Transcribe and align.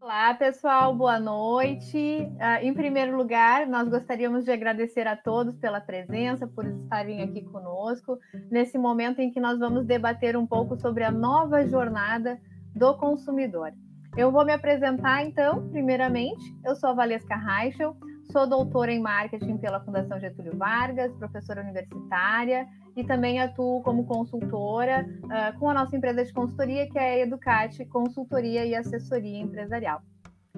Olá, 0.00 0.34
pessoal, 0.34 0.94
boa 0.94 1.18
noite. 1.18 1.98
Uh, 1.98 2.62
em 2.62 2.72
primeiro 2.72 3.16
lugar, 3.16 3.66
nós 3.66 3.88
gostaríamos 3.88 4.44
de 4.44 4.52
agradecer 4.52 5.08
a 5.08 5.16
todos 5.16 5.56
pela 5.56 5.80
presença, 5.80 6.46
por 6.46 6.64
estarem 6.64 7.20
aqui 7.22 7.42
conosco, 7.42 8.20
nesse 8.48 8.78
momento 8.78 9.18
em 9.18 9.32
que 9.32 9.40
nós 9.40 9.58
vamos 9.58 9.84
debater 9.84 10.36
um 10.36 10.46
pouco 10.46 10.76
sobre 10.76 11.02
a 11.02 11.10
nova 11.10 11.66
jornada 11.66 12.40
do 12.72 12.96
consumidor. 12.96 13.72
Eu 14.16 14.30
vou 14.30 14.44
me 14.44 14.52
apresentar, 14.52 15.24
então, 15.24 15.68
primeiramente. 15.70 16.56
Eu 16.64 16.76
sou 16.76 16.90
a 16.90 16.94
Valesca 16.94 17.34
Reichel, 17.34 17.96
sou 18.30 18.46
doutora 18.46 18.92
em 18.92 19.00
marketing 19.00 19.58
pela 19.58 19.80
Fundação 19.80 20.18
Getúlio 20.20 20.56
Vargas, 20.56 21.12
professora 21.16 21.62
universitária 21.62 22.66
e 22.96 23.04
também 23.04 23.40
atuo 23.40 23.82
como 23.82 24.06
consultora 24.06 25.06
uh, 25.24 25.58
com 25.58 25.68
a 25.68 25.74
nossa 25.74 25.96
empresa 25.96 26.24
de 26.24 26.32
consultoria, 26.32 26.88
que 26.88 26.98
é 26.98 27.02
a 27.02 27.18
Educate 27.18 27.84
Consultoria 27.86 28.64
e 28.64 28.74
Assessoria 28.74 29.40
Empresarial. 29.40 30.00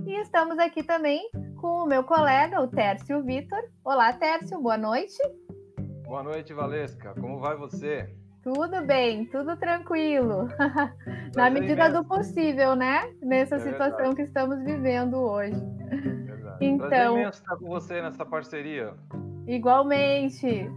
E 0.06 0.20
estamos 0.20 0.58
aqui 0.58 0.82
também 0.82 1.28
com 1.60 1.84
o 1.84 1.86
meu 1.86 2.04
colega, 2.04 2.60
o 2.60 2.68
Tércio 2.68 3.22
Vitor. 3.22 3.62
Olá, 3.84 4.12
Tércio, 4.12 4.60
boa 4.60 4.76
noite. 4.76 5.16
Boa 6.04 6.22
noite, 6.22 6.52
Valesca. 6.52 7.14
Como 7.20 7.38
vai 7.38 7.56
você? 7.56 8.14
Tudo 8.42 8.84
bem, 8.84 9.26
tudo 9.26 9.56
tranquilo. 9.56 10.48
Na 11.36 11.48
medida 11.48 11.88
do 11.90 12.04
possível, 12.04 12.74
né? 12.74 13.14
Nessa 13.22 13.56
é 13.56 13.60
situação 13.60 13.96
verdade. 13.96 14.16
que 14.16 14.22
estamos 14.22 14.62
vivendo 14.64 15.16
hoje. 15.16 15.62
Então, 16.64 16.88
Prazer 16.88 17.28
estar 17.28 17.56
com 17.56 17.66
você 17.66 18.02
nessa 18.02 18.24
parceria. 18.24 18.94
Igualmente. 19.46 20.70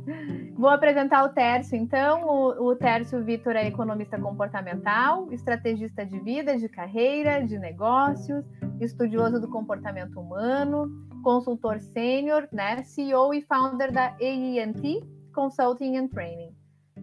Vou 0.57 0.69
apresentar 0.69 1.23
o 1.25 1.29
Tércio, 1.29 1.75
então. 1.77 2.21
O, 2.23 2.69
o 2.69 2.75
Tércio 2.75 3.23
Vitor 3.23 3.55
é 3.55 3.67
economista 3.67 4.19
comportamental, 4.19 5.31
estrategista 5.31 6.05
de 6.05 6.19
vida, 6.19 6.57
de 6.57 6.67
carreira, 6.69 7.45
de 7.45 7.59
negócios, 7.59 8.43
estudioso 8.79 9.39
do 9.39 9.49
comportamento 9.49 10.19
humano, 10.19 10.89
consultor 11.23 11.79
sênior, 11.79 12.47
né, 12.51 12.83
CEO 12.83 13.33
e 13.33 13.41
founder 13.41 13.91
da 13.91 14.15
AET 14.21 15.03
Consulting 15.33 15.97
and 15.97 16.07
Training. 16.07 16.55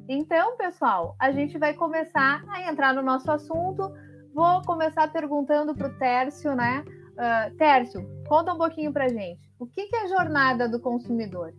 Então, 0.08 0.56
pessoal, 0.56 1.14
a 1.18 1.30
gente 1.30 1.58
vai 1.58 1.74
começar 1.74 2.42
a 2.48 2.68
entrar 2.68 2.94
no 2.94 3.02
nosso 3.02 3.30
assunto. 3.30 3.92
Vou 4.34 4.62
começar 4.62 5.12
perguntando 5.12 5.74
para 5.74 5.88
o 5.88 5.98
Tércio, 5.98 6.54
né? 6.54 6.84
Uh, 7.12 7.54
Tércio, 7.56 8.06
conta 8.26 8.54
um 8.54 8.58
pouquinho 8.58 8.92
para 8.92 9.08
gente. 9.08 9.52
O 9.58 9.66
que, 9.66 9.86
que 9.86 9.96
é 9.96 10.04
a 10.04 10.08
jornada 10.08 10.68
do 10.68 10.80
consumidor? 10.80 11.52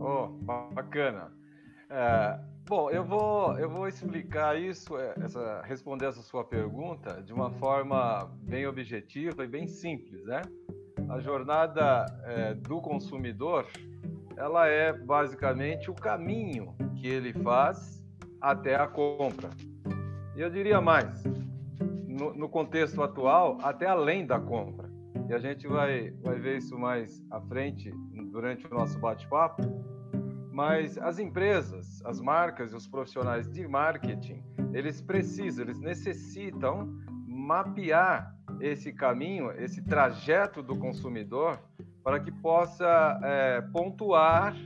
Oh, 0.00 0.28
bacana. 0.74 1.32
É, 1.90 2.38
bom, 2.66 2.90
eu 2.90 3.04
vou, 3.04 3.58
eu 3.58 3.68
vou 3.68 3.86
explicar 3.86 4.60
isso, 4.60 4.96
é, 4.98 5.14
essa, 5.22 5.62
responder 5.62 6.06
essa 6.06 6.22
sua 6.22 6.44
pergunta 6.44 7.22
de 7.22 7.32
uma 7.32 7.50
forma 7.52 8.30
bem 8.42 8.66
objetiva 8.66 9.44
e 9.44 9.48
bem 9.48 9.68
simples, 9.68 10.24
né? 10.24 10.42
A 11.08 11.20
jornada 11.20 12.06
é, 12.24 12.54
do 12.54 12.80
consumidor, 12.80 13.66
ela 14.36 14.66
é 14.66 14.92
basicamente 14.92 15.90
o 15.90 15.94
caminho 15.94 16.74
que 16.96 17.06
ele 17.06 17.32
faz 17.32 18.04
até 18.40 18.74
a 18.74 18.86
compra. 18.86 19.50
E 20.34 20.40
eu 20.40 20.50
diria 20.50 20.80
mais, 20.80 21.22
no, 22.18 22.34
no 22.34 22.48
contexto 22.48 23.02
atual, 23.02 23.58
até 23.62 23.86
além 23.86 24.26
da 24.26 24.40
compra. 24.40 24.90
E 25.28 25.34
a 25.34 25.38
gente 25.38 25.66
vai, 25.66 26.10
vai 26.22 26.38
ver 26.38 26.58
isso 26.58 26.78
mais 26.78 27.22
à 27.30 27.40
frente 27.40 27.90
durante 28.30 28.66
o 28.66 28.70
nosso 28.70 28.98
bate-papo. 28.98 29.62
Mas 30.52 30.96
as 30.98 31.18
empresas, 31.18 32.02
as 32.04 32.20
marcas 32.20 32.72
e 32.72 32.76
os 32.76 32.86
profissionais 32.86 33.50
de 33.50 33.66
marketing, 33.66 34.42
eles 34.72 35.02
precisam, 35.02 35.64
eles 35.64 35.80
necessitam 35.80 36.88
mapear 37.26 38.34
esse 38.60 38.92
caminho, 38.92 39.50
esse 39.52 39.82
trajeto 39.82 40.62
do 40.62 40.76
consumidor, 40.78 41.58
para 42.02 42.20
que 42.20 42.30
possa 42.30 43.20
é, 43.22 43.60
pontuar, 43.72 44.56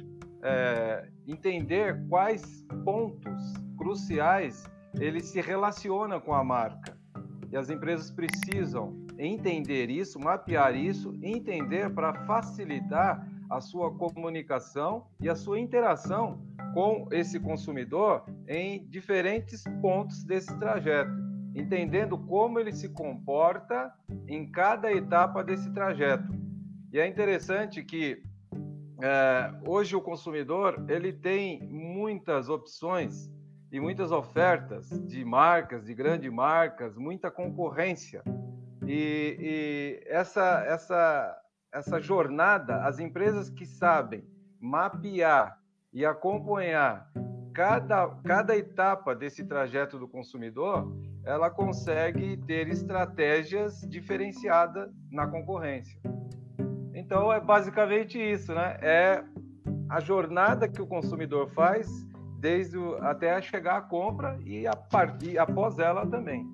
é, 0.42 1.08
entender 1.26 2.06
quais 2.08 2.64
pontos 2.84 3.54
cruciais 3.78 4.70
ele 4.94 5.20
se 5.20 5.41
relaciona 5.41 6.20
com 6.20 6.34
a 6.34 6.44
marca. 6.44 6.99
E 7.50 7.56
as 7.56 7.68
empresas 7.68 8.10
precisam 8.10 8.96
entender 9.18 9.90
isso, 9.90 10.20
mapear 10.20 10.74
isso, 10.76 11.18
entender 11.22 11.90
para 11.90 12.14
facilitar 12.26 13.26
a 13.50 13.60
sua 13.60 13.92
comunicação 13.92 15.06
e 15.20 15.28
a 15.28 15.34
sua 15.34 15.58
interação 15.58 16.40
com 16.72 17.08
esse 17.10 17.40
consumidor 17.40 18.24
em 18.46 18.86
diferentes 18.86 19.64
pontos 19.82 20.22
desse 20.22 20.56
trajeto, 20.58 21.10
entendendo 21.54 22.16
como 22.16 22.60
ele 22.60 22.72
se 22.72 22.88
comporta 22.90 23.92
em 24.28 24.48
cada 24.48 24.92
etapa 24.92 25.42
desse 25.42 25.68
trajeto. 25.72 26.32
E 26.92 27.00
é 27.00 27.06
interessante 27.08 27.82
que 27.82 28.22
é, 29.02 29.52
hoje 29.66 29.96
o 29.96 30.00
consumidor 30.00 30.84
ele 30.88 31.12
tem 31.12 31.66
muitas 31.68 32.48
opções 32.48 33.28
e 33.70 33.81
muitas 33.81 34.10
ofertas 34.12 34.88
de 35.06 35.25
marcas, 35.25 35.84
de 35.84 35.94
grandes 35.94 36.31
marcas, 36.32 36.97
muita 36.97 37.31
concorrência. 37.31 38.22
E, 38.86 39.36
e 39.38 40.03
essa, 40.08 40.64
essa 40.66 41.41
essa 41.72 42.00
jornada, 42.00 42.84
as 42.84 42.98
empresas 42.98 43.48
que 43.48 43.64
sabem 43.64 44.25
mapear 44.60 45.59
e 45.92 46.04
acompanhar 46.04 47.10
cada, 47.54 48.09
cada 48.25 48.56
etapa 48.56 49.14
desse 49.14 49.44
trajeto 49.44 49.98
do 49.98 50.09
consumidor, 50.09 50.92
ela 51.25 51.50
consegue 51.50 52.36
ter 52.38 52.69
estratégias 52.69 53.80
diferenciadas 53.82 54.91
na 55.10 55.26
concorrência. 55.26 56.00
Então 56.94 57.32
é 57.32 57.41
basicamente 57.41 58.19
isso, 58.19 58.53
né? 58.53 58.76
É 58.80 59.25
a 59.88 60.00
jornada 60.00 60.69
que 60.69 60.82
o 60.82 60.86
consumidor 60.86 61.50
faz 61.50 61.88
desde 62.40 62.78
o, 62.78 62.96
até 63.04 63.40
chegar 63.42 63.76
à 63.76 63.80
compra 63.82 64.38
e, 64.44 64.66
a, 64.66 64.72
e 65.22 65.38
após 65.38 65.78
ela 65.78 66.06
também 66.06 66.48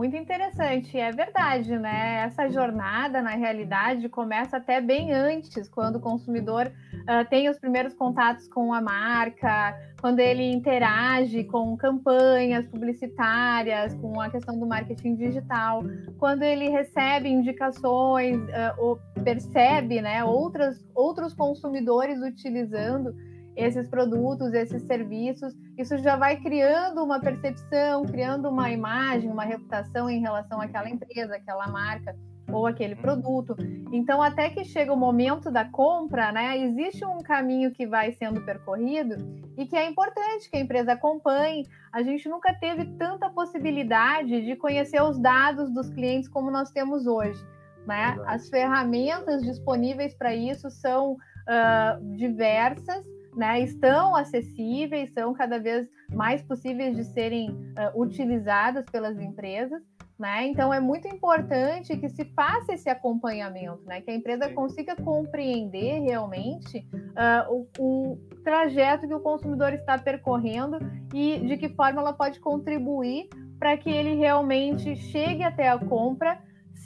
muito 0.00 0.16
interessante, 0.16 0.96
é 0.96 1.12
verdade, 1.12 1.78
né? 1.78 2.22
Essa 2.24 2.48
jornada, 2.48 3.20
na 3.20 3.32
realidade, 3.32 4.08
começa 4.08 4.56
até 4.56 4.80
bem 4.80 5.12
antes, 5.12 5.68
quando 5.68 5.96
o 5.96 6.00
consumidor 6.00 6.68
uh, 6.68 7.28
tem 7.28 7.50
os 7.50 7.58
primeiros 7.58 7.92
contatos 7.92 8.48
com 8.48 8.72
a 8.72 8.80
marca, 8.80 9.78
quando 10.00 10.20
ele 10.20 10.50
interage 10.50 11.44
com 11.44 11.76
campanhas 11.76 12.66
publicitárias, 12.66 13.94
com 13.96 14.18
a 14.18 14.30
questão 14.30 14.58
do 14.58 14.66
marketing 14.66 15.16
digital, 15.16 15.82
quando 16.18 16.44
ele 16.44 16.70
recebe 16.70 17.28
indicações 17.28 18.38
uh, 18.38 18.74
ou 18.78 18.98
percebe 19.22 20.00
né, 20.00 20.24
outras, 20.24 20.82
outros 20.94 21.34
consumidores 21.34 22.22
utilizando 22.22 23.14
esses 23.56 23.88
produtos, 23.88 24.52
esses 24.52 24.82
serviços, 24.82 25.54
isso 25.76 25.98
já 25.98 26.16
vai 26.16 26.36
criando 26.36 27.02
uma 27.02 27.20
percepção, 27.20 28.04
criando 28.04 28.48
uma 28.48 28.70
imagem, 28.70 29.30
uma 29.30 29.44
reputação 29.44 30.08
em 30.08 30.20
relação 30.20 30.60
àquela 30.60 30.88
empresa, 30.88 31.36
àquela 31.36 31.68
marca 31.68 32.16
ou 32.52 32.66
aquele 32.66 32.94
uhum. 32.94 33.00
produto. 33.00 33.56
Então, 33.92 34.22
até 34.22 34.50
que 34.50 34.64
chega 34.64 34.92
o 34.92 34.96
momento 34.96 35.50
da 35.50 35.64
compra, 35.64 36.32
né, 36.32 36.58
existe 36.58 37.04
um 37.04 37.18
caminho 37.18 37.70
que 37.70 37.86
vai 37.86 38.12
sendo 38.12 38.40
percorrido 38.44 39.16
e 39.56 39.66
que 39.66 39.76
é 39.76 39.86
importante 39.88 40.50
que 40.50 40.56
a 40.56 40.60
empresa 40.60 40.92
acompanhe. 40.92 41.66
A 41.92 42.02
gente 42.02 42.28
nunca 42.28 42.52
teve 42.54 42.86
tanta 42.96 43.28
possibilidade 43.30 44.42
de 44.44 44.56
conhecer 44.56 45.02
os 45.02 45.18
dados 45.18 45.72
dos 45.72 45.90
clientes 45.90 46.28
como 46.28 46.50
nós 46.50 46.70
temos 46.70 47.06
hoje. 47.06 47.44
Né? 47.86 48.18
As 48.26 48.48
ferramentas 48.48 49.42
disponíveis 49.42 50.14
para 50.14 50.34
isso 50.34 50.70
são 50.70 51.12
uh, 51.12 52.16
diversas 52.16 53.04
né, 53.34 53.60
estão 53.60 54.16
acessíveis, 54.16 55.12
são 55.12 55.32
cada 55.32 55.58
vez 55.58 55.88
mais 56.12 56.42
possíveis 56.42 56.96
de 56.96 57.04
serem 57.04 57.50
uh, 57.50 58.00
utilizadas 58.00 58.84
pelas 58.86 59.18
empresas. 59.18 59.82
Né? 60.18 60.48
Então 60.48 60.72
é 60.72 60.78
muito 60.78 61.08
importante 61.08 61.96
que 61.96 62.06
se 62.10 62.26
faça 62.36 62.74
esse 62.74 62.90
acompanhamento, 62.90 63.82
né? 63.86 64.02
que 64.02 64.10
a 64.10 64.14
empresa 64.14 64.50
consiga 64.50 64.94
compreender 64.94 66.00
realmente 66.00 66.86
uh, 66.92 67.50
o, 67.50 67.68
o, 67.78 68.18
trajeto 68.44 69.08
que 69.08 69.14
o 69.14 69.20
consumidor 69.20 69.72
está 69.72 69.96
percorrendo 69.96 70.78
e 71.14 71.38
de 71.38 71.56
que 71.56 71.70
forma 71.70 72.02
ela 72.02 72.12
pode 72.12 72.38
contribuir 72.38 73.30
para 73.58 73.78
que 73.78 73.88
ele 73.88 74.14
realmente 74.14 74.94
chegue 74.94 75.42
até 75.42 75.68
a 75.68 75.78
compra 75.78 76.38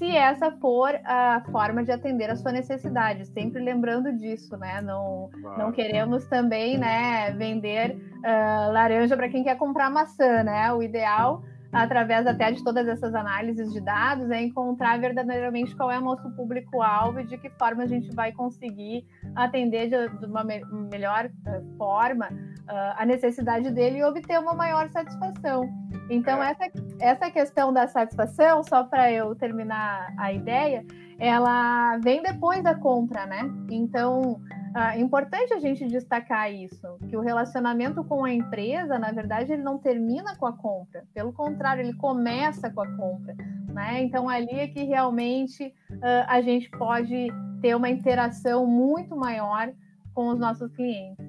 se 0.05 0.17
essa 0.17 0.51
for 0.51 0.95
a 1.03 1.43
forma 1.51 1.83
de 1.83 1.91
atender 1.91 2.31
a 2.31 2.37
sua 2.37 2.53
necessidade, 2.53 3.25
sempre 3.27 3.63
lembrando 3.63 4.13
disso, 4.13 4.55
né? 4.57 4.83
Não, 4.83 5.31
claro. 5.41 5.59
não 5.59 5.73
queremos 5.73 6.27
também, 6.27 6.77
né, 6.77 7.31
vender 7.33 7.97
uh, 8.19 8.73
laranja 8.73 9.17
para 9.17 9.31
quem 9.31 9.43
quer 9.43 9.57
comprar 9.57 9.91
maçã, 9.91 10.43
né? 10.43 10.71
O 10.75 10.83
ideal 10.83 11.43
através 11.75 12.27
até 12.27 12.53
de 12.53 12.63
todas 12.63 12.87
essas 12.87 13.15
análises 13.15 13.73
de 13.73 13.81
dados, 13.81 14.31
é 14.31 14.41
encontrar 14.41 14.99
verdadeiramente 15.01 15.75
qual 15.77 15.91
é 15.91 15.99
o 15.99 16.01
nosso 16.01 16.31
público-alvo 16.31 17.21
e 17.21 17.27
de 17.27 17.37
que 17.37 17.51
forma 17.51 17.83
a 17.83 17.87
gente 17.87 18.15
vai 18.15 18.33
conseguir 18.33 19.05
atender 19.35 19.89
de, 19.89 20.27
uma 20.27 20.45
me 20.45 20.65
melhor 20.91 21.27
uh, 21.27 21.77
forma 21.77 22.27
uh, 22.27 22.95
a 22.97 23.05
necessidade 23.05 23.71
dele 23.73 23.99
e 23.99 24.05
obter 24.05 24.39
uma 24.39 24.55
maior 24.55 24.89
satisfação. 24.91 25.69
Então, 26.09 26.43
é. 26.43 26.51
essa, 26.51 26.73
essa 27.01 27.31
questão 27.31 27.73
da 27.73 27.89
satisfação, 27.89 28.63
só 28.63 28.85
para 28.85 29.11
eu 29.11 29.35
terminar 29.35 30.15
a 30.19 30.33
ideia, 30.33 30.85
ela 31.19 31.99
vem 31.99 32.23
depois 32.23 32.63
da 32.63 32.75
compra, 32.75 33.27
né? 33.27 33.51
Então, 33.71 34.41
é 34.75 34.99
importante 34.99 35.55
a 35.55 35.61
gente 35.61 35.87
destacar 35.87 36.53
isso, 36.53 36.99
que 37.09 37.17
o 37.17 37.21
relacionamento 37.21 38.03
com 38.03 38.25
a 38.25 38.33
empresa, 38.33 38.99
na 38.99 39.13
verdade, 39.13 39.53
ele 39.53 39.63
não 39.63 39.79
termina 39.79 40.37
com 40.37 40.47
a 40.47 40.53
compra, 40.53 41.05
pelo 41.15 41.33
contrário, 41.33 41.83
ele 41.83 41.95
começa 41.95 42.69
com 42.71 42.81
a 42.81 42.97
compra, 42.97 43.35
né? 43.73 44.03
Então, 44.03 44.29
ali 44.29 44.59
é 44.59 44.67
que 44.67 44.83
realmente 44.83 45.67
uh, 45.91 46.27
a 46.27 46.41
gente 46.41 46.69
pode 46.71 47.29
ter 47.63 47.77
uma 47.77 47.89
interação 47.89 48.67
muito 48.67 49.17
maior 49.17 49.73
com 50.13 50.29
os 50.29 50.39
nossos 50.39 50.71
clientes. 50.73 51.25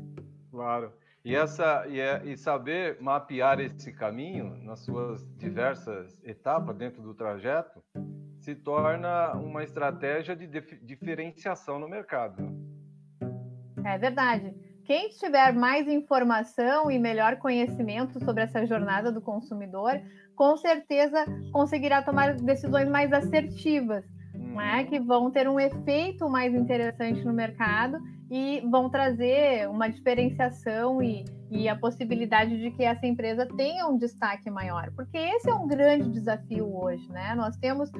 Claro. 0.50 0.92
E, 1.24 1.36
essa, 1.36 1.88
e, 1.88 2.00
é, 2.00 2.22
e 2.24 2.38
saber 2.38 2.98
mapear 3.02 3.60
esse 3.60 3.92
caminho 3.92 4.56
nas 4.64 4.82
suas 4.82 5.28
diversas 5.38 6.22
etapas 6.24 6.76
dentro 6.76 7.02
do 7.02 7.16
trajeto 7.16 7.84
se 8.40 8.54
torna 8.54 9.34
uma 9.34 9.64
estratégia 9.64 10.36
de 10.36 10.48
diferenciação 10.84 11.80
no 11.80 11.90
mercado. 11.90 12.44
É 13.86 13.98
verdade. 13.98 14.54
Quem 14.84 15.10
tiver 15.10 15.54
mais 15.54 15.88
informação 15.88 16.92
e 16.92 17.00
melhor 17.00 17.38
conhecimento 17.38 18.24
sobre 18.24 18.44
essa 18.44 18.66
jornada 18.66 19.12
do 19.12 19.22
consumidor, 19.22 20.02
com 20.36 20.58
certeza 20.58 21.26
conseguirá 21.52 22.02
tomar 22.02 22.34
decisões 22.36 22.88
mais 22.90 23.14
assertivas, 23.14 24.04
né, 24.56 24.86
que 24.86 25.00
vão 25.00 25.30
ter 25.30 25.48
um 25.48 25.60
efeito 25.60 26.30
mais 26.30 26.54
interessante 26.54 27.24
no 27.24 27.34
mercado 27.34 27.98
e 28.30 28.62
vão 28.72 28.90
trazer 28.90 29.70
uma 29.70 29.88
diferenciação 29.88 31.02
e, 31.02 31.24
e 31.52 31.70
a 31.70 31.76
possibilidade 31.76 32.60
de 32.60 32.72
que 32.72 32.84
essa 32.84 33.06
empresa 33.06 33.46
tenha 33.56 33.88
um 33.88 33.98
destaque 33.98 34.50
maior, 34.50 34.92
porque 34.96 35.18
esse 35.18 35.50
é 35.50 35.54
um 35.54 35.68
grande 35.68 36.10
desafio 36.10 36.76
hoje, 36.76 37.08
né? 37.12 37.36
Nós 37.36 37.56
temos 37.58 37.90
uh, 37.90 37.94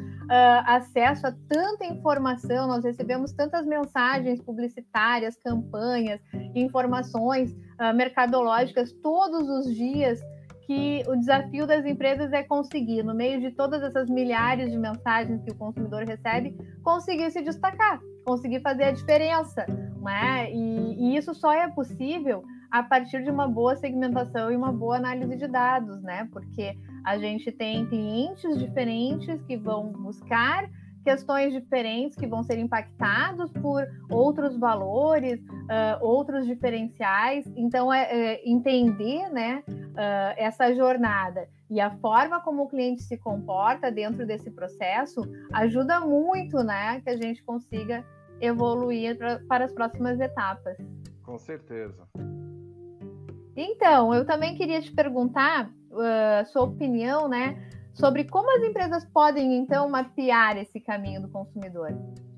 acesso 0.66 1.28
a 1.28 1.32
tanta 1.48 1.86
informação, 1.86 2.68
nós 2.68 2.84
recebemos 2.84 3.34
tantas 3.34 3.68
mensagens 3.68 4.42
publicitárias, 4.42 5.36
campanhas, 5.38 6.20
informações 6.56 7.52
uh, 7.52 7.96
mercadológicas 7.96 8.92
todos 9.04 9.48
os 9.48 9.76
dias 9.76 10.20
que 10.66 11.04
o 11.08 11.16
desafio 11.16 11.68
das 11.68 11.86
empresas 11.86 12.34
é 12.34 12.44
conseguir, 12.44 13.04
no 13.04 13.14
meio 13.14 13.40
de 13.40 13.52
todas 13.52 13.84
essas 13.84 14.10
milhares 14.10 14.72
de 14.72 14.78
mensagens 14.78 15.42
que 15.44 15.52
o 15.52 15.56
consumidor 15.56 16.04
recebe, 16.04 16.56
conseguir 16.84 17.30
se 17.32 17.42
destacar, 17.42 18.00
conseguir 18.26 18.62
fazer 18.62 18.86
a 18.86 18.92
diferença, 18.92 19.66
né? 20.02 20.52
E, 20.52 21.14
e 21.14 21.18
isso 21.18 21.34
só 21.36 21.54
é 21.54 21.70
possível 21.70 22.44
a 22.72 22.84
partir 22.84 23.24
de 23.24 23.30
uma 23.30 23.48
boa 23.48 23.76
segmentação 23.76 24.52
e 24.52 24.56
uma 24.56 24.72
boa 24.72 24.98
análise 24.98 25.38
de 25.38 25.48
dados, 25.48 26.02
né? 26.02 26.28
Porque 26.32 26.76
a 27.06 27.18
gente 27.18 27.52
tem 27.52 27.86
clientes 27.86 28.58
diferentes 28.58 29.42
que 29.44 29.56
vão 29.56 29.92
buscar 29.92 30.68
questões 31.06 31.54
diferentes 31.54 32.18
que 32.18 32.26
vão 32.26 32.42
ser 32.42 32.58
impactados 32.58 33.52
por 33.54 33.88
outros 34.10 34.58
valores, 34.58 35.40
uh, 35.40 36.02
outros 36.02 36.48
diferenciais. 36.48 37.46
Então, 37.56 37.94
é, 37.94 38.04
é 38.12 38.50
entender 38.50 39.30
né, 39.30 39.64
uh, 39.70 40.34
essa 40.36 40.74
jornada 40.74 41.48
e 41.70 41.80
a 41.80 41.92
forma 41.98 42.42
como 42.42 42.64
o 42.64 42.68
cliente 42.68 43.04
se 43.04 43.18
comporta 43.18 43.92
dentro 43.92 44.26
desse 44.26 44.50
processo 44.50 45.22
ajuda 45.54 46.00
muito 46.00 46.64
né, 46.64 47.00
que 47.02 47.10
a 47.10 47.18
gente 47.18 47.44
consiga 47.44 48.04
evoluir 48.42 49.16
pra, 49.16 49.40
para 49.48 49.66
as 49.66 49.72
próximas 49.72 50.20
etapas. 50.20 50.76
Com 51.24 51.38
certeza. 51.38 52.08
Então, 53.56 54.14
eu 54.14 54.26
também 54.26 54.56
queria 54.56 54.82
te 54.82 54.92
perguntar 54.92 55.70
uh, 55.92 56.46
sua 56.48 56.64
opinião, 56.64 57.28
né, 57.28 57.70
sobre 57.96 58.26
como 58.26 58.52
as 58.56 58.64
empresas 58.64 59.06
podem, 59.06 59.58
então, 59.58 59.90
mapear 59.90 60.58
esse 60.58 60.80
caminho 60.80 61.22
do 61.22 61.30
consumidor. 61.30 61.90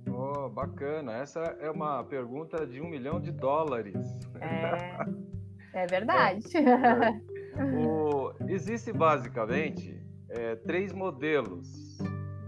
Oh, 0.08 0.50
bacana. 0.50 1.14
Essa 1.14 1.42
é 1.60 1.70
uma 1.70 2.04
pergunta 2.04 2.66
de 2.66 2.80
um 2.80 2.88
milhão 2.88 3.20
de 3.20 3.32
dólares. 3.32 3.96
É, 4.40 5.84
é 5.84 5.86
verdade. 5.90 6.46
É, 6.58 7.64
o, 7.76 8.34
existe 8.48 8.94
basicamente 8.94 10.00
é, 10.30 10.56
três 10.56 10.94
modelos 10.94 11.98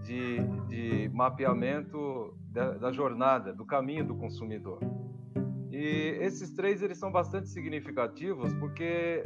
de, 0.04 0.40
de 0.68 1.10
mapeamento 1.14 2.36
da, 2.52 2.72
da, 2.72 2.92
jornada, 2.92 3.54
do 3.54 3.66
caminho 3.66 4.06
do 4.06 4.16
consumidor. 4.16 4.80
E 5.72 6.18
esses 6.22 6.54
três 6.54 6.82
eles 6.82 6.98
são 6.98 7.12
bastante 7.12 7.50
significativos 7.50 8.54
porque 8.56 9.24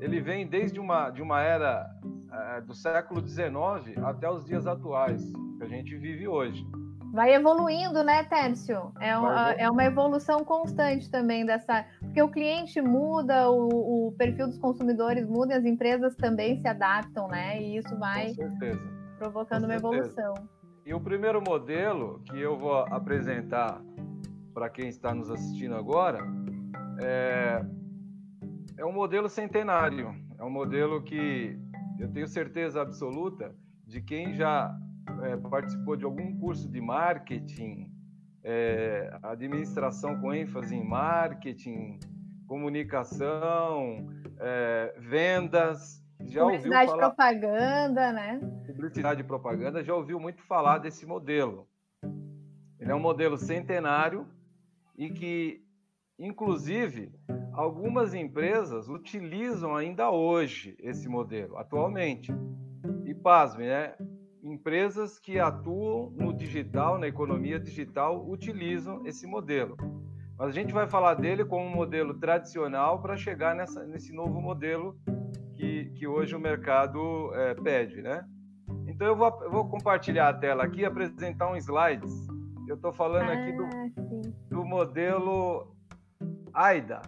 ele 0.00 0.20
vem 0.20 0.46
desde 0.46 0.78
uma, 0.78 1.10
de 1.10 1.22
uma 1.22 1.42
era 1.42 1.86
é, 2.32 2.60
do 2.60 2.74
século 2.74 3.26
XIX 3.26 3.98
até 4.04 4.30
os 4.30 4.44
dias 4.44 4.66
atuais 4.66 5.22
que 5.58 5.64
a 5.64 5.68
gente 5.68 5.96
vive 5.96 6.26
hoje. 6.28 6.66
Vai 7.12 7.34
evoluindo, 7.34 8.02
né, 8.04 8.24
Tércio? 8.24 8.92
É 9.00 9.16
uma, 9.16 9.52
é 9.52 9.70
uma 9.70 9.84
evolução 9.84 10.44
constante 10.44 11.10
também 11.10 11.46
dessa. 11.46 11.86
Porque 12.00 12.20
o 12.20 12.28
cliente 12.28 12.80
muda, 12.82 13.50
o, 13.50 14.08
o 14.08 14.12
perfil 14.12 14.48
dos 14.48 14.58
consumidores 14.58 15.26
muda, 15.26 15.54
e 15.54 15.56
as 15.56 15.64
empresas 15.64 16.14
também 16.16 16.60
se 16.60 16.68
adaptam, 16.68 17.26
né? 17.28 17.62
E 17.62 17.78
isso 17.78 17.96
vai 17.98 18.34
provocando 19.18 19.64
uma 19.64 19.74
evolução. 19.74 20.34
E 20.84 20.92
o 20.92 21.00
primeiro 21.00 21.40
modelo 21.40 22.20
que 22.26 22.38
eu 22.38 22.58
vou 22.58 22.84
apresentar 22.90 23.80
para 24.52 24.68
quem 24.68 24.88
está 24.88 25.14
nos 25.14 25.30
assistindo 25.30 25.74
agora 25.74 26.18
é, 27.00 27.64
é 28.76 28.84
um 28.84 28.92
modelo 28.92 29.28
centenário. 29.28 30.14
É 30.38 30.44
um 30.44 30.50
modelo 30.50 31.02
que 31.02 31.58
eu 31.98 32.10
tenho 32.12 32.28
certeza 32.28 32.80
absoluta 32.80 33.54
de 33.86 34.00
quem 34.00 34.34
já 34.34 34.76
é, 35.22 35.36
participou 35.36 35.96
de 35.96 36.04
algum 36.04 36.38
curso 36.38 36.68
de 36.68 36.80
marketing, 36.80 37.90
é, 38.42 39.18
administração 39.22 40.20
com 40.20 40.32
ênfase 40.32 40.74
em 40.74 40.84
marketing, 40.84 41.98
comunicação, 42.46 44.08
é, 44.38 44.94
vendas, 44.98 46.04
já 46.24 46.42
Publicidade 46.42 46.90
ouviu 46.90 47.00
falar... 47.00 47.14
propaganda, 47.14 48.12
né? 48.12 48.40
Publicidade 48.66 49.20
e 49.20 49.24
propaganda, 49.24 49.84
já 49.84 49.94
ouviu 49.94 50.18
muito 50.18 50.42
falar 50.42 50.78
desse 50.78 51.06
modelo. 51.06 51.68
Ele 52.78 52.90
é 52.90 52.94
um 52.94 53.00
modelo 53.00 53.36
centenário 53.36 54.26
e 54.96 55.10
que, 55.10 55.65
inclusive, 56.18 57.12
algumas 57.52 58.14
empresas 58.14 58.88
utilizam 58.88 59.74
ainda 59.74 60.10
hoje 60.10 60.76
esse 60.78 61.08
modelo, 61.08 61.56
atualmente. 61.56 62.32
E 63.04 63.14
pasme, 63.14 63.64
né? 63.64 63.94
Empresas 64.42 65.18
que 65.18 65.38
atuam 65.38 66.10
no 66.10 66.32
digital, 66.32 66.98
na 66.98 67.08
economia 67.08 67.58
digital, 67.58 68.28
utilizam 68.28 69.04
esse 69.06 69.26
modelo. 69.26 69.76
Mas 70.38 70.48
a 70.48 70.52
gente 70.52 70.72
vai 70.72 70.86
falar 70.86 71.14
dele 71.14 71.44
como 71.44 71.64
um 71.64 71.74
modelo 71.74 72.14
tradicional 72.14 73.00
para 73.00 73.16
chegar 73.16 73.54
nessa, 73.56 73.84
nesse 73.86 74.12
novo 74.12 74.40
modelo 74.40 74.96
que, 75.56 75.86
que 75.94 76.06
hoje 76.06 76.36
o 76.36 76.40
mercado 76.40 77.34
é, 77.34 77.54
pede, 77.54 78.02
né? 78.02 78.24
Então 78.86 79.06
eu 79.06 79.16
vou, 79.16 79.38
eu 79.42 79.50
vou, 79.50 79.68
compartilhar 79.68 80.28
a 80.28 80.34
tela 80.34 80.64
aqui 80.64 80.80
e 80.80 80.84
apresentar 80.84 81.50
um 81.50 81.56
slides. 81.56 82.26
Eu 82.68 82.76
estou 82.76 82.92
falando 82.92 83.30
aqui 83.30 83.52
do, 83.52 83.64
ah, 83.64 83.90
do 84.50 84.64
modelo 84.64 85.75
AIDA, 86.56 87.02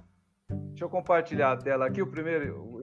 Deixa 0.49 0.85
eu 0.85 0.91
compartilhar 0.91 1.53
a 1.53 1.57
tela 1.57 1.87
aqui, 1.87 2.01
o 2.01 2.07
primeiro. 2.07 2.81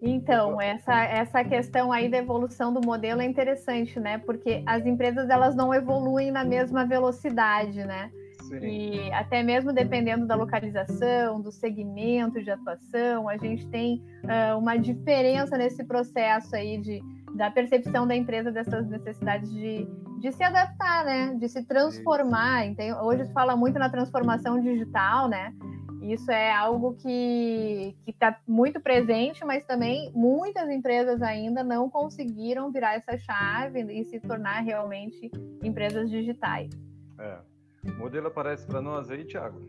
Então, 0.00 0.60
essa, 0.60 1.02
essa 1.04 1.44
questão 1.44 1.90
aí 1.90 2.08
da 2.08 2.18
evolução 2.18 2.72
do 2.72 2.80
modelo 2.80 3.20
é 3.20 3.24
interessante, 3.24 3.98
né? 3.98 4.18
Porque 4.18 4.62
as 4.66 4.86
empresas 4.86 5.28
elas 5.28 5.54
não 5.56 5.74
evoluem 5.74 6.30
na 6.30 6.44
mesma 6.44 6.86
velocidade, 6.86 7.84
né? 7.84 8.10
Sim. 8.42 8.58
E 8.58 9.12
até 9.12 9.42
mesmo 9.42 9.72
dependendo 9.72 10.26
da 10.26 10.34
localização, 10.34 11.40
do 11.40 11.52
segmento 11.52 12.42
de 12.42 12.50
atuação, 12.50 13.28
a 13.28 13.36
gente 13.36 13.66
tem 13.68 14.02
uh, 14.24 14.58
uma 14.58 14.76
diferença 14.76 15.58
nesse 15.58 15.84
processo 15.84 16.54
aí 16.54 16.78
de, 16.78 17.02
da 17.34 17.50
percepção 17.50 18.06
da 18.06 18.14
empresa 18.14 18.50
dessas 18.50 18.88
necessidades 18.88 19.50
de, 19.52 19.86
de 20.18 20.32
se 20.32 20.42
adaptar, 20.42 21.04
né? 21.04 21.34
De 21.34 21.48
se 21.48 21.64
transformar. 21.64 22.66
Então, 22.66 23.04
hoje 23.04 23.26
se 23.26 23.32
fala 23.32 23.56
muito 23.56 23.78
na 23.78 23.88
transformação 23.88 24.60
digital, 24.60 25.28
né? 25.28 25.54
Isso 26.02 26.30
é 26.30 26.50
algo 26.50 26.94
que 26.94 27.94
está 28.06 28.38
muito 28.48 28.80
presente, 28.80 29.44
mas 29.44 29.64
também 29.66 30.10
muitas 30.14 30.68
empresas 30.70 31.20
ainda 31.20 31.62
não 31.62 31.90
conseguiram 31.90 32.72
virar 32.72 32.94
essa 32.94 33.18
chave 33.18 33.80
e 33.82 34.04
se 34.04 34.18
tornar 34.18 34.60
realmente 34.60 35.30
empresas 35.62 36.08
digitais. 36.08 36.70
É. 37.18 37.38
O 37.84 37.98
modelo 37.98 38.28
aparece 38.28 38.66
para 38.66 38.80
nós 38.80 39.10
aí, 39.10 39.24
Thiago? 39.24 39.60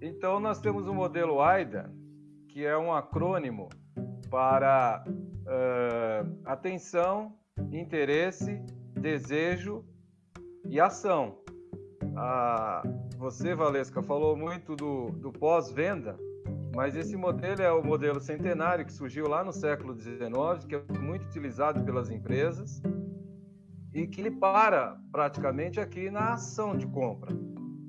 Então, 0.00 0.40
nós 0.40 0.58
temos 0.60 0.86
o 0.88 0.94
modelo 0.94 1.42
AIDA, 1.42 1.90
que 2.52 2.66
é 2.66 2.76
um 2.76 2.92
acrônimo 2.92 3.68
para 4.28 5.04
uh, 5.06 6.40
atenção, 6.44 7.34
interesse, 7.72 8.60
desejo 8.94 9.84
e 10.68 10.80
ação. 10.80 11.38
Ah, 12.16 12.82
você, 13.16 13.54
Valesca, 13.54 14.02
falou 14.02 14.36
muito 14.36 14.74
do, 14.74 15.10
do 15.10 15.32
pós-venda, 15.32 16.18
mas 16.74 16.96
esse 16.96 17.16
modelo 17.16 17.62
é 17.62 17.72
o 17.72 17.84
modelo 17.84 18.20
centenário 18.20 18.84
que 18.84 18.92
surgiu 18.92 19.28
lá 19.28 19.44
no 19.44 19.52
século 19.52 19.98
XIX, 19.98 20.64
que 20.68 20.74
é 20.74 20.98
muito 20.98 21.26
utilizado 21.26 21.84
pelas 21.84 22.10
empresas 22.10 22.82
e 23.92 24.06
que 24.06 24.20
ele 24.20 24.30
para 24.30 24.96
praticamente 25.10 25.80
aqui 25.80 26.10
na 26.10 26.34
ação 26.34 26.76
de 26.76 26.86
compra. 26.86 27.32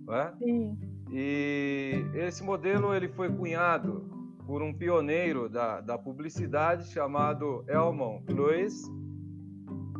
Né? 0.08 0.34
Sim. 0.39 0.80
E 1.12 2.06
esse 2.13 2.44
modelo 2.44 2.94
ele 2.94 3.08
foi 3.08 3.30
cunhado 3.30 4.11
por 4.51 4.62
um 4.62 4.74
pioneiro 4.74 5.48
da, 5.48 5.79
da 5.79 5.98
publicidade 5.98 6.91
chamado 6.91 7.63
Elmon 7.70 8.22
Lewis, 8.27 8.84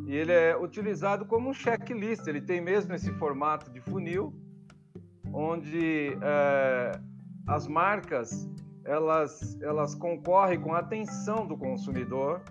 e 0.06 0.14
ele 0.14 0.30
é 0.30 0.54
utilizado 0.54 1.24
como 1.24 1.48
um 1.48 1.54
checklist. 1.54 2.26
Ele 2.26 2.42
tem 2.42 2.60
mesmo 2.60 2.92
esse 2.92 3.10
formato 3.12 3.70
de 3.70 3.80
funil, 3.80 4.30
onde 5.32 6.08
é, 6.20 6.92
as 7.46 7.66
marcas 7.66 8.46
elas, 8.84 9.58
elas 9.62 9.94
concorrem 9.94 10.60
com 10.60 10.74
a 10.74 10.80
atenção 10.80 11.46
do 11.46 11.56
consumidor, 11.56 12.42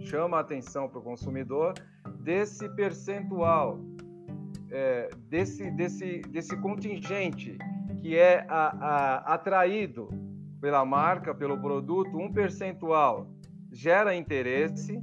chama 0.00 0.38
a 0.38 0.40
atenção 0.40 0.88
para 0.88 0.98
o 0.98 1.02
consumidor 1.02 1.74
desse 2.20 2.70
percentual, 2.70 3.78
é, 4.70 5.10
desse, 5.28 5.70
desse, 5.72 6.22
desse 6.22 6.56
contingente 6.56 7.58
que 8.00 8.16
é 8.16 8.46
a, 8.48 9.26
a, 9.28 9.34
atraído 9.34 10.29
pela 10.60 10.84
marca, 10.84 11.34
pelo 11.34 11.60
produto, 11.60 12.16
um 12.16 12.32
percentual 12.32 13.30
gera 13.72 14.14
interesse, 14.14 15.00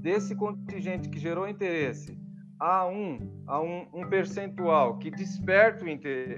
desse 0.00 0.34
contingente 0.34 1.08
que 1.08 1.18
gerou 1.18 1.46
interesse, 1.46 2.18
há 2.58 2.86
um, 2.86 3.44
há 3.46 3.60
um, 3.60 3.86
um 3.92 4.08
percentual 4.08 4.98
que 4.98 5.10
desperta 5.10 5.84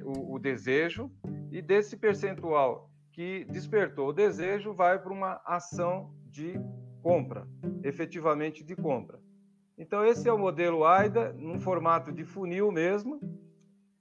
o, 0.05 0.35
o, 0.35 0.39
desejo, 0.39 1.11
e 1.51 1.63
desse 1.63 1.97
percentual 1.97 2.91
que 3.13 3.45
despertou 3.45 4.09
o 4.09 4.13
desejo 4.13 4.73
vai 4.73 4.99
para 4.99 5.13
uma 5.13 5.41
ação 5.45 6.15
de 6.27 6.59
compra, 7.03 7.47
efetivamente 7.83 8.65
de 8.65 8.75
compra. 8.75 9.21
Então, 9.77 10.05
esse 10.05 10.29
é 10.29 10.33
o 10.33 10.39
modelo 10.39 10.85
AIDA, 10.85 11.33
num 11.33 11.59
formato 11.59 12.13
de 12.13 12.25
funil 12.25 12.71
mesmo, 12.71 13.21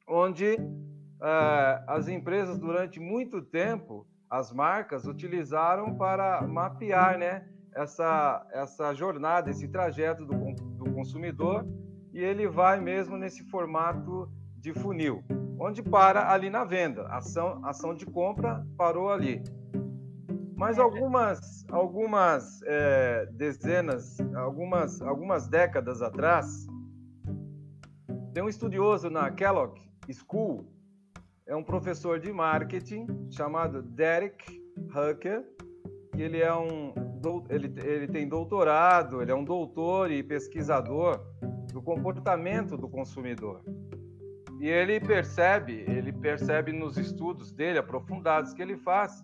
onde 0.08 0.54
uh, 0.54 1.84
as 1.88 2.08
empresas, 2.08 2.60
durante 2.60 3.00
muito 3.00 3.42
tempo, 3.42 4.08
as 4.32 4.54
marcas 4.54 5.06
utilizaram 5.06 5.94
para 5.96 6.42
mapear 6.48 7.20
né, 7.20 7.46
essa, 7.76 8.48
essa 8.54 8.94
jornada, 8.94 9.50
esse 9.50 9.68
trajeto 9.68 10.26
do, 10.26 10.54
do 10.54 10.90
consumidor, 10.94 11.68
e 12.14 12.20
ele 12.24 12.48
vai 12.48 12.80
mesmo 12.80 13.18
nesse 13.18 13.44
formato 13.50 14.32
de 14.56 14.74
funil, 14.74 15.22
onde 15.60 15.84
para 15.84 16.32
ali 16.32 16.50
na 16.50 16.64
venda. 16.64 17.08
Ação, 17.08 17.60
ação 17.66 17.94
de 17.94 18.06
compra 18.06 18.66
parou 18.78 19.12
ali. 19.12 19.44
Mas 20.56 20.78
é. 20.78 20.82
algumas, 20.82 21.66
algumas 21.70 22.62
é, 22.64 23.26
dezenas, 23.34 24.18
algumas, 24.34 25.02
algumas 25.02 25.46
décadas 25.50 26.02
atrás, 26.02 26.68
tem 28.34 28.42
um 28.42 28.48
estudioso 28.48 29.10
na 29.10 29.30
Kellogg 29.30 29.78
School, 30.10 30.71
é 31.52 31.56
um 31.56 31.64
professor 31.64 32.18
de 32.18 32.32
marketing 32.32 33.06
chamado 33.30 33.82
Derek 33.82 34.64
Hucker, 34.96 35.44
que 36.14 36.22
ele 36.22 36.40
é 36.40 36.56
um 36.56 36.94
ele, 37.50 37.74
ele 37.84 38.08
tem 38.08 38.26
doutorado, 38.26 39.22
ele 39.22 39.32
é 39.32 39.36
um 39.36 39.44
doutor 39.44 40.10
e 40.10 40.24
pesquisador 40.24 41.20
do 41.74 41.82
comportamento 41.82 42.78
do 42.78 42.88
consumidor. 42.88 43.62
E 44.62 44.70
ele 44.70 44.98
percebe, 45.02 45.84
ele 45.88 46.14
percebe 46.14 46.72
nos 46.72 46.98
estudos 46.98 47.52
dele 47.52 47.80
aprofundados 47.80 48.54
que 48.54 48.62
ele 48.62 48.78
faz 48.78 49.22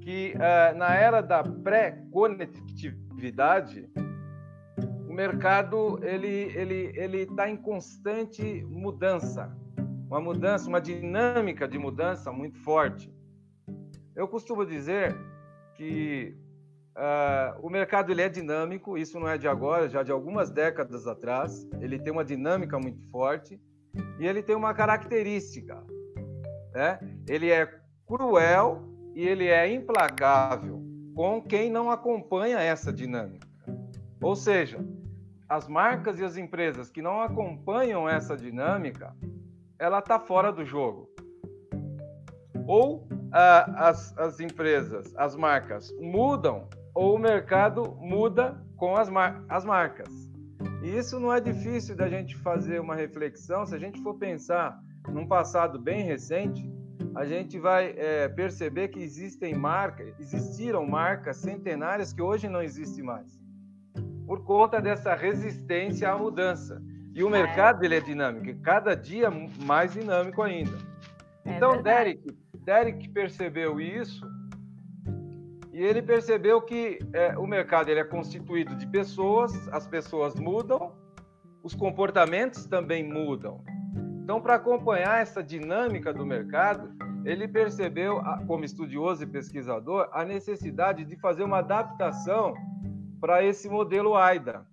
que 0.00 0.34
uh, 0.34 0.74
na 0.76 0.96
era 0.96 1.20
da 1.20 1.44
pré-conectividade, 1.44 3.88
o 5.08 5.14
mercado 5.14 6.00
ele 6.02 6.50
ele 6.56 6.90
ele 6.96 7.18
está 7.18 7.48
em 7.48 7.56
constante 7.56 8.64
mudança, 8.68 9.56
uma 10.14 10.20
mudança, 10.20 10.68
uma 10.68 10.80
dinâmica 10.80 11.66
de 11.66 11.76
mudança 11.76 12.30
muito 12.30 12.56
forte. 12.62 13.12
Eu 14.14 14.28
costumo 14.28 14.64
dizer 14.64 15.12
que 15.74 16.36
uh, 16.96 17.66
o 17.66 17.68
mercado 17.68 18.12
ele 18.12 18.22
é 18.22 18.28
dinâmico, 18.28 18.96
isso 18.96 19.18
não 19.18 19.26
é 19.28 19.36
de 19.36 19.48
agora, 19.48 19.88
já 19.88 20.04
de 20.04 20.12
algumas 20.12 20.52
décadas 20.52 21.08
atrás. 21.08 21.68
Ele 21.80 21.98
tem 21.98 22.12
uma 22.12 22.24
dinâmica 22.24 22.78
muito 22.78 23.02
forte 23.10 23.60
e 24.20 24.24
ele 24.24 24.40
tem 24.40 24.54
uma 24.54 24.72
característica, 24.72 25.84
né? 26.72 27.00
Ele 27.28 27.50
é 27.50 27.66
cruel 28.06 28.84
e 29.16 29.26
ele 29.26 29.48
é 29.48 29.68
implacável 29.68 30.80
com 31.12 31.42
quem 31.42 31.68
não 31.68 31.90
acompanha 31.90 32.60
essa 32.60 32.92
dinâmica. 32.92 33.48
Ou 34.20 34.36
seja, 34.36 34.78
as 35.48 35.66
marcas 35.66 36.20
e 36.20 36.24
as 36.24 36.36
empresas 36.36 36.88
que 36.88 37.02
não 37.02 37.20
acompanham 37.20 38.08
essa 38.08 38.36
dinâmica, 38.36 39.12
ela 39.84 39.98
está 39.98 40.18
fora 40.18 40.50
do 40.50 40.64
jogo. 40.64 41.10
Ou 42.66 43.06
ah, 43.30 43.88
as, 43.88 44.16
as 44.16 44.40
empresas, 44.40 45.14
as 45.16 45.36
marcas 45.36 45.92
mudam, 46.00 46.66
ou 46.94 47.16
o 47.16 47.18
mercado 47.18 47.94
muda 48.00 48.58
com 48.76 48.96
as, 48.96 49.10
mar 49.10 49.44
as 49.46 49.64
marcas. 49.64 50.08
E 50.82 50.96
isso 50.96 51.20
não 51.20 51.30
é 51.30 51.38
difícil 51.38 51.94
da 51.94 52.08
gente 52.08 52.34
fazer 52.36 52.80
uma 52.80 52.94
reflexão. 52.94 53.66
Se 53.66 53.74
a 53.74 53.78
gente 53.78 54.02
for 54.02 54.14
pensar 54.14 54.80
num 55.08 55.26
passado 55.26 55.78
bem 55.78 56.02
recente, 56.02 56.66
a 57.14 57.26
gente 57.26 57.58
vai 57.58 57.94
é, 57.98 58.26
perceber 58.28 58.88
que 58.88 59.00
existem 59.00 59.54
marcas, 59.54 60.14
existiram 60.18 60.86
marcas 60.86 61.36
centenárias 61.36 62.10
que 62.10 62.22
hoje 62.22 62.48
não 62.48 62.62
existem 62.62 63.04
mais, 63.04 63.38
por 64.26 64.42
conta 64.44 64.80
dessa 64.80 65.14
resistência 65.14 66.10
à 66.10 66.16
mudança. 66.16 66.82
E 67.14 67.22
o 67.22 67.30
mercado 67.30 67.84
ele 67.84 67.96
é 67.96 68.00
dinâmico, 68.00 68.48
e 68.48 68.54
cada 68.54 68.94
dia 68.94 69.30
mais 69.64 69.92
dinâmico 69.92 70.42
ainda. 70.42 70.76
É 71.44 71.56
então, 71.56 71.80
Derek, 71.80 72.36
Derek 72.64 73.08
percebeu 73.10 73.80
isso 73.80 74.26
e 75.72 75.82
ele 75.82 76.00
percebeu 76.00 76.62
que 76.62 76.98
é, 77.12 77.36
o 77.36 77.46
mercado 77.46 77.88
ele 77.88 78.00
é 78.00 78.04
constituído 78.04 78.76
de 78.76 78.86
pessoas, 78.86 79.52
as 79.72 79.86
pessoas 79.86 80.34
mudam, 80.36 80.92
os 81.64 81.74
comportamentos 81.74 82.64
também 82.64 83.02
mudam. 83.02 83.60
Então, 84.22 84.40
para 84.40 84.54
acompanhar 84.54 85.20
essa 85.20 85.42
dinâmica 85.42 86.12
do 86.12 86.24
mercado, 86.24 86.92
ele 87.24 87.48
percebeu, 87.48 88.22
como 88.46 88.64
estudioso 88.64 89.24
e 89.24 89.26
pesquisador, 89.26 90.08
a 90.12 90.24
necessidade 90.24 91.04
de 91.04 91.16
fazer 91.16 91.42
uma 91.42 91.58
adaptação 91.58 92.54
para 93.20 93.42
esse 93.42 93.68
modelo 93.68 94.14
AIDA. 94.14 94.64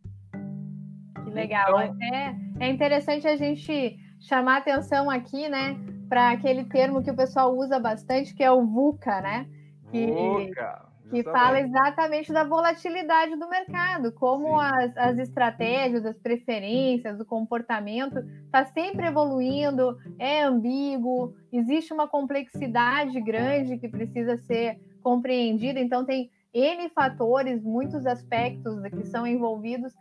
Que 1.31 1.35
legal. 1.35 1.81
Então, 1.81 1.97
é, 2.13 2.35
é 2.59 2.69
interessante 2.69 3.27
a 3.27 3.35
gente 3.35 3.97
chamar 4.19 4.57
atenção 4.57 5.09
aqui, 5.09 5.50
né, 5.50 5.77
para 6.07 6.31
aquele 6.31 6.65
termo 6.65 7.01
que 7.01 7.09
o 7.09 7.15
pessoal 7.15 7.55
usa 7.55 7.79
bastante, 7.79 8.35
que 8.35 8.43
é 8.43 8.51
o 8.51 8.65
VUCA, 8.65 9.21
né? 9.21 9.47
Que, 9.89 10.05
VUCA 10.07 10.91
que 11.11 11.23
fala 11.23 11.59
exatamente 11.59 12.31
da 12.31 12.45
volatilidade 12.45 13.35
do 13.35 13.50
mercado, 13.50 14.13
como 14.13 14.57
as, 14.57 14.95
as 14.95 15.19
estratégias, 15.19 16.05
as 16.05 16.17
preferências, 16.17 17.19
o 17.19 17.25
comportamento 17.25 18.19
está 18.45 18.63
sempre 18.63 19.07
evoluindo, 19.07 19.97
é 20.17 20.43
ambíguo, 20.43 21.35
existe 21.51 21.93
uma 21.93 22.07
complexidade 22.07 23.19
grande 23.19 23.77
que 23.77 23.89
precisa 23.89 24.38
ser 24.38 24.79
compreendida, 25.03 25.81
então 25.81 26.05
tem 26.05 26.31
N 26.53 26.89
fatores, 26.89 27.61
muitos 27.61 28.05
aspectos 28.05 28.81
que 28.83 29.05
são 29.05 29.27
envolvidos 29.27 29.93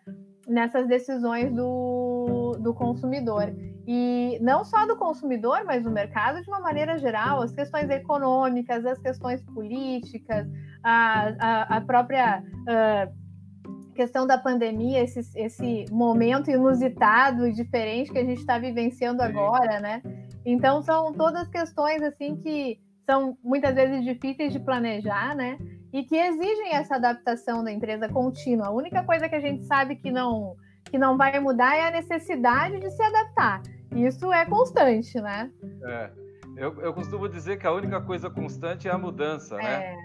nessas 0.51 0.89
decisões 0.89 1.53
do, 1.55 2.57
do 2.61 2.75
consumidor. 2.75 3.55
E 3.87 4.39
não 4.43 4.65
só 4.65 4.85
do 4.85 4.97
consumidor, 4.97 5.63
mas 5.65 5.85
do 5.85 5.91
mercado 5.91 6.43
de 6.43 6.49
uma 6.49 6.61
maneira 6.61 6.99
geral, 6.99 7.41
as 7.41 7.53
questões 7.53 7.89
econômicas, 7.89 8.85
as 8.85 8.99
questões 8.99 9.41
políticas, 9.43 10.47
a, 10.83 11.29
a, 11.39 11.77
a 11.77 11.81
própria 11.81 12.43
uh, 12.43 13.95
questão 13.95 14.27
da 14.27 14.37
pandemia, 14.37 15.03
esse, 15.03 15.21
esse 15.39 15.85
momento 15.91 16.51
inusitado 16.51 17.47
e 17.47 17.53
diferente 17.53 18.11
que 18.11 18.19
a 18.19 18.25
gente 18.25 18.41
está 18.41 18.59
vivenciando 18.59 19.23
agora, 19.23 19.79
né? 19.81 20.03
Então 20.45 20.83
são 20.83 21.13
todas 21.13 21.49
questões 21.49 22.03
assim 22.03 22.37
que 22.37 22.81
são 23.11 23.37
muitas 23.43 23.75
vezes 23.75 24.05
difíceis 24.05 24.53
de 24.53 24.61
planejar, 24.61 25.35
né? 25.35 25.59
E 25.93 26.05
que 26.05 26.15
exigem 26.15 26.75
essa 26.75 26.95
adaptação 26.95 27.65
da 27.65 27.73
empresa 27.73 28.09
contínua. 28.09 28.69
A 28.69 28.71
única 28.71 29.03
coisa 29.03 29.29
que 29.29 29.35
a 29.35 29.41
gente 29.41 29.65
sabe 29.65 29.97
que 29.97 30.13
não 30.13 30.57
que 30.85 30.99
não 30.99 31.17
vai 31.17 31.39
mudar 31.39 31.77
é 31.77 31.87
a 31.87 31.91
necessidade 31.91 32.79
de 32.79 32.91
se 32.91 33.03
adaptar. 33.03 33.63
Isso 33.95 34.33
é 34.33 34.47
constante, 34.47 35.21
né? 35.21 35.51
É. 35.85 36.11
Eu, 36.57 36.81
eu 36.81 36.93
costumo 36.93 37.29
dizer 37.29 37.59
que 37.59 37.67
a 37.67 37.73
única 37.73 38.01
coisa 38.01 38.29
constante 38.31 38.89
é 38.89 38.91
a 38.91 38.99
mudança, 38.99 39.57
né? 39.57 39.95
é. 39.95 39.97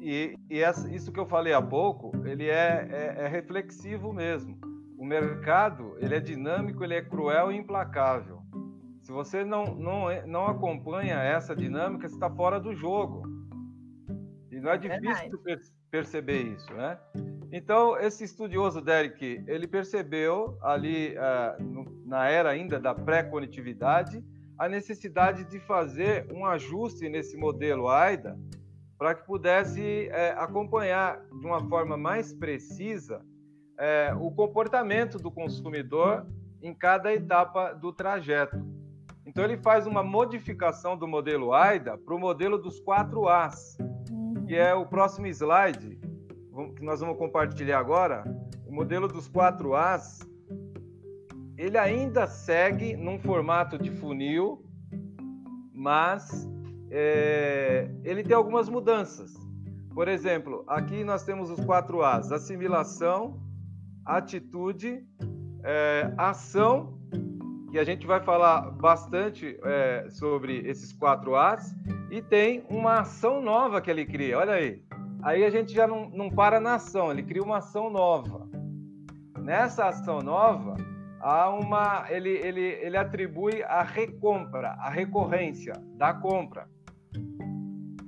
e, 0.00 0.34
e 0.48 0.60
essa, 0.60 0.88
isso 0.92 1.12
que 1.12 1.18
eu 1.18 1.26
falei 1.26 1.52
há 1.52 1.62
pouco, 1.62 2.12
ele 2.24 2.48
é, 2.48 2.88
é, 2.90 3.24
é, 3.24 3.28
reflexivo 3.28 4.12
mesmo. 4.12 4.56
O 4.96 5.04
mercado, 5.04 5.96
ele 5.98 6.14
é 6.14 6.20
dinâmico, 6.20 6.84
ele 6.84 6.94
é 6.94 7.02
cruel 7.02 7.50
e 7.50 7.56
implacável. 7.56 8.41
Se 9.02 9.10
você 9.10 9.44
não, 9.44 9.74
não, 9.74 10.04
não 10.26 10.46
acompanha 10.46 11.16
essa 11.16 11.54
dinâmica, 11.54 12.08
você 12.08 12.14
está 12.14 12.30
fora 12.30 12.60
do 12.60 12.74
jogo. 12.74 13.22
E 14.50 14.60
não 14.60 14.70
é 14.70 14.78
difícil 14.78 15.38
per 15.38 15.60
perceber 15.90 16.40
isso, 16.42 16.72
né? 16.72 16.98
Então, 17.52 17.98
esse 17.98 18.24
estudioso, 18.24 18.80
Derek, 18.80 19.44
ele 19.46 19.66
percebeu 19.66 20.56
ali, 20.62 21.14
uh, 21.18 21.62
no, 21.62 21.84
na 22.06 22.26
era 22.28 22.48
ainda 22.48 22.80
da 22.80 22.94
pré-conectividade, 22.94 24.24
a 24.58 24.68
necessidade 24.68 25.44
de 25.44 25.60
fazer 25.60 26.26
um 26.32 26.46
ajuste 26.46 27.08
nesse 27.10 27.36
modelo 27.36 27.88
AIDA 27.88 28.38
para 28.96 29.16
que 29.16 29.26
pudesse 29.26 30.08
é, 30.10 30.30
acompanhar 30.38 31.20
de 31.40 31.44
uma 31.44 31.60
forma 31.68 31.96
mais 31.96 32.32
precisa 32.32 33.20
é, 33.76 34.14
o 34.14 34.30
comportamento 34.30 35.18
do 35.18 35.30
consumidor 35.30 36.24
em 36.62 36.72
cada 36.72 37.12
etapa 37.12 37.72
do 37.72 37.92
trajeto. 37.92 38.64
Então, 39.24 39.44
ele 39.44 39.56
faz 39.56 39.86
uma 39.86 40.02
modificação 40.02 40.96
do 40.96 41.06
modelo 41.06 41.52
AIDA 41.52 41.96
para 41.96 42.14
o 42.14 42.18
modelo 42.18 42.58
dos 42.58 42.80
4 42.80 43.28
As, 43.28 43.76
que 44.46 44.56
é 44.56 44.74
o 44.74 44.86
próximo 44.86 45.26
slide, 45.28 45.98
que 46.76 46.84
nós 46.84 47.00
vamos 47.00 47.16
compartilhar 47.16 47.78
agora. 47.78 48.24
O 48.66 48.74
modelo 48.74 49.06
dos 49.06 49.28
4 49.28 49.74
As, 49.74 50.20
ele 51.56 51.78
ainda 51.78 52.26
segue 52.26 52.96
num 52.96 53.18
formato 53.18 53.78
de 53.78 53.90
funil, 53.90 54.64
mas 55.72 56.48
é, 56.90 57.90
ele 58.04 58.22
tem 58.22 58.36
algumas 58.36 58.68
mudanças. 58.68 59.32
Por 59.94 60.08
exemplo, 60.08 60.64
aqui 60.66 61.04
nós 61.04 61.22
temos 61.22 61.50
os 61.50 61.64
quatro 61.64 62.02
As: 62.02 62.32
assimilação, 62.32 63.40
atitude, 64.04 65.06
é, 65.62 66.12
ação, 66.16 66.98
e 67.72 67.78
a 67.78 67.84
gente 67.84 68.06
vai 68.06 68.20
falar 68.20 68.70
bastante 68.72 69.58
é, 69.64 70.06
sobre 70.10 70.58
esses 70.68 70.92
quatro 70.92 71.34
As, 71.34 71.74
e 72.10 72.20
tem 72.20 72.62
uma 72.68 73.00
ação 73.00 73.40
nova 73.40 73.80
que 73.80 73.90
ele 73.90 74.04
cria. 74.04 74.38
Olha 74.38 74.52
aí. 74.52 74.82
Aí 75.22 75.42
a 75.42 75.48
gente 75.48 75.72
já 75.72 75.86
não, 75.86 76.10
não 76.10 76.28
para 76.28 76.60
na 76.60 76.74
ação, 76.74 77.10
ele 77.10 77.22
cria 77.22 77.42
uma 77.42 77.58
ação 77.58 77.88
nova. 77.88 78.46
Nessa 79.38 79.86
ação 79.86 80.20
nova, 80.20 80.76
há 81.18 81.48
uma, 81.48 82.04
ele, 82.10 82.28
ele, 82.28 82.60
ele 82.60 82.96
atribui 82.96 83.62
a 83.62 83.82
recompra, 83.82 84.76
a 84.78 84.90
recorrência 84.90 85.72
da 85.96 86.12
compra. 86.12 86.68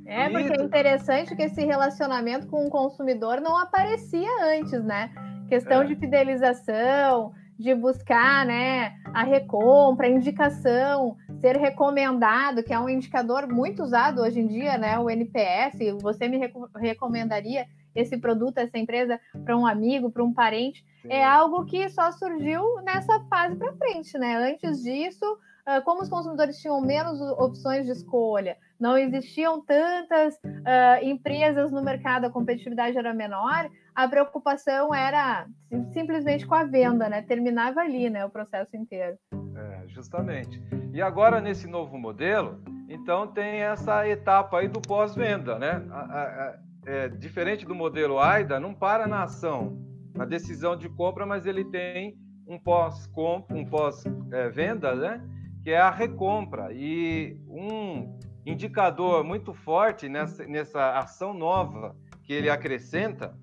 É, 0.06 0.28
porque 0.28 0.60
é 0.60 0.62
interessante 0.62 1.34
que 1.34 1.42
esse 1.42 1.64
relacionamento 1.64 2.46
com 2.48 2.66
o 2.66 2.70
consumidor 2.70 3.40
não 3.40 3.56
aparecia 3.56 4.28
antes, 4.42 4.84
né? 4.84 5.10
Questão 5.48 5.82
é. 5.82 5.86
de 5.86 5.96
fidelização, 5.96 7.32
de 7.58 7.74
buscar 7.74 8.44
né, 8.44 8.94
a 9.14 9.22
recompra, 9.22 10.08
a 10.08 10.10
indicação, 10.10 11.16
ser 11.40 11.56
recomendado, 11.56 12.64
que 12.64 12.72
é 12.72 12.78
um 12.78 12.88
indicador 12.88 13.46
muito 13.46 13.82
usado 13.82 14.20
hoje 14.20 14.40
em 14.40 14.46
dia, 14.48 14.76
né? 14.76 14.98
O 14.98 15.08
NPS, 15.08 16.02
você 16.02 16.26
me 16.26 16.40
recomendaria 16.74 17.66
esse 17.94 18.18
produto, 18.18 18.58
essa 18.58 18.76
empresa 18.76 19.20
para 19.44 19.56
um 19.56 19.64
amigo, 19.64 20.10
para 20.10 20.24
um 20.24 20.34
parente, 20.34 20.84
Sim. 21.00 21.08
é 21.08 21.24
algo 21.24 21.64
que 21.64 21.88
só 21.90 22.10
surgiu 22.10 22.82
nessa 22.82 23.20
fase 23.30 23.54
para 23.54 23.72
frente, 23.74 24.18
né? 24.18 24.50
Antes 24.50 24.82
disso, 24.82 25.38
ah, 25.64 25.80
como 25.80 26.02
os 26.02 26.08
consumidores 26.08 26.58
tinham 26.60 26.80
menos 26.80 27.20
opções 27.38 27.86
de 27.86 27.92
escolha, 27.92 28.58
não 28.78 28.98
existiam 28.98 29.62
tantas 29.62 30.34
uh, 30.34 31.02
empresas 31.02 31.72
no 31.72 31.82
mercado, 31.82 32.26
a 32.26 32.30
competitividade 32.30 32.98
era 32.98 33.14
menor, 33.14 33.70
a 33.94 34.08
preocupação 34.08 34.92
era 34.92 35.46
simplesmente 35.92 36.46
com 36.46 36.54
a 36.54 36.64
venda, 36.64 37.08
né? 37.08 37.22
Terminava 37.22 37.80
ali, 37.80 38.10
né, 38.10 38.24
o 38.24 38.30
processo 38.30 38.76
inteiro. 38.76 39.16
É, 39.56 39.88
justamente. 39.88 40.60
E 40.92 41.00
agora 41.00 41.40
nesse 41.40 41.66
novo 41.66 41.96
modelo, 41.96 42.60
então 42.88 43.26
tem 43.26 43.62
essa 43.62 44.06
etapa 44.08 44.58
aí 44.58 44.68
do 44.68 44.80
pós-venda, 44.80 45.58
né? 45.58 45.86
A, 45.90 46.00
a, 46.00 46.22
a, 46.22 46.58
é, 46.86 47.08
diferente 47.08 47.64
do 47.64 47.74
modelo 47.74 48.18
AIDA, 48.18 48.58
não 48.58 48.74
para 48.74 49.06
na 49.06 49.22
ação, 49.22 49.78
na 50.14 50.24
decisão 50.24 50.76
de 50.76 50.88
compra, 50.88 51.24
mas 51.24 51.46
ele 51.46 51.64
tem 51.64 52.16
um 52.46 52.58
pós-compra, 52.58 53.56
um 53.56 53.64
pós-venda, 53.64 54.94
né? 54.94 55.24
Que 55.62 55.70
é 55.70 55.78
a 55.78 55.90
recompra. 55.90 56.72
E 56.72 57.38
um 57.48 58.18
indicador 58.44 59.24
muito 59.24 59.54
forte 59.54 60.08
nessa, 60.08 60.44
nessa 60.46 60.98
ação 60.98 61.32
nova 61.32 61.96
que 62.24 62.32
ele 62.32 62.50
acrescenta 62.50 63.34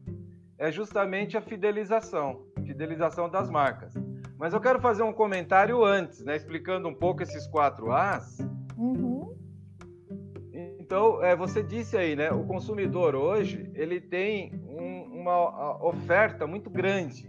é 0.62 0.72
justamente 0.72 1.36
a 1.36 1.42
fidelização, 1.42 2.46
fidelização 2.64 3.28
das 3.28 3.50
marcas. 3.50 3.96
Mas 4.38 4.54
eu 4.54 4.62
quero 4.62 4.80
fazer 4.80 5.02
um 5.02 5.12
comentário 5.12 5.84
antes, 5.84 6.24
né, 6.24 6.36
explicando 6.36 6.88
um 6.88 6.94
pouco 6.94 7.24
esses 7.24 7.48
quatro 7.48 7.92
As. 7.92 8.38
Uhum. 8.78 9.36
Então, 10.80 11.24
é, 11.24 11.36
você 11.36 11.64
disse 11.64 11.98
aí, 11.98 12.16
né, 12.16 12.32
o 12.32 12.46
consumidor 12.46 13.16
hoje 13.16 13.72
ele 13.74 14.00
tem 14.00 14.54
um, 14.68 15.22
uma 15.22 15.84
oferta 15.84 16.46
muito 16.46 16.70
grande, 16.70 17.26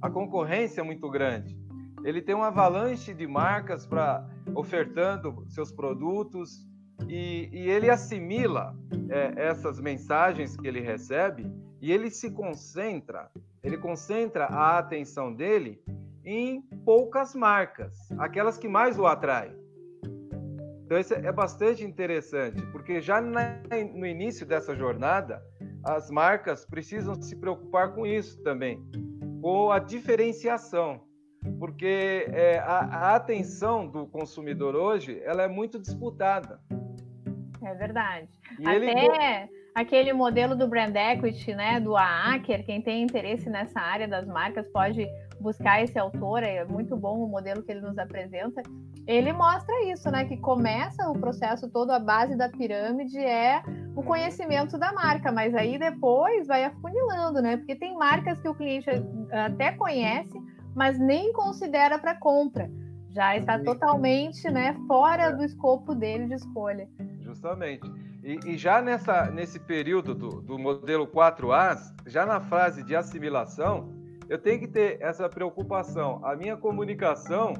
a 0.00 0.08
concorrência 0.08 0.80
é 0.80 0.84
muito 0.84 1.10
grande. 1.10 1.54
Ele 2.02 2.22
tem 2.22 2.34
uma 2.34 2.46
avalanche 2.46 3.12
de 3.12 3.26
marcas 3.26 3.86
para 3.86 4.26
ofertando 4.54 5.44
seus 5.48 5.70
produtos, 5.70 6.66
e, 7.06 7.50
e 7.52 7.68
ele 7.68 7.90
assimila 7.90 8.74
é, 9.10 9.48
essas 9.48 9.78
mensagens 9.78 10.56
que 10.56 10.66
ele 10.66 10.80
recebe 10.80 11.46
e 11.80 11.90
ele 11.92 12.10
se 12.10 12.30
concentra, 12.30 13.30
ele 13.62 13.78
concentra 13.78 14.46
a 14.46 14.78
atenção 14.78 15.32
dele 15.32 15.82
em 16.24 16.60
poucas 16.84 17.34
marcas, 17.34 17.96
aquelas 18.18 18.58
que 18.58 18.68
mais 18.68 18.98
o 18.98 19.06
atraem. 19.06 19.58
Então 20.84 20.98
isso 20.98 21.14
é 21.14 21.32
bastante 21.32 21.84
interessante, 21.84 22.60
porque 22.72 23.00
já 23.00 23.20
na, 23.20 23.60
no 23.94 24.04
início 24.04 24.44
dessa 24.44 24.74
jornada, 24.74 25.42
as 25.84 26.10
marcas 26.10 26.66
precisam 26.66 27.14
se 27.14 27.36
preocupar 27.36 27.94
com 27.94 28.04
isso 28.04 28.42
também, 28.42 28.84
com 29.40 29.70
a 29.70 29.78
diferenciação, 29.78 31.00
porque 31.58 32.26
é, 32.32 32.58
a, 32.58 32.78
a 32.80 33.16
atenção 33.16 33.86
do 33.86 34.06
consumidor 34.06 34.74
hoje 34.74 35.20
ela 35.24 35.42
é 35.42 35.48
muito 35.48 35.78
disputada. 35.78 36.60
É 37.62 37.74
verdade. 37.74 38.28
E 38.58 38.66
Até 38.66 38.76
ele... 38.76 39.59
aquele 39.74 40.12
modelo 40.12 40.56
do 40.56 40.66
brand 40.68 40.94
equity, 40.94 41.54
né, 41.54 41.80
do 41.80 41.96
Aker, 41.96 42.64
quem 42.64 42.82
tem 42.82 43.02
interesse 43.02 43.48
nessa 43.48 43.80
área 43.80 44.08
das 44.08 44.26
marcas 44.26 44.66
pode 44.68 45.06
buscar 45.40 45.82
esse 45.82 45.98
autor, 45.98 46.42
é 46.42 46.64
muito 46.64 46.96
bom 46.96 47.24
o 47.24 47.28
modelo 47.28 47.62
que 47.62 47.72
ele 47.72 47.80
nos 47.80 47.96
apresenta. 47.98 48.62
Ele 49.06 49.32
mostra 49.32 49.74
isso, 49.90 50.10
né, 50.10 50.24
que 50.24 50.36
começa 50.36 51.08
o 51.08 51.18
processo 51.18 51.68
todo, 51.70 51.90
a 51.90 51.98
base 51.98 52.36
da 52.36 52.48
pirâmide 52.48 53.18
é 53.18 53.62
o 53.96 54.02
conhecimento 54.02 54.76
da 54.78 54.92
marca, 54.92 55.32
mas 55.32 55.54
aí 55.54 55.78
depois 55.78 56.46
vai 56.46 56.64
afunilando, 56.64 57.40
né? 57.40 57.56
Porque 57.56 57.74
tem 57.74 57.94
marcas 57.96 58.40
que 58.40 58.48
o 58.48 58.54
cliente 58.54 58.88
até 59.32 59.72
conhece, 59.72 60.38
mas 60.74 60.98
nem 60.98 61.32
considera 61.32 61.98
para 61.98 62.14
compra. 62.14 62.70
Já 63.08 63.36
está 63.36 63.58
totalmente, 63.58 64.48
né, 64.50 64.76
fora 64.86 65.24
é. 65.24 65.32
do 65.32 65.42
escopo 65.42 65.94
dele 65.94 66.26
de 66.26 66.34
escolha. 66.34 66.88
Justamente. 67.20 67.90
E, 68.22 68.38
e 68.50 68.58
já 68.58 68.82
nessa, 68.82 69.30
nesse 69.30 69.58
período 69.58 70.14
do, 70.14 70.42
do 70.42 70.58
modelo 70.58 71.06
4As, 71.06 71.92
já 72.06 72.26
na 72.26 72.40
fase 72.40 72.82
de 72.82 72.94
assimilação, 72.94 73.92
eu 74.28 74.38
tenho 74.38 74.60
que 74.60 74.68
ter 74.68 74.98
essa 75.00 75.28
preocupação. 75.28 76.24
A 76.24 76.36
minha 76.36 76.56
comunicação 76.56 77.54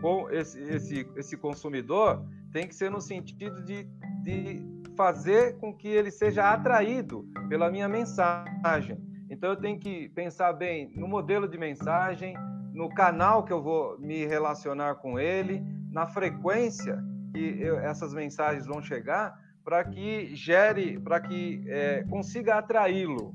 com 0.00 0.30
esse, 0.30 0.60
esse, 0.60 1.08
esse 1.16 1.36
consumidor 1.36 2.24
tem 2.52 2.66
que 2.66 2.74
ser 2.74 2.90
no 2.90 3.00
sentido 3.00 3.62
de, 3.64 3.84
de 4.22 4.62
fazer 4.96 5.58
com 5.58 5.74
que 5.74 5.88
ele 5.88 6.10
seja 6.10 6.52
atraído 6.52 7.26
pela 7.48 7.70
minha 7.70 7.88
mensagem. 7.88 8.98
Então 9.30 9.50
eu 9.50 9.56
tenho 9.56 9.78
que 9.78 10.08
pensar 10.10 10.52
bem 10.52 10.92
no 10.94 11.08
modelo 11.08 11.48
de 11.48 11.58
mensagem, 11.58 12.36
no 12.72 12.88
canal 12.90 13.44
que 13.44 13.52
eu 13.52 13.62
vou 13.62 13.98
me 13.98 14.26
relacionar 14.26 14.96
com 14.96 15.18
ele, 15.18 15.62
na 15.90 16.06
frequência 16.06 17.02
que 17.32 17.60
eu, 17.60 17.78
essas 17.78 18.14
mensagens 18.14 18.66
vão 18.66 18.80
chegar 18.82 19.34
para 19.66 19.82
que 19.82 20.32
gere, 20.36 20.96
para 21.00 21.18
que 21.18 21.64
é, 21.66 22.04
consiga 22.04 22.54
atraí-lo. 22.54 23.34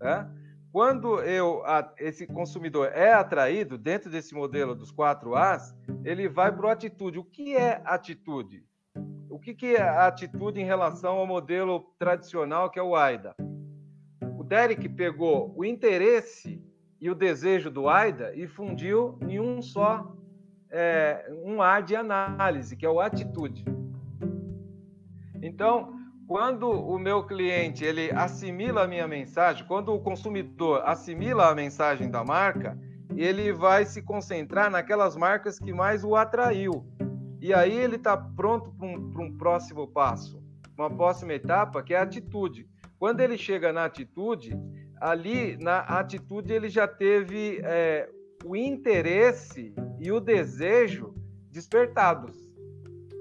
Né? 0.00 0.30
Quando 0.70 1.20
eu, 1.20 1.66
a, 1.66 1.92
esse 1.98 2.28
consumidor 2.28 2.92
é 2.94 3.12
atraído 3.12 3.76
dentro 3.76 4.08
desse 4.08 4.36
modelo 4.36 4.72
dos 4.72 4.92
quatro 4.92 5.34
As, 5.34 5.76
ele 6.04 6.28
vai 6.28 6.54
para 6.54 6.68
a 6.68 6.72
atitude. 6.74 7.18
O 7.18 7.24
que 7.24 7.56
é 7.56 7.82
atitude? 7.84 8.64
O 9.28 9.36
que, 9.40 9.52
que 9.52 9.74
é 9.74 9.82
a 9.82 10.06
atitude 10.06 10.60
em 10.60 10.64
relação 10.64 11.16
ao 11.16 11.26
modelo 11.26 11.92
tradicional 11.98 12.70
que 12.70 12.78
é 12.78 12.82
o 12.82 12.94
AIDA? 12.94 13.34
O 14.38 14.44
Derek 14.44 14.88
pegou 14.90 15.52
o 15.56 15.64
interesse 15.64 16.62
e 17.00 17.10
o 17.10 17.16
desejo 17.16 17.68
do 17.68 17.88
AIDA 17.88 18.32
e 18.36 18.46
fundiu 18.46 19.18
em 19.28 19.40
um 19.40 19.60
só 19.60 20.16
é, 20.70 21.28
um 21.44 21.60
A 21.60 21.80
de 21.80 21.96
análise, 21.96 22.76
que 22.76 22.86
é 22.86 22.88
o 22.88 23.00
atitude. 23.00 23.64
Então, 25.42 25.92
quando 26.26 26.70
o 26.70 26.98
meu 26.98 27.24
cliente 27.24 27.84
ele 27.84 28.10
assimila 28.12 28.84
a 28.84 28.88
minha 28.88 29.08
mensagem, 29.08 29.66
quando 29.66 29.92
o 29.92 30.00
consumidor 30.00 30.82
assimila 30.86 31.50
a 31.50 31.54
mensagem 31.54 32.10
da 32.10 32.24
marca, 32.24 32.78
ele 33.16 33.52
vai 33.52 33.84
se 33.84 34.00
concentrar 34.00 34.70
naquelas 34.70 35.16
marcas 35.16 35.58
que 35.58 35.72
mais 35.72 36.04
o 36.04 36.14
atraiu. 36.16 36.86
E 37.40 37.52
aí 37.52 37.76
ele 37.76 37.96
está 37.96 38.16
pronto 38.16 38.72
para 38.72 38.86
um, 38.86 39.12
um, 39.18 39.36
próximo 39.36 39.86
passo, 39.86 40.42
uma 40.78 40.88
próxima 40.88 41.34
etapa, 41.34 41.82
que 41.82 41.92
é 41.92 41.98
a 41.98 42.02
atitude. 42.02 42.68
Quando 42.98 43.20
ele 43.20 43.36
chega 43.36 43.72
na 43.72 43.84
atitude, 43.84 44.56
ali 45.00 45.56
na 45.58 45.80
atitude 45.80 46.52
ele 46.52 46.68
já 46.68 46.86
teve 46.86 47.60
é, 47.64 48.08
o 48.44 48.54
interesse 48.54 49.74
e 49.98 50.12
o 50.12 50.20
desejo 50.20 51.12
despertados. 51.50 52.36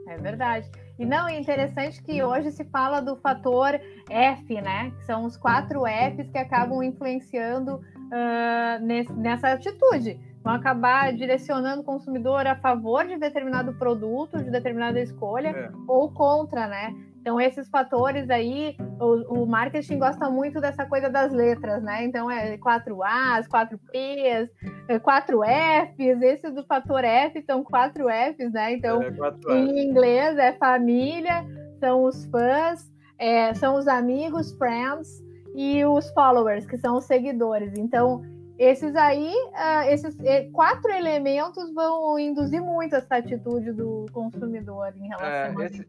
É 0.07 0.17
verdade. 0.17 0.69
E 1.01 1.05
não, 1.05 1.27
é 1.27 1.35
interessante 1.39 1.99
que 2.03 2.21
hoje 2.21 2.51
se 2.51 2.63
fala 2.63 3.01
do 3.01 3.15
fator 3.15 3.73
F, 4.07 4.61
né? 4.61 4.91
Que 4.91 5.03
são 5.03 5.25
os 5.25 5.35
quatro 5.35 5.81
Fs 5.87 6.29
que 6.29 6.37
acabam 6.37 6.83
influenciando 6.83 7.77
uh, 7.77 8.85
nesse, 8.85 9.11
nessa 9.13 9.47
atitude. 9.47 10.19
Vão 10.43 10.53
acabar 10.53 11.11
direcionando 11.11 11.81
o 11.81 11.83
consumidor 11.83 12.45
a 12.45 12.55
favor 12.55 13.07
de 13.07 13.17
determinado 13.17 13.73
produto, 13.73 14.43
de 14.43 14.51
determinada 14.51 14.99
escolha, 14.99 15.47
é. 15.47 15.71
ou 15.87 16.11
contra, 16.11 16.67
né? 16.67 16.95
Então, 17.21 17.39
esses 17.39 17.69
fatores 17.69 18.31
aí, 18.31 18.75
o, 18.99 19.43
o, 19.43 19.45
marketing 19.45 19.99
gosta 19.99 20.27
muito 20.27 20.59
dessa 20.59 20.87
coisa 20.87 21.07
das 21.07 21.31
letras, 21.31 21.83
né? 21.83 22.03
Então, 22.03 22.31
é 22.31 22.57
4As, 22.57 23.47
4Ps, 23.47 24.49
4Fs, 24.89 26.21
esse 26.23 26.49
do 26.49 26.65
fator 26.65 27.03
F 27.03 27.39
são 27.43 27.63
4Fs, 27.63 28.51
né? 28.51 28.73
Então, 28.73 29.03
é, 29.03 29.53
em 29.55 29.87
inglês 29.87 30.35
é 30.39 30.53
família, 30.53 31.45
são 31.79 32.05
os 32.05 32.25
fãs, 32.25 32.91
é, 33.19 33.53
são 33.53 33.75
os 33.75 33.87
amigos, 33.87 34.51
friends, 34.53 35.23
e 35.53 35.85
os 35.85 36.09
followers, 36.13 36.65
que 36.65 36.77
são 36.77 36.97
os 36.97 37.05
seguidores. 37.05 37.77
Então, 37.77 38.23
esses 38.57 38.95
aí, 38.95 39.31
uh, 39.31 39.89
esses 39.89 40.17
quatro 40.51 40.91
elementos 40.91 41.71
vão 41.73 42.17
induzir 42.17 42.61
muito 42.61 42.95
essa 42.95 43.17
atitude 43.17 43.71
do 43.73 44.07
consumidor 44.11 44.93
em 44.97 45.07
relação 45.07 45.61
é, 45.61 45.65
esse, 45.65 45.87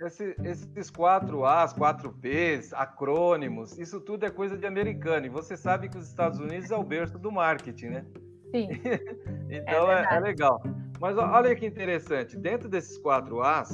esse, 0.00 0.34
esses 0.44 0.90
quatro 0.90 1.44
As, 1.44 1.72
quatro 1.72 2.12
Ps, 2.12 2.72
acrônimos, 2.72 3.78
isso 3.78 4.00
tudo 4.00 4.26
é 4.26 4.30
coisa 4.30 4.56
de 4.56 4.66
americano. 4.66 5.26
E 5.26 5.28
você 5.28 5.56
sabe 5.56 5.88
que 5.88 5.98
os 5.98 6.08
Estados 6.08 6.38
Unidos 6.38 6.70
é 6.70 6.76
o 6.76 6.82
berço 6.82 7.18
do 7.18 7.30
marketing, 7.30 7.86
né? 7.86 8.06
Sim. 8.50 8.68
então 9.50 9.90
é, 9.90 10.06
é, 10.10 10.16
é, 10.16 10.20
legal. 10.20 10.62
Mas 11.00 11.16
olha 11.18 11.54
que 11.54 11.66
interessante, 11.66 12.36
dentro 12.36 12.68
desses 12.68 12.98
quatro 12.98 13.42
As, 13.42 13.72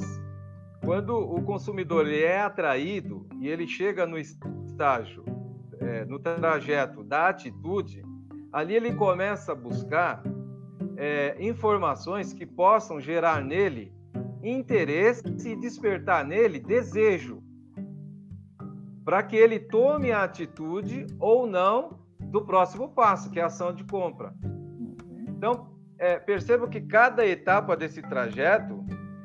quando 0.83 1.15
o 1.15 1.41
consumidor 1.43 2.07
ele 2.07 2.23
é 2.23 2.41
atraído 2.41 3.27
e 3.39 3.47
ele 3.47 3.67
chega 3.67 4.05
no 4.05 4.17
estágio, 4.17 5.23
é, 5.79 6.05
no 6.05 6.19
trajeto 6.19 7.03
da 7.03 7.29
atitude, 7.29 8.03
ali 8.51 8.75
ele 8.75 8.93
começa 8.93 9.51
a 9.51 9.55
buscar 9.55 10.23
é, 10.97 11.35
informações 11.39 12.33
que 12.33 12.45
possam 12.45 12.99
gerar 12.99 13.43
nele 13.43 13.93
interesse 14.43 15.23
e 15.45 15.55
despertar 15.55 16.25
nele 16.25 16.59
desejo, 16.59 17.41
para 19.03 19.23
que 19.23 19.35
ele 19.35 19.59
tome 19.59 20.11
a 20.11 20.23
atitude 20.23 21.07
ou 21.19 21.45
não 21.47 21.99
do 22.19 22.45
próximo 22.45 22.89
passo, 22.89 23.29
que 23.29 23.39
é 23.39 23.43
a 23.43 23.47
ação 23.47 23.73
de 23.73 23.83
compra. 23.83 24.33
Então, 25.27 25.71
é, 25.97 26.19
que 26.69 26.81
cada 26.81 27.25
etapa 27.25 27.75
desse 27.75 28.01
trajeto 28.01 28.83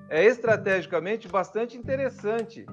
é 0.08 0.24
estrategicamente 0.24 1.28
bastante 1.28 1.76
interessante 1.76 2.66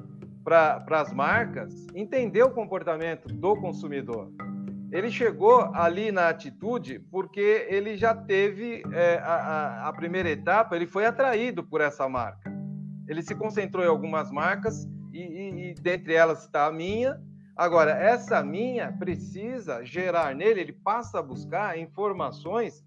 para 0.43 0.83
as 0.91 1.13
marcas 1.13 1.87
entender 1.95 2.43
o 2.43 2.51
comportamento 2.51 3.27
do 3.27 3.55
consumidor. 3.55 4.29
Ele 4.93 5.09
chegou 5.09 5.59
ali 5.73 6.11
na 6.11 6.29
atitude 6.29 6.99
porque 7.09 7.65
ele 7.67 7.97
já 7.97 8.13
teve 8.13 8.83
é, 8.93 9.17
a, 9.17 9.89
a, 9.89 9.93
primeira 9.93 10.29
etapa, 10.29 10.75
ele 10.75 10.85
foi 10.85 11.03
atraído 11.03 11.63
por 11.63 11.81
essa 11.81 12.07
marca. 12.07 12.53
Ele 13.07 13.23
se 13.23 13.33
concentrou 13.33 13.83
em 13.83 13.87
algumas 13.87 14.31
marcas 14.31 14.87
e, 15.11 15.17
e, 15.17 15.71
e 15.71 15.73
dentre 15.73 16.13
elas 16.13 16.43
está 16.43 16.67
a 16.67 16.71
minha. 16.71 17.19
Agora, 17.55 17.89
essa 17.89 18.43
minha 18.43 18.91
precisa 18.91 19.83
gerar 19.83 20.35
nele, 20.35 20.61
ele 20.61 20.73
passa 20.73 21.17
a 21.17 21.23
buscar 21.23 21.75
informações 21.75 22.85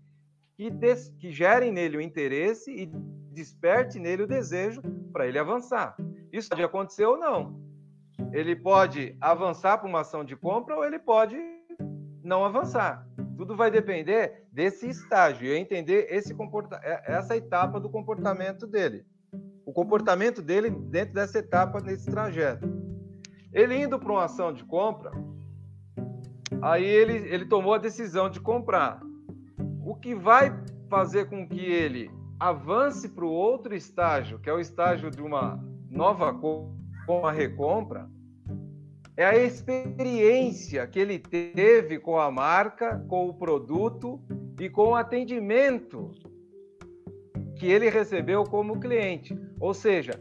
que, 0.54 0.70
des, 0.70 1.08
que 1.18 1.32
gerem 1.32 1.72
nele 1.72 1.96
o 1.96 2.00
interesse 2.00 2.70
e 2.70 2.86
desperte 3.32 3.98
nele 3.98 4.22
o 4.22 4.28
desejo 4.28 4.80
para 5.12 5.26
ele 5.26 5.40
avançar. 5.40 5.96
Isso 6.32 6.50
pode 6.50 6.62
acontecer 6.62 7.04
ou 7.04 7.18
não. 7.18 7.60
Ele 8.32 8.54
pode 8.54 9.16
avançar 9.20 9.78
para 9.78 9.88
uma 9.88 10.02
ação 10.02 10.24
de 10.24 10.36
compra 10.36 10.76
ou 10.76 10.84
ele 10.84 11.00
pode 11.00 11.55
não 12.26 12.44
avançar. 12.44 13.06
Tudo 13.36 13.56
vai 13.56 13.70
depender 13.70 14.44
desse 14.52 14.88
estágio 14.88 15.46
e 15.46 15.56
entender 15.56 16.08
esse 16.10 16.34
comporta 16.34 16.80
é, 16.82 17.14
essa 17.14 17.36
etapa 17.36 17.78
do 17.78 17.88
comportamento 17.88 18.66
dele. 18.66 19.06
O 19.64 19.72
comportamento 19.72 20.42
dele 20.42 20.68
dentro 20.70 21.14
dessa 21.14 21.38
etapa, 21.38 21.80
nesse 21.80 22.10
trajeto. 22.10 22.68
Ele 23.52 23.76
indo 23.76 23.98
para 23.98 24.12
uma 24.12 24.24
ação 24.24 24.52
de 24.52 24.64
compra, 24.64 25.12
aí 26.60 26.84
ele, 26.84 27.14
ele 27.32 27.46
tomou 27.46 27.74
a 27.74 27.78
decisão 27.78 28.28
de 28.28 28.40
comprar. 28.40 29.00
O 29.84 29.94
que 29.94 30.14
vai 30.14 30.52
fazer 30.90 31.26
com 31.26 31.48
que 31.48 31.64
ele 31.64 32.10
avance 32.38 33.08
para 33.08 33.24
o 33.24 33.32
outro 33.32 33.74
estágio, 33.74 34.38
que 34.38 34.50
é 34.50 34.52
o 34.52 34.60
estágio 34.60 35.10
de 35.10 35.22
uma 35.22 35.62
nova 35.88 36.34
com 36.34 37.26
a 37.26 37.32
recompra, 37.32 38.10
é 39.16 39.24
a 39.24 39.36
experiência 39.36 40.86
que 40.86 40.98
ele 40.98 41.18
teve 41.18 41.98
com 41.98 42.18
a 42.18 42.30
marca, 42.30 43.02
com 43.08 43.28
o 43.28 43.34
produto 43.34 44.20
e 44.60 44.68
com 44.68 44.88
o 44.88 44.94
atendimento 44.94 46.10
que 47.56 47.66
ele 47.66 47.88
recebeu 47.88 48.44
como 48.44 48.78
cliente. 48.78 49.38
Ou 49.58 49.72
seja, 49.72 50.20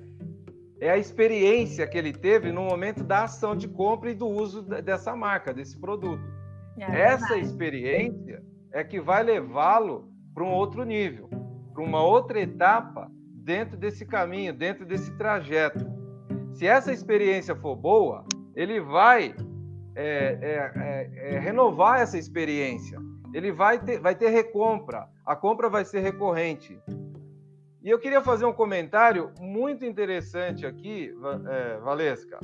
é 0.79 0.89
a 0.89 0.97
experiência 0.97 1.85
que 1.85 1.97
ele 1.97 2.13
teve 2.13 2.53
no 2.53 2.63
momento 2.63 3.03
da 3.03 3.25
ação 3.25 3.55
de 3.55 3.67
compra 3.67 4.11
e 4.11 4.15
do 4.15 4.27
uso 4.27 4.61
dessa 4.61 5.13
marca, 5.13 5.53
desse 5.53 5.77
produto. 5.77 6.23
É 6.77 7.01
Essa 7.01 7.37
experiência 7.37 8.41
é 8.71 8.83
que 8.83 9.01
vai 9.01 9.23
levá-lo 9.23 10.09
para 10.33 10.43
um 10.43 10.51
outro 10.51 10.83
nível, 10.85 11.29
para 11.73 11.83
uma 11.83 12.01
outra 12.01 12.39
etapa 12.39 13.11
dentro 13.43 13.77
desse 13.77 14.05
caminho, 14.05 14.53
dentro 14.53 14.85
desse 14.85 15.11
trajeto. 15.17 15.85
Se 16.53 16.65
essa 16.65 16.93
experiência 16.93 17.55
for 17.55 17.75
boa, 17.75 18.25
ele 18.55 18.79
vai 18.79 19.35
é, 19.95 20.37
é, 20.41 20.71
é, 20.75 21.35
é, 21.35 21.39
renovar 21.39 22.01
essa 22.01 22.17
experiência. 22.17 22.99
Ele 23.33 23.51
vai 23.51 23.79
ter, 23.79 23.99
vai 23.99 24.15
ter 24.15 24.29
recompra. 24.29 25.07
A 25.25 25.35
compra 25.35 25.69
vai 25.69 25.83
ser 25.83 25.99
recorrente. 25.99 26.79
E 27.83 27.89
eu 27.89 27.99
queria 27.99 28.21
fazer 28.21 28.45
um 28.45 28.53
comentário 28.53 29.31
muito 29.39 29.85
interessante 29.85 30.65
aqui, 30.65 31.13
é, 31.47 31.77
Valesca. 31.79 32.39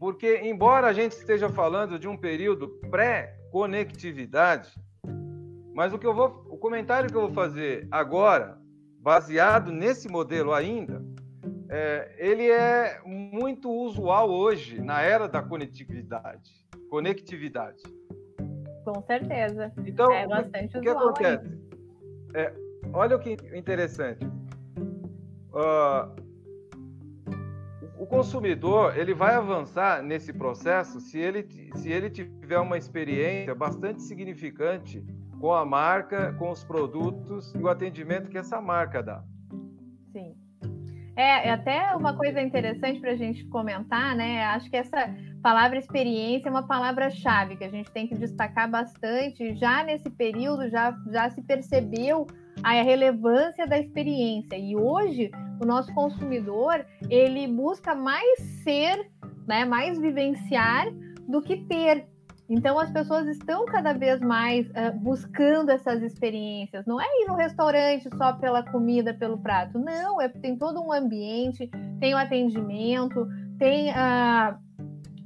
Porque, 0.00 0.40
embora 0.42 0.88
a 0.88 0.92
gente 0.92 1.12
esteja 1.12 1.48
falando 1.48 1.98
de 1.98 2.08
um 2.08 2.16
período 2.16 2.68
pré-conectividade, 2.90 4.74
mas 5.74 5.92
o 5.92 5.98
que 5.98 6.06
eu 6.06 6.14
vou, 6.14 6.46
o 6.48 6.56
comentário 6.56 7.10
que 7.10 7.16
eu 7.16 7.22
vou 7.22 7.32
fazer 7.32 7.86
agora, 7.90 8.58
baseado 9.00 9.70
nesse 9.70 10.08
modelo 10.08 10.52
ainda, 10.52 11.03
é, 11.68 12.14
ele 12.18 12.50
é 12.50 13.00
muito 13.04 13.70
usual 13.70 14.30
hoje, 14.30 14.80
na 14.80 15.00
era 15.02 15.28
da 15.28 15.42
conectividade. 15.42 16.50
Conectividade. 16.90 17.82
Com 18.84 19.02
certeza. 19.02 19.72
Então, 19.86 20.12
é 20.12 20.26
bastante 20.26 20.76
o 20.76 20.80
que 20.80 20.88
usual 20.88 21.08
acontece? 21.08 21.58
É, 22.34 22.52
olha 22.92 23.16
o 23.16 23.18
que 23.18 23.32
interessante. 23.54 24.24
Uh, 25.54 26.24
o 27.96 28.06
consumidor 28.06 28.98
ele 28.98 29.14
vai 29.14 29.34
avançar 29.34 30.02
nesse 30.02 30.32
processo 30.32 31.00
se 31.00 31.18
ele, 31.18 31.48
se 31.76 31.90
ele 31.90 32.10
tiver 32.10 32.58
uma 32.58 32.76
experiência 32.76 33.54
bastante 33.54 34.02
significante 34.02 35.02
com 35.40 35.52
a 35.52 35.64
marca, 35.64 36.32
com 36.34 36.50
os 36.50 36.64
produtos 36.64 37.54
e 37.54 37.58
o 37.58 37.68
atendimento 37.68 38.28
que 38.28 38.36
essa 38.36 38.60
marca 38.60 39.02
dá. 39.02 39.24
É, 41.16 41.48
é, 41.48 41.50
até 41.52 41.94
uma 41.94 42.16
coisa 42.16 42.40
interessante 42.40 43.00
para 43.00 43.12
a 43.12 43.16
gente 43.16 43.44
comentar, 43.46 44.16
né? 44.16 44.44
Acho 44.46 44.68
que 44.68 44.76
essa 44.76 45.14
palavra 45.42 45.78
experiência 45.78 46.48
é 46.48 46.50
uma 46.50 46.66
palavra-chave 46.66 47.56
que 47.56 47.64
a 47.64 47.68
gente 47.68 47.90
tem 47.90 48.08
que 48.08 48.16
destacar 48.16 48.68
bastante. 48.68 49.54
Já 49.54 49.84
nesse 49.84 50.10
período, 50.10 50.68
já, 50.68 50.96
já 51.12 51.30
se 51.30 51.40
percebeu 51.42 52.26
a 52.62 52.72
relevância 52.82 53.66
da 53.66 53.78
experiência. 53.78 54.56
E 54.56 54.74
hoje, 54.74 55.30
o 55.62 55.66
nosso 55.66 55.92
consumidor, 55.94 56.84
ele 57.08 57.46
busca 57.46 57.94
mais 57.94 58.40
ser, 58.64 59.08
né, 59.46 59.64
mais 59.64 59.98
vivenciar 59.98 60.86
do 61.28 61.40
que 61.40 61.58
ter. 61.66 62.06
Então 62.48 62.78
as 62.78 62.90
pessoas 62.90 63.26
estão 63.26 63.64
cada 63.64 63.92
vez 63.92 64.20
mais 64.20 64.66
uh, 64.68 64.92
buscando 64.98 65.70
essas 65.70 66.02
experiências. 66.02 66.84
Não 66.86 67.00
é 67.00 67.04
ir 67.22 67.26
no 67.26 67.34
restaurante 67.34 68.08
só 68.16 68.34
pela 68.34 68.62
comida, 68.62 69.14
pelo 69.14 69.38
prato. 69.38 69.78
Não, 69.78 70.20
é 70.20 70.28
tem 70.28 70.56
todo 70.56 70.80
um 70.82 70.92
ambiente, 70.92 71.70
tem 71.98 72.14
o 72.14 72.18
atendimento, 72.18 73.26
tem 73.58 73.90
uh, 73.90 74.58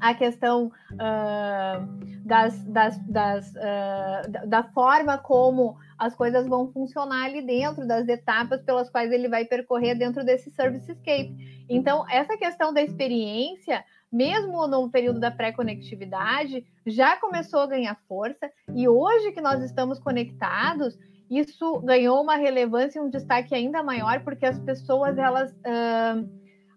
a 0.00 0.14
questão 0.14 0.70
uh, 0.92 2.08
das, 2.24 2.64
das, 2.66 2.98
das 3.06 3.50
uh, 3.50 4.46
da 4.46 4.62
forma 4.62 5.18
como 5.18 5.76
as 5.98 6.14
coisas 6.14 6.46
vão 6.46 6.70
funcionar 6.70 7.24
ali 7.24 7.42
dentro, 7.42 7.86
das 7.86 8.06
etapas 8.06 8.62
pelas 8.62 8.88
quais 8.88 9.10
ele 9.10 9.28
vai 9.28 9.44
percorrer 9.44 9.98
dentro 9.98 10.24
desse 10.24 10.50
service 10.52 10.90
escape. 10.92 11.64
Então, 11.68 12.08
essa 12.08 12.36
questão 12.36 12.72
da 12.72 12.80
experiência, 12.80 13.84
mesmo 14.12 14.66
no 14.66 14.90
período 14.90 15.20
da 15.20 15.30
pré-conectividade, 15.30 16.64
já 16.86 17.16
começou 17.16 17.60
a 17.60 17.66
ganhar 17.66 17.98
força, 18.08 18.50
e 18.74 18.88
hoje 18.88 19.32
que 19.32 19.40
nós 19.40 19.62
estamos 19.62 19.98
conectados, 19.98 20.98
isso 21.30 21.80
ganhou 21.80 22.22
uma 22.22 22.36
relevância 22.36 22.98
e 22.98 23.02
um 23.02 23.10
destaque 23.10 23.54
ainda 23.54 23.82
maior, 23.82 24.20
porque 24.24 24.46
as 24.46 24.58
pessoas, 24.60 25.18
elas, 25.18 25.52
uh, 25.52 26.28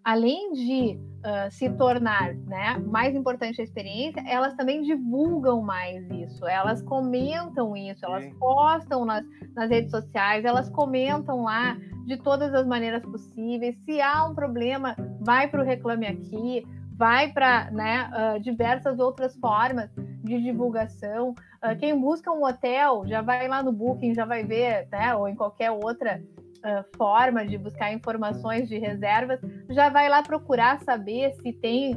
além 0.04 0.52
de 0.52 0.98
uh, 1.20 1.50
se 1.50 1.70
tornar 1.70 2.34
né, 2.34 2.78
mais 2.86 3.14
importante 3.14 3.60
a 3.60 3.64
experiência, 3.64 4.22
elas 4.28 4.54
também 4.54 4.82
divulgam 4.82 5.62
mais 5.62 6.04
isso, 6.10 6.46
elas 6.46 6.82
comentam 6.82 7.74
isso, 7.74 8.04
elas 8.04 8.26
postam 8.38 9.06
nas, 9.06 9.24
nas 9.54 9.70
redes 9.70 9.90
sociais, 9.90 10.44
elas 10.44 10.68
comentam 10.68 11.44
lá 11.44 11.78
de 12.04 12.16
todas 12.18 12.52
as 12.52 12.66
maneiras 12.66 13.02
possíveis. 13.02 13.76
Se 13.84 14.00
há 14.02 14.26
um 14.26 14.34
problema, 14.34 14.94
vai 15.20 15.48
para 15.48 15.62
o 15.62 15.64
Reclame 15.64 16.06
Aqui, 16.06 16.66
vai 16.96 17.32
para 17.32 17.70
né, 17.70 18.10
uh, 18.12 18.40
diversas 18.40 18.98
outras 18.98 19.36
formas 19.36 19.90
de 19.96 20.42
divulgação. 20.42 21.30
Uh, 21.30 21.76
quem 21.78 21.98
busca 21.98 22.30
um 22.30 22.44
hotel 22.44 23.04
já 23.06 23.22
vai 23.22 23.48
lá 23.48 23.62
no 23.62 23.72
Booking, 23.72 24.14
já 24.14 24.24
vai 24.24 24.44
ver, 24.44 24.88
né, 24.90 25.14
ou 25.14 25.28
em 25.28 25.34
qualquer 25.34 25.70
outra 25.70 26.22
uh, 26.58 26.96
forma 26.96 27.44
de 27.46 27.56
buscar 27.58 27.92
informações 27.92 28.68
de 28.68 28.78
reservas, 28.78 29.40
já 29.70 29.88
vai 29.88 30.08
lá 30.08 30.22
procurar 30.22 30.80
saber 30.80 31.34
se 31.34 31.52
tem 31.52 31.96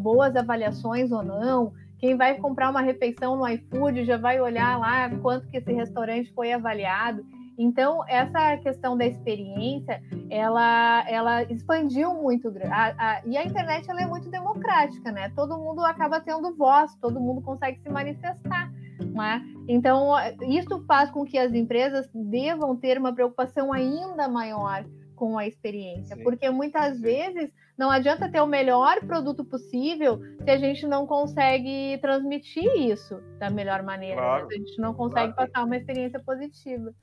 boas 0.00 0.36
avaliações 0.36 1.10
ou 1.10 1.22
não. 1.22 1.72
Quem 1.98 2.16
vai 2.16 2.36
comprar 2.36 2.70
uma 2.70 2.80
refeição 2.80 3.36
no 3.36 3.48
iFood 3.48 4.04
já 4.04 4.16
vai 4.16 4.40
olhar 4.40 4.78
lá 4.78 5.10
quanto 5.20 5.48
que 5.48 5.56
esse 5.56 5.72
restaurante 5.72 6.32
foi 6.32 6.52
avaliado. 6.52 7.24
Então, 7.58 8.04
essa 8.06 8.56
questão 8.58 8.96
da 8.96 9.04
experiência, 9.04 10.00
ela, 10.30 11.04
ela 11.08 11.42
expandiu 11.42 12.14
muito. 12.14 12.52
A, 12.70 12.94
a, 12.96 13.22
e 13.26 13.36
a 13.36 13.44
internet 13.44 13.90
ela 13.90 14.00
é 14.00 14.06
muito 14.06 14.30
democrática, 14.30 15.10
né? 15.10 15.32
Todo 15.34 15.58
mundo 15.58 15.84
acaba 15.84 16.20
tendo 16.20 16.54
voz, 16.54 16.94
todo 17.00 17.18
mundo 17.18 17.42
consegue 17.42 17.80
se 17.80 17.90
manifestar. 17.90 18.72
Né? 19.12 19.44
Então, 19.68 20.12
isso 20.48 20.84
faz 20.86 21.10
com 21.10 21.24
que 21.24 21.36
as 21.36 21.52
empresas 21.52 22.08
devam 22.14 22.76
ter 22.76 22.96
uma 22.96 23.12
preocupação 23.12 23.72
ainda 23.72 24.28
maior 24.28 24.84
com 25.16 25.36
a 25.36 25.46
experiência, 25.46 26.14
Sim. 26.16 26.22
porque 26.22 26.48
muitas 26.48 27.00
vezes 27.00 27.50
não 27.76 27.90
adianta 27.90 28.30
ter 28.30 28.40
o 28.40 28.46
melhor 28.46 29.00
produto 29.00 29.44
possível 29.44 30.20
se 30.44 30.50
a 30.50 30.56
gente 30.56 30.86
não 30.86 31.06
consegue 31.06 31.98
transmitir 32.00 32.70
isso 32.76 33.20
da 33.38 33.50
melhor 33.50 33.82
maneira, 33.82 34.16
né? 34.16 34.22
claro. 34.22 34.46
né? 34.46 34.54
a 34.54 34.58
gente 34.58 34.80
não 34.80 34.94
consegue 34.94 35.32
claro. 35.32 35.50
passar 35.50 35.64
uma 35.64 35.76
experiência 35.76 36.20
positiva. 36.20 36.94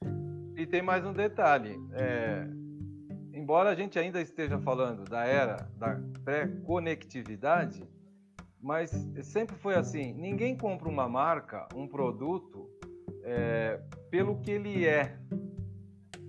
E 0.58 0.66
tem 0.66 0.82
mais 0.82 1.06
um 1.06 1.12
detalhe, 1.12 1.78
é, 1.92 2.48
embora 3.34 3.70
a 3.70 3.76
gente 3.76 4.00
ainda 4.00 4.22
esteja 4.22 4.58
falando 4.58 5.04
da 5.04 5.26
era 5.26 5.70
da 5.78 6.00
pré-conectividade, 6.24 7.84
mas 8.62 8.90
sempre 9.22 9.56
foi 9.58 9.76
assim: 9.76 10.14
ninguém 10.14 10.56
compra 10.56 10.88
uma 10.88 11.10
marca, 11.10 11.68
um 11.76 11.86
produto, 11.86 12.70
é, 13.24 13.82
pelo 14.10 14.40
que 14.40 14.52
ele 14.52 14.86
é, 14.86 15.18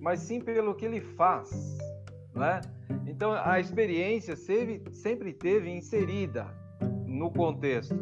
mas 0.01 0.21
sim 0.21 0.41
pelo 0.41 0.75
que 0.75 0.85
ele 0.85 1.01
faz, 1.01 1.79
né? 2.35 2.61
Então 3.07 3.33
a 3.33 3.61
experiência 3.61 4.35
sempre, 4.35 4.83
sempre 4.93 5.33
teve 5.33 5.71
inserida 5.71 6.47
no 7.07 7.31
contexto. 7.31 7.97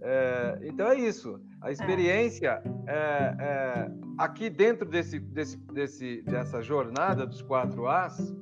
É, 0.00 0.58
então 0.62 0.88
é 0.88 0.94
isso. 0.94 1.40
A 1.60 1.72
experiência 1.72 2.62
é, 2.86 3.36
é, 3.40 4.05
aqui 4.16 4.48
dentro 4.48 4.88
desse, 4.88 5.18
desse, 5.18 5.56
desse, 5.56 6.22
dessa 6.22 6.62
jornada 6.62 7.26
dos 7.26 7.42
quatro 7.42 7.86
As, 7.86 8.34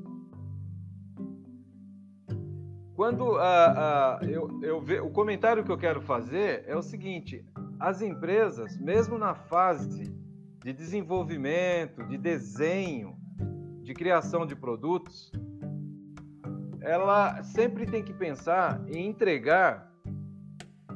quando 2.95 3.33
uh, 3.33 3.35
uh, 3.35 4.25
eu, 4.25 4.61
eu 4.63 4.81
ve, 4.81 5.01
o 5.01 5.11
comentário 5.11 5.65
que 5.65 5.73
eu 5.73 5.79
quero 5.79 6.01
fazer 6.01 6.65
é 6.67 6.77
o 6.77 6.83
seguinte: 6.83 7.45
as 7.79 8.01
empresas, 8.01 8.79
mesmo 8.79 9.19
na 9.19 9.35
fase 9.35 10.15
de 10.63 10.73
desenvolvimento, 10.73 12.05
de 12.05 12.17
desenho, 12.17 13.17
de 13.83 13.93
criação 13.93 14.47
de 14.47 14.55
produtos, 14.55 15.33
ela 16.81 17.43
sempre 17.43 17.85
tem 17.85 18.03
que 18.03 18.15
pensar 18.15 18.81
em 18.89 19.09
entregar 19.09 19.93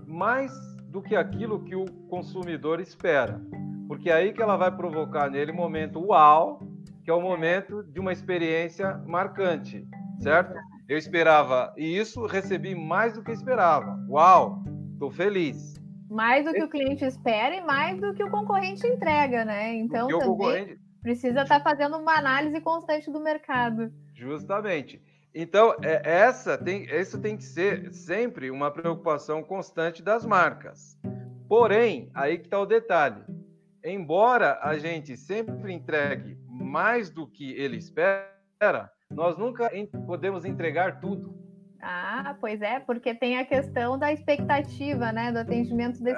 mais 0.07 0.53
do 0.85 1.03
que 1.03 1.17
aquilo 1.17 1.65
que 1.65 1.75
o 1.75 1.85
consumidor 2.09 2.81
espera, 2.81 3.41
porque 3.89 4.11
é 4.11 4.13
aí 4.13 4.33
que 4.35 4.43
ela 4.43 4.57
vai 4.57 4.71
provocar 4.71 5.31
nele 5.31 5.51
momento 5.51 5.99
uau, 5.99 6.61
que 7.03 7.11
é 7.11 7.15
o 7.15 7.23
momento 7.23 7.83
de 7.83 7.99
uma 7.99 8.13
experiência 8.13 8.99
marcante, 9.07 9.89
certo? 10.21 10.55
Eu 10.87 10.99
esperava 10.99 11.73
isso, 11.77 12.27
recebi 12.27 12.75
mais 12.75 13.15
do 13.15 13.25
que 13.25 13.33
esperava. 13.33 13.99
Uau, 14.09 14.63
estou 14.93 15.11
feliz. 15.11 15.75
Mais 16.11 16.45
do 16.45 16.53
que 16.53 16.63
o 16.63 16.69
cliente 16.69 17.05
espera 17.05 17.57
e 17.57 17.63
mais 17.63 17.99
do 17.99 18.15
que 18.15 18.23
o 18.23 18.31
concorrente 18.31 18.87
entrega, 18.87 19.45
né? 19.45 19.75
Então 19.75 20.07
também 20.07 20.27
concorrente... 20.27 20.81
precisa 21.03 21.43
estar 21.43 21.59
tá 21.59 21.61
fazendo 21.61 21.97
uma 21.97 22.17
análise 22.17 22.61
constante 22.61 23.11
do 23.11 23.21
mercado. 23.21 23.91
Justamente. 24.15 25.03
Então, 25.35 25.75
é, 25.83 26.01
essa 26.05 26.59
tem, 26.59 26.85
isso 26.85 27.21
tem 27.21 27.37
que 27.37 27.45
ser 27.45 27.93
sempre 27.93 28.51
uma 28.51 28.71
preocupação 28.71 29.43
constante 29.43 30.03
das 30.03 30.27
marcas. 30.27 30.99
Porém, 31.49 32.11
aí 32.15 32.39
que 32.39 32.45
está 32.45 32.59
o 32.59 32.67
detalhe. 32.67 33.23
Embora 33.85 34.59
a 34.63 34.77
gente 34.77 35.17
sempre 35.17 35.73
entregue 35.73 36.37
mais 36.49 37.11
do 37.11 37.27
que 37.27 37.53
ele 37.53 37.77
espera, 37.77 38.91
nós 39.11 39.39
nunca 39.39 39.71
podemos 40.07 40.45
entregar 40.45 41.01
tudo. 41.01 41.37
Ah, 41.81 42.37
pois 42.41 42.61
é, 42.61 42.81
porque 42.81 43.15
tem 43.15 43.39
a 43.39 43.45
questão 43.45 43.97
da 43.97 44.13
expectativa, 44.13 45.13
né? 45.13 45.31
Do 45.31 45.39
atendimento 45.39 46.03
da 46.03 46.11
é. 46.11 46.15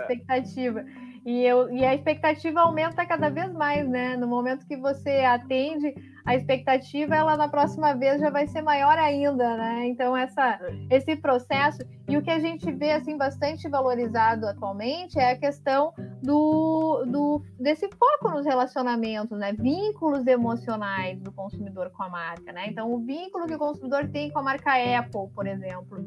E, 1.24 1.44
eu, 1.44 1.70
e 1.70 1.84
a 1.84 1.94
expectativa 1.94 2.60
aumenta 2.60 3.04
cada 3.04 3.28
vez 3.28 3.52
mais, 3.52 3.86
né? 3.88 4.16
No 4.16 4.26
momento 4.26 4.66
que 4.66 4.76
você 4.76 5.18
atende, 5.18 5.94
a 6.24 6.34
expectativa 6.34 7.14
ela 7.14 7.36
na 7.36 7.48
próxima 7.48 7.94
vez 7.94 8.20
já 8.20 8.30
vai 8.30 8.46
ser 8.46 8.62
maior 8.62 8.96
ainda, 8.98 9.56
né? 9.56 9.86
Então 9.86 10.16
essa, 10.16 10.58
esse 10.90 11.16
processo 11.16 11.82
e 12.08 12.16
o 12.16 12.22
que 12.22 12.30
a 12.30 12.38
gente 12.38 12.70
vê 12.72 12.92
assim 12.92 13.16
bastante 13.16 13.68
valorizado 13.68 14.46
atualmente 14.46 15.18
é 15.18 15.32
a 15.32 15.38
questão 15.38 15.92
do, 16.22 17.04
do 17.06 17.42
desse 17.58 17.88
foco 17.88 18.34
nos 18.34 18.46
relacionamentos, 18.46 19.38
né? 19.38 19.52
Vínculos 19.52 20.26
emocionais 20.26 21.20
do 21.20 21.32
consumidor 21.32 21.90
com 21.90 22.02
a 22.02 22.08
marca, 22.08 22.52
né? 22.52 22.66
Então 22.68 22.92
o 22.92 22.98
vínculo 22.98 23.46
que 23.46 23.54
o 23.54 23.58
consumidor 23.58 24.08
tem 24.08 24.30
com 24.30 24.38
a 24.38 24.42
marca 24.42 24.72
Apple, 24.98 25.28
por 25.34 25.46
exemplo, 25.46 25.98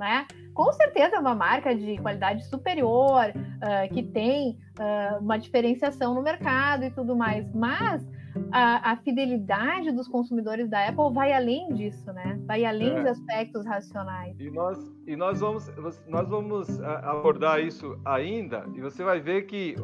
né? 0.00 0.26
Com 0.54 0.72
certeza 0.72 1.16
é 1.16 1.18
uma 1.18 1.34
marca 1.34 1.74
de 1.74 1.98
qualidade 1.98 2.44
superior, 2.46 3.26
uh, 3.28 3.94
que 3.94 4.02
tem 4.02 4.58
uh, 4.78 5.20
uma 5.20 5.38
diferenciação 5.38 6.14
no 6.14 6.22
mercado 6.22 6.84
e 6.84 6.90
tudo 6.90 7.14
mais, 7.14 7.46
mas 7.54 8.02
a, 8.50 8.92
a, 8.92 8.96
fidelidade 8.96 9.92
dos 9.92 10.08
consumidores 10.08 10.68
da 10.70 10.88
Apple 10.88 11.12
vai 11.12 11.32
além 11.32 11.72
disso, 11.74 12.12
né? 12.12 12.40
Vai 12.46 12.64
além 12.64 12.90
é. 12.90 12.96
dos 12.96 13.06
aspectos 13.06 13.66
racionais. 13.66 14.34
E 14.40 14.50
nós, 14.50 14.78
e 15.06 15.16
nós 15.16 15.40
vamos, 15.40 15.70
nós 16.08 16.28
vamos 16.28 16.80
abordar 16.80 17.60
isso 17.60 18.00
ainda, 18.04 18.64
e 18.74 18.80
você 18.80 19.04
vai 19.04 19.20
ver 19.20 19.42
que 19.42 19.74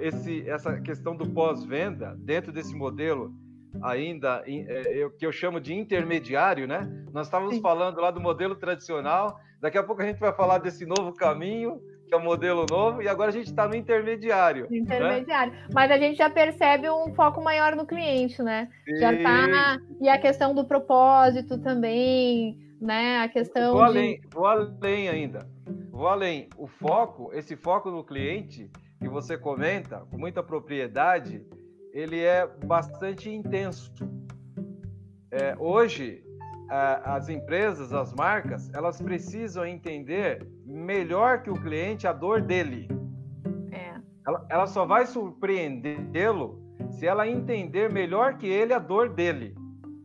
esse, 0.00 0.48
essa 0.48 0.80
questão 0.80 1.14
do 1.14 1.28
pós-venda, 1.28 2.16
dentro 2.18 2.50
desse 2.52 2.74
modelo 2.74 3.32
ainda 3.82 4.42
é, 4.46 5.08
que 5.18 5.26
eu 5.26 5.32
chamo 5.32 5.60
de 5.60 5.74
intermediário, 5.74 6.66
né? 6.66 6.88
Nós 7.12 7.26
estávamos 7.26 7.56
Sim. 7.56 7.60
falando 7.60 8.00
lá 8.00 8.10
do 8.10 8.20
modelo 8.20 8.54
tradicional, 8.54 9.38
daqui 9.60 9.78
a 9.78 9.82
pouco 9.82 10.02
a 10.02 10.04
gente 10.04 10.20
vai 10.20 10.32
falar 10.32 10.58
desse 10.58 10.86
novo 10.86 11.12
caminho, 11.12 11.80
que 12.06 12.14
é 12.14 12.16
o 12.16 12.22
modelo 12.22 12.66
novo, 12.68 13.02
e 13.02 13.08
agora 13.08 13.30
a 13.30 13.32
gente 13.32 13.46
está 13.46 13.66
no 13.66 13.74
intermediário. 13.74 14.68
Né? 14.70 14.78
Intermediário. 14.78 15.52
Né? 15.52 15.68
Mas 15.72 15.90
a 15.90 15.98
gente 15.98 16.16
já 16.16 16.28
percebe 16.28 16.88
um 16.90 17.14
foco 17.14 17.42
maior 17.42 17.74
no 17.74 17.86
cliente, 17.86 18.42
né? 18.42 18.68
E... 18.86 18.98
Já 18.98 19.16
tá. 19.16 19.78
E 20.00 20.08
a 20.08 20.18
questão 20.18 20.54
do 20.54 20.64
propósito 20.64 21.58
também, 21.58 22.58
né? 22.80 23.20
A 23.20 23.28
questão. 23.28 23.72
Vou 23.72 23.82
além, 23.82 24.20
de... 24.20 24.28
vou 24.32 24.46
além 24.46 25.08
ainda. 25.08 25.48
Vou 25.90 26.08
além. 26.08 26.48
O 26.58 26.66
foco, 26.66 27.30
esse 27.32 27.56
foco 27.56 27.90
no 27.90 28.04
cliente 28.04 28.70
que 29.00 29.08
você 29.08 29.36
comenta 29.36 30.06
com 30.10 30.18
muita 30.18 30.42
propriedade, 30.42 31.44
ele 31.94 32.20
é 32.20 32.44
bastante 32.66 33.30
intenso. 33.30 33.92
É, 35.30 35.54
hoje, 35.58 36.24
as 36.68 37.28
empresas, 37.28 37.92
as 37.92 38.12
marcas, 38.12 38.68
elas 38.74 39.00
precisam 39.00 39.64
entender 39.64 40.44
melhor 40.66 41.42
que 41.42 41.50
o 41.50 41.54
cliente 41.54 42.06
a 42.06 42.12
dor 42.12 42.40
dele. 42.40 42.88
É. 43.70 43.94
Ela, 44.26 44.46
ela 44.50 44.66
só 44.66 44.84
vai 44.84 45.06
surpreendê-lo 45.06 46.60
se 46.90 47.06
ela 47.06 47.28
entender 47.28 47.92
melhor 47.92 48.38
que 48.38 48.46
ele 48.46 48.72
a 48.72 48.78
dor 48.80 49.10
dele. 49.10 49.54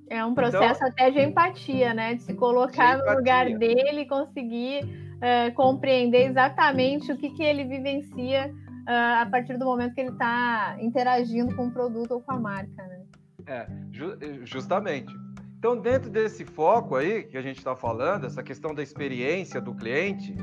É 0.09 0.23
um 0.23 0.35
processo 0.35 0.83
então, 0.83 0.87
até 0.89 1.09
de 1.09 1.19
empatia, 1.21 1.93
né? 1.93 2.15
De 2.15 2.23
se 2.23 2.33
colocar 2.35 2.97
de 2.97 3.05
no 3.05 3.17
lugar 3.17 3.45
dele 3.57 4.01
e 4.01 4.07
conseguir 4.07 4.83
uh, 4.83 5.53
compreender 5.55 6.27
exatamente 6.27 7.11
o 7.11 7.17
que, 7.17 7.29
que 7.31 7.43
ele 7.43 7.63
vivencia 7.63 8.53
uh, 8.89 9.21
a 9.21 9.25
partir 9.27 9.57
do 9.57 9.65
momento 9.65 9.93
que 9.93 10.01
ele 10.01 10.09
está 10.09 10.75
interagindo 10.79 11.55
com 11.55 11.67
o 11.67 11.71
produto 11.71 12.11
ou 12.13 12.21
com 12.21 12.31
a 12.31 12.39
marca, 12.39 12.83
né? 12.87 13.05
É, 13.45 13.67
ju 13.91 14.17
justamente. 14.43 15.13
Então, 15.57 15.79
dentro 15.79 16.09
desse 16.09 16.43
foco 16.45 16.95
aí 16.95 17.23
que 17.23 17.37
a 17.37 17.41
gente 17.41 17.57
está 17.57 17.75
falando, 17.75 18.25
essa 18.25 18.41
questão 18.41 18.73
da 18.73 18.81
experiência 18.81 19.59
do 19.59 19.75
cliente, 19.75 20.35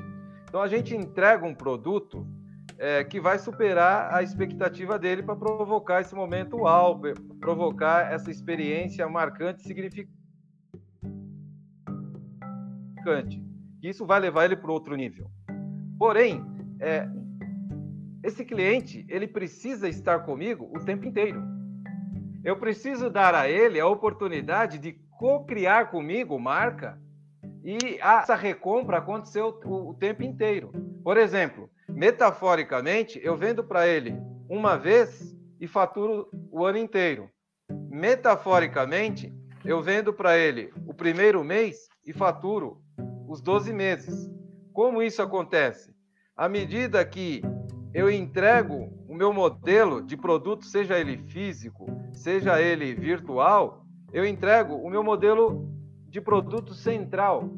então 0.45 0.61
a 0.61 0.69
gente 0.69 0.95
entrega 0.95 1.45
um 1.45 1.55
produto 1.55 2.27
é, 2.79 3.03
que 3.03 3.19
vai 3.19 3.39
superar 3.39 4.15
a 4.15 4.23
expectativa 4.23 4.99
dele 4.99 5.23
para 5.23 5.35
provocar 5.35 6.03
esse 6.03 6.15
momento 6.15 6.59
uau, 6.59 7.01
provocar 7.41 8.13
essa 8.13 8.31
experiência 8.31 9.09
marcante, 9.09 9.63
significante. 9.63 10.13
Isso 13.83 14.05
vai 14.05 14.21
levar 14.21 14.45
ele 14.45 14.57
para 14.57 14.71
outro 14.71 14.95
nível. 14.97 15.31
Porém, 15.99 16.45
é, 16.81 17.09
esse 18.27 18.45
cliente 18.45 19.07
ele 19.09 19.27
precisa 19.27 19.89
estar 19.89 20.21
comigo 20.21 20.71
o 20.75 20.85
tempo 20.85 21.07
inteiro. 21.07 21.43
Eu 22.45 22.57
preciso 22.57 23.11
dar 23.11 23.35
a 23.35 23.49
ele 23.49 23.81
a 23.81 23.87
oportunidade 23.87 24.79
de 24.79 24.93
co-criar 25.19 25.91
comigo 25.91 26.39
marca 26.39 27.01
e 27.65 27.99
essa 28.01 28.35
recompra 28.35 28.99
aconteceu 28.99 29.59
o, 29.65 29.91
o 29.91 29.95
tempo 29.95 30.23
inteiro. 30.23 30.71
Por 31.03 31.17
exemplo, 31.17 31.71
Metaforicamente, 31.89 33.21
eu 33.23 33.37
vendo 33.37 33.63
para 33.63 33.87
ele 33.87 34.21
uma 34.49 34.77
vez 34.77 35.35
e 35.61 35.67
faturo 35.67 36.29
o 36.51 36.65
ano 36.65 36.79
inteiro. 36.79 37.31
Metaforicamente, 37.71 39.33
eu 39.65 39.81
vendo 39.81 40.13
para 40.13 40.37
ele 40.37 40.73
o 40.87 40.93
primeiro 40.93 41.43
mês 41.45 41.89
e 42.05 42.13
faturo 42.13 42.83
os 43.29 43.41
12 43.41 43.73
meses. 43.73 44.31
Como 44.73 45.03
isso 45.03 45.23
acontece? 45.23 45.95
À 46.37 46.49
medida 46.49 47.05
que 47.05 47.41
eu 47.97 48.11
entrego 48.11 48.93
o 49.09 49.15
meu 49.15 49.33
modelo 49.33 50.03
de 50.03 50.19
produto, 50.19 50.67
seja 50.67 50.99
ele 50.99 51.17
físico, 51.17 51.87
seja 52.13 52.61
ele 52.61 52.95
virtual, 52.95 53.87
eu 54.13 54.27
entrego 54.27 54.75
o 54.75 54.91
meu 54.91 55.03
modelo 55.03 55.67
de 56.07 56.21
produto 56.21 56.75
central, 56.75 57.49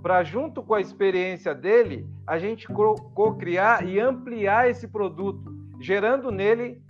para 0.00 0.22
junto 0.22 0.62
com 0.62 0.74
a 0.74 0.80
experiência 0.80 1.52
dele, 1.52 2.08
a 2.24 2.38
gente 2.38 2.68
co-criar 2.68 3.84
e 3.84 3.98
ampliar 3.98 4.70
esse 4.70 4.86
produto, 4.86 5.52
gerando 5.80 6.30
nele 6.30 6.80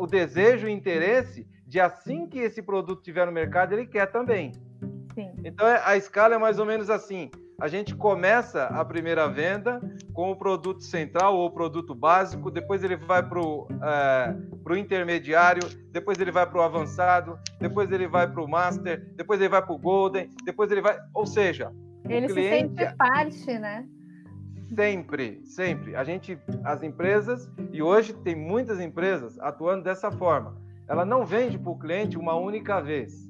o 0.00 0.06
desejo 0.08 0.66
e 0.66 0.72
interesse 0.72 1.46
de 1.64 1.78
assim 1.78 2.26
que 2.26 2.40
esse 2.40 2.60
produto 2.60 2.98
estiver 2.98 3.24
no 3.24 3.30
mercado, 3.30 3.72
ele 3.72 3.86
quer 3.86 4.06
também. 4.06 4.52
Sim. 5.14 5.30
Então 5.44 5.64
é, 5.64 5.80
a 5.84 5.96
escala 5.96 6.34
é 6.34 6.38
mais 6.38 6.58
ou 6.58 6.66
menos 6.66 6.90
assim. 6.90 7.30
A 7.60 7.66
gente 7.66 7.92
começa 7.92 8.66
a 8.66 8.84
primeira 8.84 9.28
venda 9.28 9.80
com 10.12 10.30
o 10.30 10.36
produto 10.36 10.80
central 10.80 11.36
ou 11.36 11.48
o 11.48 11.50
produto 11.50 11.92
básico, 11.92 12.52
depois 12.52 12.84
ele 12.84 12.94
vai 12.94 13.20
para 13.20 13.40
o 13.40 13.66
é, 13.82 14.78
intermediário, 14.78 15.68
depois 15.90 16.20
ele 16.20 16.30
vai 16.30 16.48
para 16.48 16.56
o 16.56 16.62
avançado, 16.62 17.36
depois 17.58 17.90
ele 17.90 18.06
vai 18.06 18.30
para 18.30 18.40
o 18.40 18.46
master, 18.46 19.12
depois 19.16 19.40
ele 19.40 19.48
vai 19.48 19.60
para 19.60 19.74
o 19.74 19.78
golden, 19.78 20.30
depois 20.44 20.70
ele 20.70 20.80
vai. 20.80 21.00
Ou 21.12 21.26
seja, 21.26 21.72
ele 22.08 22.28
cliente, 22.28 22.74
se 22.74 22.76
sente 22.76 22.96
parte, 22.96 23.58
né? 23.58 23.84
Sempre, 24.72 25.42
sempre. 25.44 25.96
A 25.96 26.04
gente, 26.04 26.38
as 26.62 26.84
empresas, 26.84 27.50
e 27.72 27.82
hoje 27.82 28.12
tem 28.12 28.36
muitas 28.36 28.78
empresas 28.78 29.36
atuando 29.40 29.82
dessa 29.82 30.12
forma. 30.12 30.56
Ela 30.86 31.04
não 31.04 31.26
vende 31.26 31.58
para 31.58 31.72
o 31.72 31.78
cliente 31.78 32.16
uma 32.16 32.36
única 32.36 32.80
vez. 32.80 33.28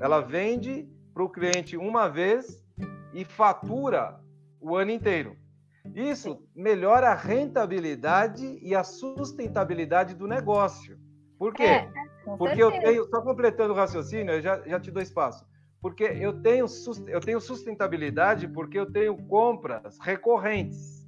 Ela 0.00 0.22
vende 0.22 0.88
para 1.12 1.22
o 1.22 1.28
cliente 1.28 1.76
uma 1.76 2.08
vez 2.08 2.59
e 3.12 3.24
fatura 3.24 4.20
o 4.60 4.76
ano 4.76 4.90
inteiro. 4.90 5.36
Isso 5.94 6.42
melhora 6.54 7.10
a 7.10 7.14
rentabilidade 7.14 8.58
e 8.62 8.74
a 8.74 8.84
sustentabilidade 8.84 10.14
do 10.14 10.26
negócio. 10.26 10.98
Por 11.38 11.54
quê? 11.54 11.62
É, 11.62 11.90
Porque 12.36 12.56
certeza. 12.56 12.76
eu 12.76 12.80
tenho, 12.82 13.04
só 13.08 13.22
completando 13.22 13.72
o 13.72 13.76
raciocínio, 13.76 14.34
eu 14.34 14.42
já, 14.42 14.60
já 14.66 14.78
te 14.78 14.90
dou 14.90 15.02
espaço 15.02 15.48
porque 15.80 16.04
eu 16.04 16.40
tenho, 16.42 16.66
eu 17.08 17.20
tenho 17.20 17.40
sustentabilidade 17.40 18.46
porque 18.46 18.78
eu 18.78 18.90
tenho 18.90 19.16
compras 19.16 19.98
recorrentes. 19.98 21.00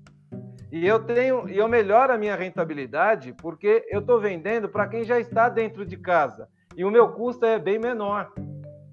E 0.70 0.86
eu 0.86 1.04
tenho 1.04 1.46
e 1.48 1.58
eu 1.58 1.68
melhoro 1.68 2.14
a 2.14 2.18
minha 2.18 2.34
rentabilidade 2.34 3.34
porque 3.34 3.86
eu 3.90 4.00
estou 4.00 4.18
vendendo 4.18 4.70
para 4.70 4.88
quem 4.88 5.04
já 5.04 5.20
está 5.20 5.50
dentro 5.50 5.84
de 5.84 5.98
casa. 5.98 6.48
E 6.74 6.84
o 6.84 6.90
meu 6.90 7.12
custo 7.12 7.44
é 7.44 7.58
bem 7.58 7.78
menor. 7.78 8.32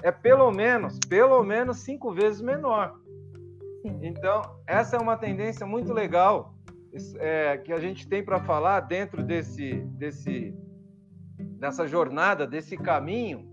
É 0.01 0.11
pelo 0.11 0.51
menos, 0.51 0.97
pelo 1.07 1.43
menos 1.43 1.79
cinco 1.79 2.11
vezes 2.11 2.41
menor. 2.41 2.99
Então, 4.01 4.41
essa 4.65 4.97
é 4.97 4.99
uma 4.99 5.17
tendência 5.17 5.65
muito 5.65 5.93
legal 5.93 6.53
é, 7.17 7.57
que 7.57 7.71
a 7.71 7.79
gente 7.79 8.07
tem 8.07 8.23
para 8.23 8.39
falar 8.39 8.81
dentro 8.81 9.23
desse, 9.23 9.75
desse, 9.97 10.53
dessa 11.37 11.87
jornada, 11.87 12.47
desse 12.47 12.77
caminho 12.77 13.47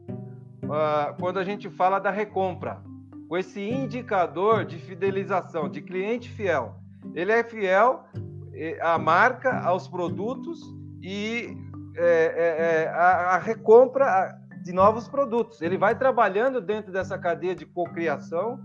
uh, 0.64 1.14
quando 1.20 1.38
a 1.38 1.44
gente 1.44 1.68
fala 1.68 1.98
da 1.98 2.10
recompra, 2.10 2.82
com 3.28 3.36
esse 3.36 3.60
indicador 3.60 4.64
de 4.64 4.78
fidelização, 4.78 5.68
de 5.68 5.80
cliente 5.80 6.28
fiel. 6.28 6.76
Ele 7.14 7.32
é 7.32 7.42
fiel 7.42 8.04
à 8.80 8.98
marca, 8.98 9.60
aos 9.60 9.86
produtos 9.86 10.60
e 11.02 11.56
é, 11.96 12.04
é, 12.04 12.82
é, 12.84 12.88
a, 12.88 13.34
a 13.34 13.38
recompra 13.38 14.38
de 14.66 14.72
novos 14.72 15.06
produtos. 15.06 15.62
Ele 15.62 15.78
vai 15.78 15.96
trabalhando 15.96 16.60
dentro 16.60 16.90
dessa 16.90 17.16
cadeia 17.16 17.54
de 17.54 17.64
cocriação, 17.64 18.60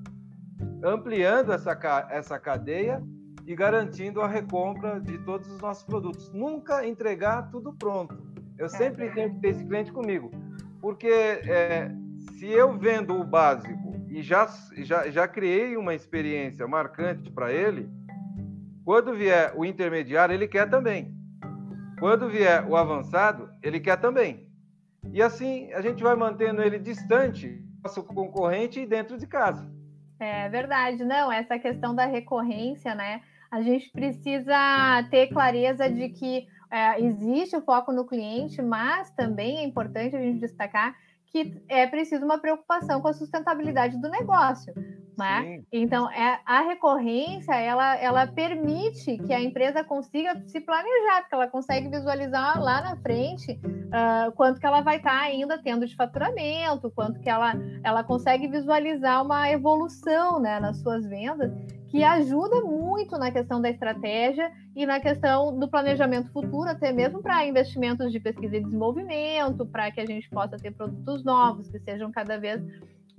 ampliando 0.83 1.53
essa, 1.53 1.77
essa 2.09 2.39
cadeia 2.39 3.03
e 3.45 3.55
garantindo 3.55 4.19
a 4.19 4.27
recompra 4.27 4.99
de 4.99 5.19
todos 5.19 5.47
os 5.51 5.61
nossos 5.61 5.83
produtos. 5.83 6.33
Nunca 6.33 6.87
entregar 6.87 7.51
tudo 7.51 7.71
pronto. 7.71 8.17
Eu 8.57 8.67
sempre 8.67 9.11
tenho 9.11 9.35
que 9.35 9.41
ter 9.41 9.49
esse 9.49 9.63
cliente 9.63 9.91
comigo 9.91 10.31
porque 10.81 11.07
é, 11.07 11.91
se 12.31 12.47
eu 12.47 12.75
vendo 12.75 13.13
o 13.13 13.23
básico 13.23 13.93
e 14.09 14.23
já, 14.23 14.49
já, 14.77 15.07
já 15.11 15.27
criei 15.27 15.77
uma 15.77 15.93
experiência 15.93 16.67
marcante 16.67 17.29
para 17.29 17.53
ele, 17.53 17.87
quando 18.83 19.13
vier 19.13 19.53
o 19.55 19.63
intermediário, 19.63 20.33
ele 20.33 20.47
quer 20.47 20.67
também. 20.67 21.15
Quando 21.99 22.27
vier 22.27 22.67
o 22.67 22.75
avançado, 22.75 23.47
ele 23.61 23.79
quer 23.79 23.97
também. 23.97 24.50
E 25.11 25.21
assim 25.21 25.71
a 25.73 25.81
gente 25.81 26.03
vai 26.03 26.15
mantendo 26.15 26.61
ele 26.61 26.77
distante 26.77 27.47
do 27.47 27.81
nosso 27.83 28.03
concorrente 28.03 28.79
e 28.79 28.85
dentro 28.85 29.17
de 29.17 29.25
casa. 29.25 29.71
É 30.19 30.47
verdade, 30.49 31.03
não, 31.03 31.31
essa 31.31 31.57
questão 31.57 31.95
da 31.95 32.05
recorrência, 32.05 32.93
né? 32.93 33.21
A 33.49 33.61
gente 33.61 33.91
precisa 33.91 34.55
ter 35.09 35.27
clareza 35.27 35.89
de 35.89 36.09
que 36.09 36.47
é, 36.69 37.01
existe 37.01 37.55
o 37.55 37.61
foco 37.61 37.91
no 37.91 38.05
cliente, 38.05 38.61
mas 38.61 39.11
também 39.11 39.57
é 39.57 39.63
importante 39.63 40.15
a 40.15 40.21
gente 40.21 40.39
destacar 40.39 40.95
que 41.25 41.61
é 41.67 41.87
preciso 41.87 42.25
uma 42.25 42.39
preocupação 42.39 43.01
com 43.01 43.07
a 43.07 43.13
sustentabilidade 43.13 43.99
do 43.99 44.09
negócio, 44.09 44.73
né? 45.21 45.63
Então, 45.71 46.09
é, 46.09 46.39
a 46.45 46.61
recorrência, 46.61 47.53
ela, 47.53 47.95
ela 47.97 48.27
permite 48.27 49.17
que 49.19 49.33
a 49.33 49.41
empresa 49.41 49.83
consiga 49.83 50.41
se 50.47 50.59
planejar, 50.59 51.21
porque 51.21 51.35
ela 51.35 51.47
consegue 51.47 51.89
visualizar 51.89 52.61
lá 52.61 52.81
na 52.81 52.95
frente 52.97 53.51
uh, 53.53 54.31
quanto 54.33 54.59
que 54.59 54.65
ela 54.65 54.81
vai 54.81 54.97
estar 54.97 55.11
tá 55.11 55.21
ainda 55.21 55.57
tendo 55.57 55.85
de 55.85 55.95
faturamento, 55.95 56.91
quanto 56.91 57.19
que 57.19 57.29
ela, 57.29 57.53
ela 57.83 58.03
consegue 58.03 58.47
visualizar 58.47 59.23
uma 59.23 59.49
evolução 59.49 60.39
né, 60.39 60.59
nas 60.59 60.77
suas 60.77 61.05
vendas, 61.05 61.51
que 61.89 62.03
ajuda 62.03 62.61
muito 62.61 63.17
na 63.17 63.31
questão 63.31 63.61
da 63.61 63.69
estratégia 63.69 64.51
e 64.73 64.85
na 64.85 64.99
questão 64.99 65.57
do 65.59 65.67
planejamento 65.67 66.31
futuro, 66.31 66.69
até 66.69 66.91
mesmo 66.91 67.21
para 67.21 67.45
investimentos 67.45 68.11
de 68.11 68.19
pesquisa 68.19 68.55
e 68.55 68.63
desenvolvimento, 68.63 69.65
para 69.65 69.91
que 69.91 69.99
a 69.99 70.05
gente 70.05 70.29
possa 70.29 70.57
ter 70.57 70.71
produtos 70.71 71.23
novos 71.25 71.67
que 71.67 71.79
sejam 71.79 72.09
cada 72.09 72.39
vez 72.39 72.61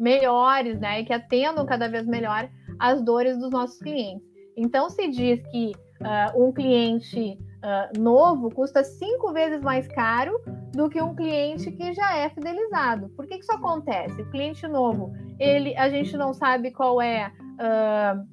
melhores, 0.03 0.81
né, 0.81 1.01
e 1.01 1.05
que 1.05 1.13
atendam 1.13 1.65
cada 1.65 1.89
vez 1.89 2.05
melhor 2.05 2.51
as 2.79 3.01
dores 3.01 3.39
dos 3.39 3.51
nossos 3.51 3.79
clientes. 3.79 4.27
Então, 4.57 4.91
se 4.91 5.09
diz 5.09 5.41
que 5.47 5.73
uh, 6.01 6.45
um 6.45 6.53
cliente 6.53 7.39
uh, 7.63 8.01
novo 8.01 8.51
custa 8.51 8.83
cinco 8.83 9.33
vezes 9.33 9.63
mais 9.63 9.87
caro 9.87 10.41
do 10.73 10.89
que 10.89 11.01
um 11.01 11.15
cliente 11.15 11.71
que 11.71 11.95
já 11.95 12.17
é 12.17 12.29
fidelizado. 12.29 13.09
Por 13.11 13.27
que, 13.27 13.37
que 13.37 13.45
isso 13.45 13.53
acontece? 13.53 14.21
O 14.21 14.31
cliente 14.31 14.67
novo, 14.67 15.13
ele, 15.39 15.77
a 15.77 15.89
gente 15.89 16.17
não 16.17 16.35
sabe 16.35 16.73
qual 16.73 17.01
é 17.01 17.31
uh, 17.55 18.27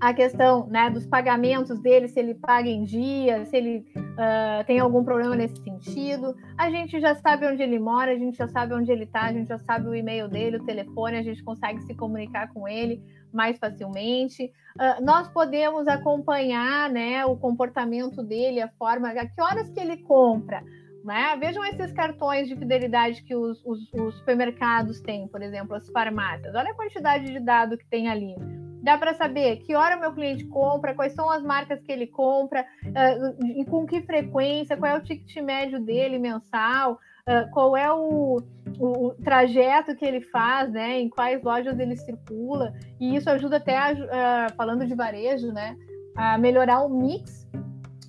a 0.00 0.14
questão 0.14 0.66
né, 0.68 0.88
dos 0.88 1.06
pagamentos 1.06 1.78
dele, 1.78 2.08
se 2.08 2.18
ele 2.18 2.34
paga 2.34 2.68
em 2.68 2.84
dia, 2.84 3.44
se 3.44 3.54
ele 3.54 3.84
uh, 3.94 4.64
tem 4.66 4.78
algum 4.78 5.04
problema 5.04 5.36
nesse 5.36 5.56
sentido. 5.62 6.34
A 6.56 6.70
gente 6.70 6.98
já 6.98 7.14
sabe 7.16 7.46
onde 7.46 7.62
ele 7.62 7.78
mora, 7.78 8.12
a 8.12 8.16
gente 8.16 8.38
já 8.38 8.48
sabe 8.48 8.72
onde 8.72 8.90
ele 8.90 9.04
está, 9.04 9.24
a 9.24 9.32
gente 9.32 9.48
já 9.48 9.58
sabe 9.58 9.88
o 9.88 9.94
e-mail 9.94 10.26
dele, 10.26 10.56
o 10.56 10.64
telefone, 10.64 11.18
a 11.18 11.22
gente 11.22 11.44
consegue 11.44 11.82
se 11.82 11.94
comunicar 11.94 12.48
com 12.48 12.66
ele 12.66 13.02
mais 13.30 13.58
facilmente. 13.58 14.50
Uh, 14.74 15.04
nós 15.04 15.28
podemos 15.28 15.86
acompanhar 15.86 16.88
né, 16.88 17.26
o 17.26 17.36
comportamento 17.36 18.22
dele, 18.22 18.62
a 18.62 18.68
forma, 18.78 19.10
a 19.10 19.26
que 19.26 19.42
horas 19.42 19.68
que 19.68 19.80
ele 19.80 19.98
compra, 19.98 20.64
Né? 21.04 21.36
Vejam 21.38 21.62
esses 21.66 21.92
cartões 21.92 22.48
de 22.48 22.56
fidelidade 22.56 23.22
que 23.22 23.34
os, 23.34 23.62
os, 23.66 23.92
os 23.92 24.14
supermercados 24.18 24.98
têm, 25.02 25.28
por 25.28 25.42
exemplo, 25.42 25.74
as 25.74 25.86
farmácias. 25.90 26.54
Olha 26.54 26.70
a 26.70 26.74
quantidade 26.74 27.26
de 27.26 27.40
dado 27.40 27.76
que 27.76 27.86
tem 27.86 28.08
ali. 28.08 28.34
Dá 28.82 28.96
para 28.96 29.14
saber 29.14 29.58
que 29.58 29.74
hora 29.74 29.96
o 29.96 30.00
meu 30.00 30.12
cliente 30.12 30.44
compra, 30.46 30.94
quais 30.94 31.12
são 31.12 31.30
as 31.30 31.42
marcas 31.42 31.82
que 31.82 31.92
ele 31.92 32.06
compra, 32.06 32.64
uh, 32.84 33.44
e 33.44 33.64
com 33.64 33.86
que 33.86 34.00
frequência, 34.02 34.76
qual 34.76 34.92
é 34.92 34.96
o 34.96 35.02
ticket 35.02 35.36
médio 35.42 35.80
dele 35.80 36.18
mensal, 36.18 36.94
uh, 37.28 37.50
qual 37.52 37.76
é 37.76 37.92
o, 37.92 38.42
o, 38.78 39.06
o, 39.06 39.14
trajeto 39.22 39.94
que 39.94 40.04
ele 40.04 40.20
faz, 40.20 40.70
né? 40.72 40.98
Em 40.98 41.08
quais 41.08 41.42
lojas 41.42 41.78
ele 41.78 41.96
circula. 41.96 42.72
E 42.98 43.14
isso 43.16 43.28
ajuda 43.28 43.58
até, 43.58 43.76
a, 43.76 43.92
uh, 43.92 44.54
falando 44.56 44.86
de 44.86 44.94
varejo, 44.94 45.52
né? 45.52 45.76
A 46.16 46.38
melhorar 46.38 46.80
o 46.80 46.88
mix 46.88 47.46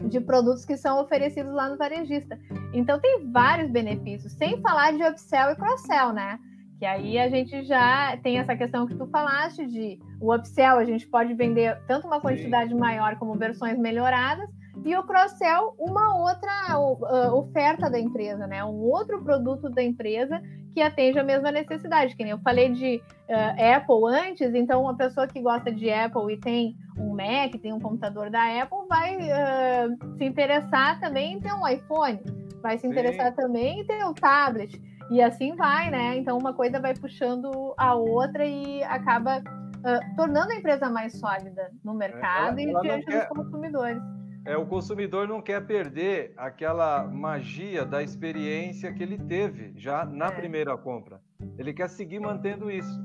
de 0.09 0.19
produtos 0.19 0.65
que 0.65 0.77
são 0.77 1.01
oferecidos 1.01 1.53
lá 1.53 1.69
no 1.69 1.77
varejista. 1.77 2.39
Então 2.73 2.99
tem 2.99 3.29
vários 3.31 3.69
benefícios, 3.69 4.33
sem 4.33 4.59
falar 4.61 4.93
de 4.93 5.03
upsell 5.03 5.51
e 5.51 5.55
cross-sell, 5.55 6.13
né? 6.13 6.39
Que 6.81 6.85
aí 6.87 7.19
a 7.19 7.29
gente 7.29 7.63
já 7.65 8.17
tem 8.23 8.39
essa 8.39 8.55
questão 8.55 8.87
que 8.87 8.95
tu 8.95 9.05
falaste 9.05 9.67
de 9.67 9.99
o 10.19 10.33
upsell, 10.33 10.79
a 10.79 10.83
gente 10.83 11.07
pode 11.07 11.31
vender 11.35 11.79
tanto 11.85 12.07
uma 12.07 12.19
quantidade 12.19 12.71
Sim. 12.71 12.79
maior 12.79 13.17
como 13.17 13.35
versões 13.35 13.77
melhoradas, 13.77 14.49
e 14.83 14.95
o 14.95 15.03
cross-sell, 15.03 15.75
uma 15.77 16.17
outra 16.17 16.79
uh, 16.79 17.35
oferta 17.35 17.87
da 17.87 17.99
empresa, 17.99 18.47
né? 18.47 18.65
Um 18.65 18.79
outro 18.79 19.23
produto 19.23 19.69
da 19.69 19.83
empresa 19.83 20.41
que 20.73 20.81
atende 20.81 21.19
a 21.19 21.23
mesma 21.23 21.51
necessidade. 21.51 22.15
Que 22.15 22.23
nem 22.23 22.31
eu 22.31 22.39
falei 22.39 22.71
de 22.71 22.99
uh, 23.29 23.75
Apple 23.75 24.03
antes, 24.07 24.55
então 24.55 24.81
uma 24.81 24.97
pessoa 24.97 25.27
que 25.27 25.39
gosta 25.39 25.71
de 25.71 25.87
Apple 25.91 26.33
e 26.33 26.37
tem 26.37 26.75
um 26.97 27.09
Mac, 27.09 27.61
tem 27.61 27.73
um 27.73 27.79
computador 27.79 28.31
da 28.31 28.59
Apple, 28.59 28.87
vai 28.89 29.17
uh, 29.17 30.17
se 30.17 30.25
interessar 30.25 30.99
também 30.99 31.33
em 31.33 31.39
ter 31.39 31.53
um 31.53 31.67
iPhone, 31.67 32.19
vai 32.59 32.79
se 32.79 32.87
interessar 32.87 33.29
Sim. 33.29 33.35
também 33.35 33.81
em 33.81 33.85
ter 33.85 34.03
um 34.03 34.15
tablet. 34.15 34.81
E 35.11 35.21
assim 35.21 35.55
vai, 35.57 35.91
né? 35.91 36.17
Então 36.17 36.37
uma 36.37 36.53
coisa 36.53 36.79
vai 36.79 36.95
puxando 36.95 37.73
a 37.77 37.93
outra 37.93 38.45
e 38.45 38.81
acaba 38.83 39.39
uh, 39.39 40.15
tornando 40.15 40.53
a 40.53 40.55
empresa 40.55 40.89
mais 40.89 41.19
sólida 41.19 41.69
no 41.83 41.93
mercado 41.93 42.57
é, 42.59 42.63
ela, 42.63 42.71
ela 42.71 42.79
e 42.79 42.81
diante 42.81 43.05
quer... 43.05 43.27
dos 43.27 43.37
consumidores. 43.37 44.01
É, 44.45 44.57
o 44.57 44.65
consumidor 44.65 45.27
não 45.27 45.41
quer 45.41 45.67
perder 45.67 46.33
aquela 46.37 47.03
magia 47.03 47.85
da 47.85 48.01
experiência 48.01 48.91
que 48.93 49.03
ele 49.03 49.17
teve 49.17 49.73
já 49.75 50.05
na 50.05 50.27
é. 50.27 50.31
primeira 50.31 50.75
compra. 50.77 51.21
Ele 51.59 51.73
quer 51.73 51.89
seguir 51.89 52.19
mantendo 52.19 52.71
isso. 52.71 52.99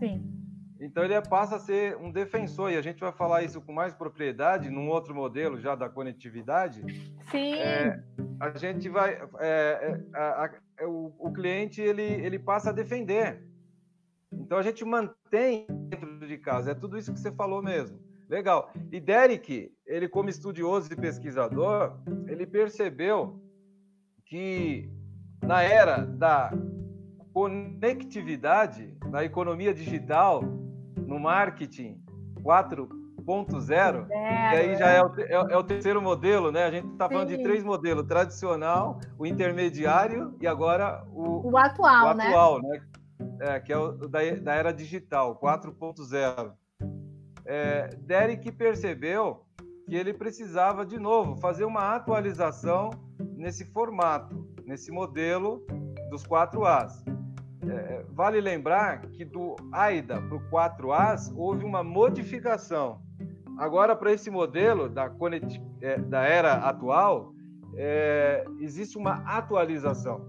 Sim. 0.00 0.41
Então 0.82 1.04
ele 1.04 1.20
passa 1.22 1.56
a 1.56 1.60
ser 1.60 1.96
um 1.96 2.10
defensor, 2.10 2.72
e 2.72 2.76
a 2.76 2.82
gente 2.82 2.98
vai 2.98 3.12
falar 3.12 3.44
isso 3.44 3.60
com 3.60 3.72
mais 3.72 3.94
propriedade 3.94 4.68
num 4.68 4.88
outro 4.88 5.14
modelo 5.14 5.60
já 5.60 5.76
da 5.76 5.88
conectividade. 5.88 6.82
Sim. 7.30 7.54
É, 7.54 8.02
a 8.40 8.58
gente 8.58 8.88
vai. 8.88 9.12
É, 9.38 10.00
é 10.12 10.18
a, 10.18 10.44
a, 10.44 10.50
é, 10.78 10.86
o, 10.86 11.14
o 11.20 11.32
cliente 11.32 11.80
ele, 11.80 12.02
ele 12.02 12.36
passa 12.36 12.70
a 12.70 12.72
defender. 12.72 13.40
Então 14.32 14.58
a 14.58 14.62
gente 14.62 14.84
mantém 14.84 15.66
dentro 15.88 16.26
de 16.26 16.36
casa. 16.36 16.72
É 16.72 16.74
tudo 16.74 16.98
isso 16.98 17.12
que 17.12 17.20
você 17.20 17.30
falou 17.30 17.62
mesmo. 17.62 18.00
Legal. 18.28 18.72
E 18.90 18.98
Derek, 18.98 19.72
ele 19.86 20.08
como 20.08 20.30
estudioso 20.30 20.92
e 20.92 20.96
pesquisador, 20.96 21.96
ele 22.26 22.44
percebeu 22.44 23.40
que 24.24 24.90
na 25.40 25.62
era 25.62 25.98
da 25.98 26.50
conectividade, 27.32 28.96
na 29.08 29.22
economia 29.22 29.72
digital, 29.72 30.42
no 31.12 31.20
marketing 31.20 32.00
4.0, 32.42 34.06
que 34.06 34.14
aí 34.14 34.76
já 34.76 34.88
é 34.88 35.02
o, 35.02 35.20
é, 35.20 35.52
é 35.52 35.56
o, 35.56 35.62
terceiro 35.62 36.00
modelo, 36.00 36.50
né? 36.50 36.64
A 36.64 36.70
gente 36.70 36.88
está 36.88 37.08
falando 37.08 37.28
de 37.28 37.42
três 37.42 37.62
modelos: 37.62 38.06
tradicional, 38.06 38.98
o 39.18 39.26
intermediário 39.26 40.34
e 40.40 40.46
agora 40.46 41.04
o, 41.12 41.52
o 41.52 41.58
atual, 41.58 42.06
o 42.06 42.08
atual 42.08 42.62
né? 42.62 42.68
né? 42.68 42.82
É, 43.40 43.60
que 43.60 43.72
é 43.72 43.78
o 43.78 43.92
da, 43.92 44.18
da 44.42 44.54
era 44.54 44.72
digital, 44.72 45.38
4.0. 45.38 46.52
É, 47.44 47.88
Derek 48.00 48.50
percebeu 48.52 49.44
que 49.86 49.94
ele 49.94 50.14
precisava, 50.14 50.86
de 50.86 50.98
novo, 50.98 51.36
fazer 51.36 51.64
uma 51.64 51.94
atualização 51.94 52.90
nesse 53.36 53.64
formato, 53.66 54.48
nesse 54.64 54.90
modelo 54.90 55.64
dos 56.08 56.24
4As. 56.24 57.11
É, 57.68 58.04
vale 58.10 58.40
lembrar 58.40 59.02
que 59.02 59.24
do 59.24 59.54
AIDA 59.70 60.20
para 60.20 60.36
o 60.36 60.50
4As 60.50 61.32
houve 61.36 61.64
uma 61.64 61.84
modificação. 61.84 63.00
Agora, 63.56 63.94
para 63.94 64.12
esse 64.12 64.30
modelo 64.30 64.88
da, 64.88 65.10
é, 65.80 65.98
da 65.98 66.24
era 66.24 66.54
atual, 66.54 67.32
é, 67.76 68.44
existe 68.58 68.98
uma 68.98 69.22
atualização, 69.24 70.20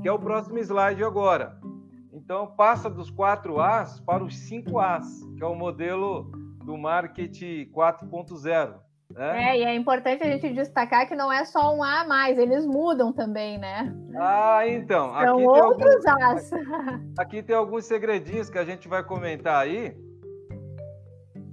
que 0.00 0.08
é 0.08 0.12
o 0.12 0.18
próximo 0.18 0.58
slide 0.58 1.04
agora. 1.04 1.58
Então, 2.12 2.46
passa 2.46 2.88
dos 2.88 3.10
4As 3.10 4.02
para 4.04 4.24
os 4.24 4.34
5As, 4.48 5.04
que 5.36 5.42
é 5.42 5.46
o 5.46 5.54
modelo 5.54 6.30
do 6.64 6.76
marketing 6.76 7.70
4.0. 7.70 8.87
Né? 9.14 9.50
É, 9.50 9.58
e 9.58 9.64
é 9.64 9.74
importante 9.74 10.22
a 10.22 10.26
gente 10.26 10.52
destacar 10.52 11.08
que 11.08 11.16
não 11.16 11.32
é 11.32 11.44
só 11.44 11.74
um 11.74 11.82
A 11.82 12.02
a 12.02 12.04
mais, 12.06 12.38
eles 12.38 12.66
mudam 12.66 13.12
também, 13.12 13.58
né? 13.58 13.94
Ah, 14.14 14.68
então. 14.68 15.10
São 15.14 15.36
aqui 15.36 15.46
outros 15.46 16.04
tem 16.04 16.12
alguns, 16.12 16.52
As. 16.52 16.52
Aqui 17.18 17.42
tem 17.42 17.56
alguns 17.56 17.84
segredinhos 17.86 18.50
que 18.50 18.58
a 18.58 18.64
gente 18.64 18.86
vai 18.86 19.02
comentar 19.02 19.62
aí, 19.62 19.96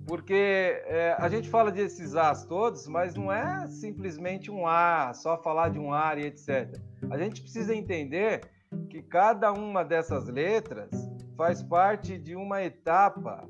porque 0.06 0.84
é, 0.86 1.16
a 1.18 1.30
gente 1.30 1.50
fala 1.50 1.72
desses 1.72 2.16
As 2.16 2.46
todos, 2.46 2.88
mas 2.88 3.16
não 3.16 3.32
é 3.32 3.68
simplesmente 3.68 4.52
um 4.52 4.68
A, 4.68 5.14
só 5.14 5.42
falar 5.42 5.70
de 5.70 5.80
um 5.80 5.94
A 5.94 6.14
e 6.18 6.26
etc. 6.26 6.78
A 7.10 7.18
gente 7.18 7.42
precisa 7.42 7.74
entender 7.74 8.42
que 8.90 9.02
cada 9.02 9.54
uma 9.54 9.84
dessas 9.84 10.28
letras 10.28 10.90
faz 11.38 11.64
parte 11.64 12.18
de 12.18 12.36
uma 12.36 12.62
etapa 12.64 13.48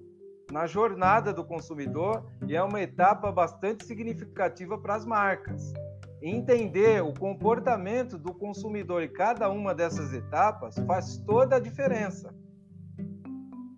na 0.55 0.65
jornada 0.65 1.33
do 1.33 1.43
consumidor 1.43 2.23
e 2.47 2.55
é 2.55 2.63
uma 2.63 2.79
etapa 2.79 3.29
bastante 3.29 3.85
significativa 3.85 4.77
para 4.77 4.95
as 4.95 5.05
marcas. 5.05 5.73
Entender 6.21 7.03
o 7.03 7.13
comportamento 7.13 8.17
do 8.17 8.33
consumidor 8.33 9.03
em 9.03 9.11
cada 9.11 9.49
uma 9.49 9.75
dessas 9.75 10.13
etapas 10.13 10.79
faz 10.87 11.17
toda 11.17 11.57
a 11.57 11.59
diferença. 11.59 12.33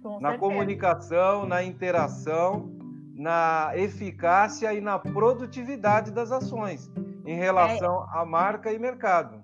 Com 0.04 0.20
na 0.20 0.30
certeza. 0.30 0.38
comunicação, 0.38 1.48
na 1.48 1.64
interação, 1.64 2.72
na 3.16 3.72
eficácia 3.74 4.72
e 4.72 4.80
na 4.80 5.00
produtividade 5.00 6.12
das 6.12 6.32
ações 6.32 6.92
em 7.26 7.36
relação 7.36 8.04
é... 8.04 8.20
à 8.20 8.24
marca 8.24 8.72
e 8.72 8.78
mercado. 8.78 9.44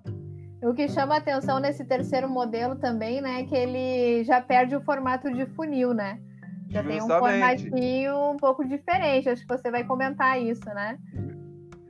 O 0.62 0.72
que 0.72 0.88
chama 0.88 1.16
atenção 1.16 1.58
nesse 1.58 1.84
terceiro 1.84 2.28
modelo 2.28 2.76
também, 2.76 3.20
né, 3.20 3.40
é 3.40 3.44
que 3.44 3.56
ele 3.56 4.22
já 4.22 4.40
perde 4.40 4.76
o 4.76 4.80
formato 4.80 5.32
de 5.32 5.46
funil, 5.46 5.92
né? 5.92 6.20
Já 6.68 6.82
Justamente. 6.82 6.90
tem 6.90 7.02
um 7.02 7.18
formatinho 7.18 8.30
um 8.32 8.36
pouco 8.36 8.64
diferente. 8.64 9.28
Acho 9.28 9.42
que 9.42 9.48
você 9.48 9.70
vai 9.70 9.84
comentar 9.84 10.40
isso, 10.40 10.64
né? 10.66 10.98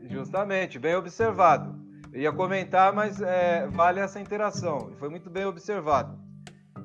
Justamente, 0.09 0.79
bem 0.79 0.95
observado. 0.95 1.83
Eu 2.13 2.21
ia 2.21 2.33
comentar, 2.33 2.93
mas 2.93 3.21
é, 3.21 3.67
vale 3.69 4.01
essa 4.01 4.21
interação. 4.21 4.93
Foi 4.99 5.09
muito 5.09 5.29
bem 5.29 5.45
observado. 5.45 6.19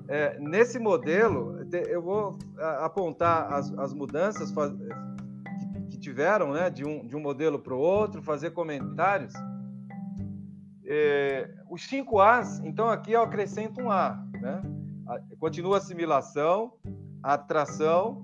É, 0.08 0.40
nesse 0.40 0.80
modelo, 0.80 1.60
eu 1.88 2.02
vou 2.02 2.40
apontar 2.80 3.54
as, 3.54 3.72
as 3.78 3.94
mudanças 3.94 4.52
que, 4.52 5.92
que, 5.92 6.00
tiveram, 6.00 6.52
né, 6.52 6.72
de 6.72 6.84
um, 6.84 7.06
de 7.06 7.16
um 7.16 7.20
modelo 7.20 7.60
para 7.60 7.76
o 7.76 7.78
outro, 7.78 8.24
fazer 8.24 8.50
comentários. 8.50 9.34
É, 10.84 11.48
os 11.70 11.84
5 11.84 12.20
As, 12.20 12.60
então 12.62 12.90
aqui 12.90 13.12
eu 13.12 13.22
acrescento 13.22 13.80
um 13.80 13.92
A, 13.92 14.20
né? 14.42 14.64
Continua 15.40 15.76
a 15.76 15.78
assimilação, 15.78 16.74
atração, 17.24 18.22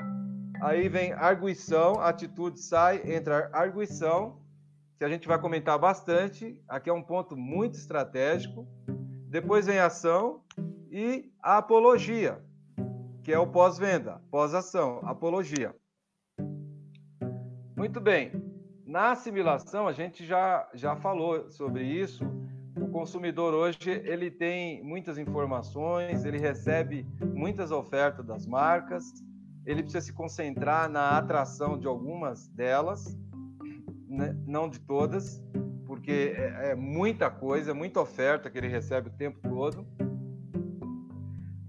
aí 0.62 0.88
vem 0.90 1.14
arguição, 1.14 2.00
atitude 2.00 2.60
sai, 2.60 3.02
entra 3.14 3.50
arguição, 3.54 4.42
que 4.98 5.04
a 5.04 5.10
gente 5.10 5.28
vai 5.28 5.40
comentar 5.40 5.78
bastante, 5.78 6.62
aqui 6.68 6.90
é 6.90 6.94
um 6.94 7.04
ponto 7.04 7.36
muito 7.36 7.76
estratégico. 7.76 8.66
Depois 9.28 9.66
vem 9.66 9.80
ação 9.80 10.42
e 10.90 11.30
a 11.42 11.58
apologia, 11.58 12.42
que 13.24 13.34
é 13.34 13.38
o 13.38 13.48
pós-venda, 13.48 14.22
pós-ação, 14.32 15.02
apologia. 15.04 15.76
Muito 17.76 18.00
bem. 18.00 18.32
Na 18.86 19.12
assimilação, 19.12 19.88
a 19.88 19.92
gente 19.92 20.26
já, 20.26 20.70
já 20.74 20.96
falou 20.96 21.50
sobre 21.50 21.84
isso, 21.84 22.24
o 22.80 22.88
consumidor 22.90 23.54
hoje 23.54 23.78
ele 24.04 24.30
tem 24.30 24.84
muitas 24.84 25.18
informações, 25.18 26.26
ele 26.26 26.38
recebe 26.38 27.08
muitas 27.34 27.72
ofertas 27.72 28.26
das 28.26 28.46
marcas, 28.46 29.14
ele 29.66 29.82
precisa 29.82 30.06
se 30.06 30.14
concentrar 30.14 30.90
na 30.90 31.18
atração 31.18 31.78
de 31.78 31.88
algumas 31.88 32.48
delas, 32.50 33.18
né? 34.08 34.36
não 34.46 34.70
de 34.70 34.80
todas, 34.80 35.42
porque 35.86 36.36
é, 36.36 36.72
é 36.72 36.76
muita 36.76 37.30
coisa, 37.30 37.74
muita 37.74 38.02
oferta 38.02 38.50
que 38.50 38.58
ele 38.58 38.68
recebe 38.68 39.08
o 39.10 39.14
tempo 39.14 39.40
todo. 39.48 39.86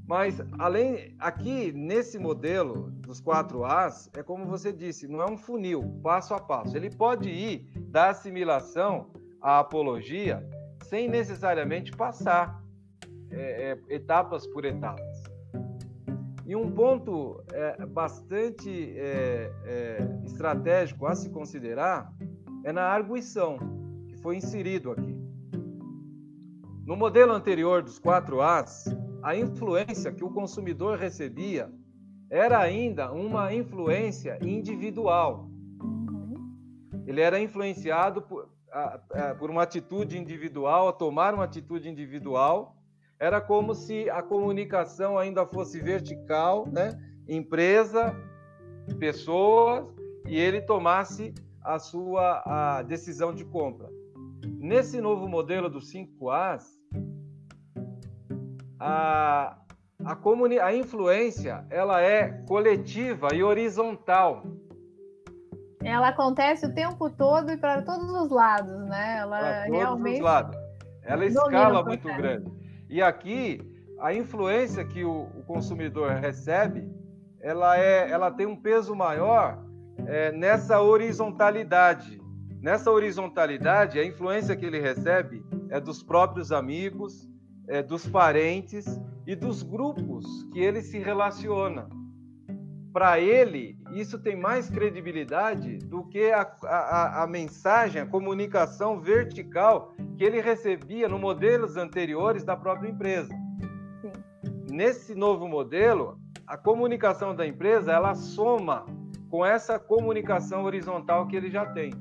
Mas 0.06 0.40
além 0.58 1.14
aqui 1.18 1.72
nesse 1.72 2.18
modelo 2.18 2.90
dos 3.00 3.20
4 3.20 3.64
As, 3.64 4.10
é 4.16 4.22
como 4.22 4.46
você 4.46 4.72
disse, 4.72 5.08
não 5.08 5.20
é 5.20 5.28
um 5.28 5.36
funil, 5.36 6.00
passo 6.02 6.34
a 6.34 6.40
passo. 6.40 6.76
Ele 6.76 6.90
pode 6.90 7.28
ir 7.28 7.68
da 7.88 8.10
assimilação 8.10 9.10
à 9.40 9.58
apologia 9.58 10.46
sem 10.88 11.08
necessariamente 11.08 11.92
passar 11.92 12.62
é, 13.30 13.72
é, 13.90 13.94
etapas 13.94 14.46
por 14.46 14.64
etapas. 14.64 15.22
E 16.46 16.54
um 16.54 16.70
ponto 16.70 17.42
é, 17.52 17.84
bastante 17.86 18.70
é, 18.96 19.52
é, 19.64 20.20
estratégico 20.24 21.06
a 21.06 21.14
se 21.14 21.28
considerar 21.30 22.12
é 22.64 22.72
na 22.72 22.82
arguição, 22.82 23.58
que 24.08 24.16
foi 24.16 24.36
inserido 24.36 24.92
aqui. 24.92 25.16
No 26.84 26.96
modelo 26.96 27.32
anterior 27.32 27.82
dos 27.82 27.98
4 27.98 28.40
As, 28.40 28.84
a 29.22 29.34
influência 29.34 30.12
que 30.12 30.22
o 30.22 30.30
consumidor 30.30 30.98
recebia 30.98 31.68
era 32.30 32.60
ainda 32.60 33.10
uma 33.12 33.52
influência 33.52 34.38
individual. 34.40 35.48
Ele 37.04 37.20
era 37.20 37.40
influenciado 37.40 38.22
por, 38.22 38.48
a, 38.76 39.00
a, 39.30 39.34
por 39.34 39.50
uma 39.50 39.62
atitude 39.62 40.18
individual, 40.18 40.88
a 40.88 40.92
tomar 40.92 41.32
uma 41.32 41.44
atitude 41.44 41.88
individual. 41.88 42.76
Era 43.18 43.40
como 43.40 43.74
se 43.74 44.10
a 44.10 44.22
comunicação 44.22 45.16
ainda 45.16 45.46
fosse 45.46 45.80
vertical, 45.80 46.66
né? 46.70 47.00
empresa, 47.26 48.14
pessoas, 48.98 49.86
e 50.26 50.38
ele 50.38 50.60
tomasse 50.60 51.32
a 51.62 51.78
sua 51.78 52.42
a 52.44 52.82
decisão 52.82 53.34
de 53.34 53.44
compra. 53.44 53.88
Nesse 54.58 55.00
novo 55.00 55.26
modelo 55.26 55.70
dos 55.70 55.88
5 55.88 56.30
As, 56.30 56.78
a, 58.78 59.56
a, 60.04 60.18
a 60.62 60.76
influência 60.76 61.66
ela 61.70 62.02
é 62.02 62.28
coletiva 62.46 63.28
e 63.34 63.42
horizontal. 63.42 64.44
Ela 65.86 66.08
acontece 66.08 66.66
o 66.66 66.74
tempo 66.74 67.08
todo 67.08 67.52
e 67.52 67.56
para 67.56 67.80
todos 67.82 68.10
os 68.10 68.30
lados, 68.30 68.84
né? 68.86 69.18
Ela 69.20 69.38
para 69.38 69.62
todos 69.66 69.78
realmente. 69.78 70.16
Os 70.16 70.24
lados. 70.24 70.56
Ela 71.04 71.24
escala 71.24 71.84
muito 71.84 72.08
grande. 72.08 72.50
E 72.90 73.00
aqui 73.00 73.60
a 74.00 74.12
influência 74.12 74.84
que 74.84 75.04
o, 75.04 75.28
o, 75.36 75.44
consumidor 75.44 76.10
recebe, 76.12 76.90
ela 77.40 77.78
é, 77.78 78.10
ela 78.10 78.30
tem 78.30 78.46
um 78.46 78.56
peso 78.56 78.94
maior 78.94 79.64
é, 80.06 80.32
nessa 80.32 80.80
horizontalidade. 80.80 82.20
Nessa 82.60 82.90
horizontalidade, 82.90 83.98
a 83.98 84.04
influência 84.04 84.56
que 84.56 84.66
ele 84.66 84.80
recebe 84.80 85.44
é 85.70 85.78
dos 85.78 86.02
próprios 86.02 86.50
amigos, 86.50 87.28
é, 87.68 87.80
dos 87.80 88.08
parentes 88.08 89.00
e 89.24 89.36
dos 89.36 89.62
grupos 89.62 90.26
que 90.52 90.58
ele 90.58 90.82
se 90.82 90.98
relaciona. 90.98 91.88
Para 92.92 93.20
ele, 93.20 93.78
isso 94.00 94.18
tem 94.18 94.36
mais 94.36 94.68
credibilidade 94.68 95.78
do 95.78 96.04
que 96.04 96.30
a, 96.30 96.42
a, 96.64 97.22
a, 97.22 97.26
mensagem, 97.26 98.00
a 98.00 98.06
comunicação 98.06 99.00
vertical 99.00 99.94
que 100.16 100.24
ele 100.24 100.40
recebia 100.40 101.08
no 101.08 101.18
modelos 101.18 101.76
anteriores 101.76 102.44
da 102.44 102.56
própria 102.56 102.88
empresa. 102.88 103.32
Sim. 104.00 104.12
Nesse 104.70 105.14
novo 105.14 105.48
modelo, 105.48 106.18
a 106.46 106.56
comunicação 106.56 107.34
da 107.34 107.46
empresa 107.46 107.92
ela 107.92 108.14
soma 108.14 108.86
com 109.30 109.44
essa 109.44 109.78
comunicação 109.78 110.64
horizontal 110.64 111.26
que 111.26 111.36
ele 111.36 111.50
já 111.50 111.66
tem. 111.66 111.92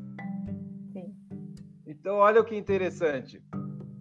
Sim. 0.94 1.14
Então, 1.86 2.18
olha 2.18 2.42
o 2.42 2.46
que 2.46 2.56
interessante 2.56 3.42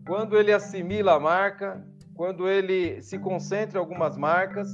quando 0.07 0.37
ele 0.39 0.53
assimila 0.53 1.15
a 1.15 1.21
marca, 1.21 1.87
quando 2.15 2.49
ele 2.49 3.03
se 3.03 3.19
concentra 3.19 3.79
em 3.79 3.81
algumas 3.81 4.17
marcas, 4.17 4.69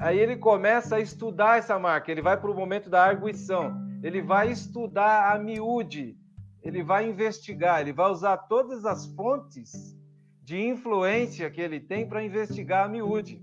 aí 0.00 0.18
ele 0.18 0.36
começa 0.36 0.96
a 0.96 1.00
estudar 1.00 1.58
essa 1.58 1.78
marca, 1.78 2.10
ele 2.10 2.22
vai 2.22 2.36
para 2.36 2.50
o 2.50 2.54
momento 2.54 2.88
da 2.88 3.04
arguição, 3.04 3.76
ele 4.02 4.22
vai 4.22 4.50
estudar 4.50 5.32
a 5.32 5.38
miúde, 5.38 6.16
ele 6.62 6.82
vai 6.82 7.06
investigar, 7.06 7.80
ele 7.80 7.92
vai 7.92 8.10
usar 8.10 8.36
todas 8.38 8.86
as 8.86 9.06
fontes 9.14 9.96
de 10.42 10.58
influência 10.58 11.50
que 11.50 11.60
ele 11.60 11.78
tem 11.78 12.08
para 12.08 12.24
investigar 12.24 12.86
a 12.86 12.88
miúde. 12.88 13.42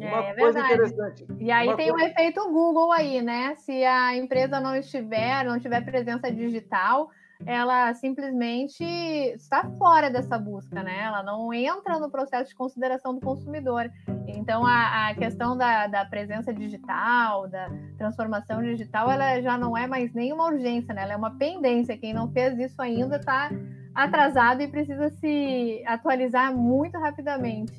É, 0.00 0.08
uma 0.08 0.24
é 0.24 0.34
coisa 0.34 0.58
interessante. 0.58 1.26
E 1.38 1.50
aí 1.50 1.68
uma 1.68 1.76
tem 1.76 1.90
coisa... 1.90 2.04
o 2.04 2.08
efeito 2.08 2.52
Google 2.52 2.92
aí, 2.92 3.22
né? 3.22 3.54
Se 3.54 3.84
a 3.84 4.16
empresa 4.16 4.60
não 4.60 4.74
estiver, 4.74 5.44
não 5.44 5.60
tiver 5.60 5.80
presença 5.84 6.30
digital, 6.30 7.08
ela 7.46 7.92
simplesmente 7.94 8.82
está 8.82 9.64
fora 9.78 10.10
dessa 10.10 10.38
busca, 10.38 10.82
né? 10.82 11.04
Ela 11.04 11.22
não 11.22 11.52
entra 11.52 11.98
no 11.98 12.10
processo 12.10 12.50
de 12.50 12.56
consideração 12.56 13.14
do 13.14 13.20
consumidor. 13.20 13.90
Então, 14.26 14.66
a, 14.66 15.08
a 15.08 15.14
questão 15.14 15.56
da, 15.56 15.86
da, 15.86 16.04
presença 16.04 16.52
digital, 16.52 17.48
da 17.48 17.70
transformação 17.98 18.62
digital, 18.62 19.10
ela 19.10 19.40
já 19.40 19.58
não 19.58 19.76
é 19.76 19.86
mais 19.86 20.12
nenhuma 20.14 20.46
urgência, 20.46 20.94
né? 20.94 21.02
Ela 21.02 21.12
é 21.14 21.16
uma 21.16 21.36
pendência. 21.36 21.96
Quem 21.98 22.14
não 22.14 22.30
fez 22.32 22.58
isso 22.58 22.80
ainda 22.80 23.16
está 23.16 23.50
atrasado 23.94 24.62
e 24.62 24.68
precisa 24.68 25.10
se 25.10 25.82
atualizar 25.86 26.54
muito 26.54 26.98
rapidamente. 26.98 27.72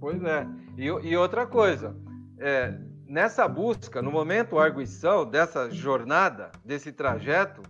Pois 0.00 0.22
é. 0.22 0.46
E, 0.76 0.84
e 0.84 1.16
outra 1.16 1.46
coisa, 1.46 1.96
é, 2.38 2.74
nessa 3.06 3.46
busca, 3.48 4.02
no 4.02 4.10
momento 4.10 4.58
arguição 4.58 5.24
dessa 5.24 5.70
jornada, 5.70 6.50
desse 6.64 6.92
trajeto, 6.92 7.62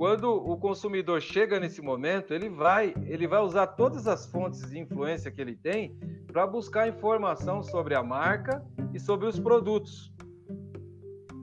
quando 0.00 0.32
o 0.32 0.56
consumidor 0.56 1.20
chega 1.20 1.60
nesse 1.60 1.82
momento, 1.82 2.32
ele 2.32 2.48
vai, 2.48 2.94
ele 3.04 3.28
vai 3.28 3.42
usar 3.42 3.66
todas 3.66 4.06
as 4.06 4.24
fontes 4.24 4.66
de 4.70 4.78
influência 4.78 5.30
que 5.30 5.38
ele 5.38 5.54
tem 5.54 5.94
para 6.26 6.46
buscar 6.46 6.88
informação 6.88 7.62
sobre 7.62 7.94
a 7.94 8.02
marca 8.02 8.64
e 8.94 8.98
sobre 8.98 9.26
os 9.26 9.38
produtos. 9.38 10.10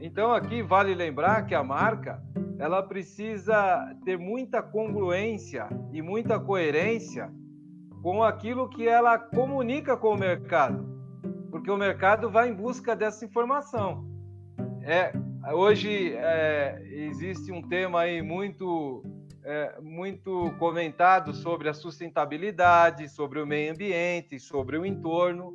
Então 0.01 0.33
aqui 0.33 0.63
vale 0.63 0.95
lembrar 0.95 1.45
que 1.45 1.53
a 1.53 1.63
marca 1.63 2.19
ela 2.57 2.81
precisa 2.81 3.95
ter 4.03 4.17
muita 4.17 4.63
congruência 4.63 5.69
e 5.93 6.01
muita 6.01 6.39
coerência 6.39 7.31
com 8.01 8.23
aquilo 8.23 8.67
que 8.69 8.87
ela 8.87 9.19
comunica 9.19 9.95
com 9.95 10.15
o 10.15 10.19
mercado, 10.19 10.83
porque 11.51 11.69
o 11.69 11.77
mercado 11.77 12.27
vai 12.27 12.49
em 12.49 12.55
busca 12.55 12.95
dessa 12.95 13.23
informação. 13.23 14.03
É, 14.81 15.13
Hoje 15.53 16.13
é, 16.13 16.81
existe 16.89 17.51
um 17.51 17.61
tema 17.61 18.01
aí 18.01 18.21
muito, 18.21 19.01
é, 19.43 19.79
muito 19.81 20.53
comentado 20.59 21.33
sobre 21.33 21.69
a 21.69 21.73
sustentabilidade, 21.73 23.07
sobre 23.07 23.39
o 23.39 23.47
meio 23.47 23.71
ambiente, 23.71 24.39
sobre 24.39 24.77
o 24.77 24.85
entorno. 24.85 25.53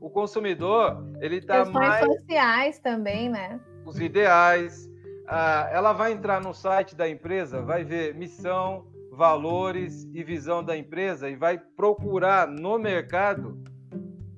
O 0.00 0.08
consumidor, 0.08 1.04
ele 1.20 1.38
está 1.38 1.64
mais... 1.64 2.04
sociais 2.04 2.78
também, 2.78 3.28
né? 3.28 3.60
Os 3.84 3.98
ideais. 3.98 4.88
Ah, 5.26 5.68
ela 5.72 5.92
vai 5.92 6.12
entrar 6.12 6.40
no 6.40 6.54
site 6.54 6.94
da 6.94 7.08
empresa, 7.08 7.60
vai 7.60 7.82
ver 7.82 8.14
missão, 8.14 8.86
valores 9.10 10.08
e 10.14 10.22
visão 10.22 10.62
da 10.62 10.76
empresa 10.76 11.28
e 11.28 11.34
vai 11.34 11.58
procurar 11.58 12.46
no 12.46 12.78
mercado, 12.78 13.60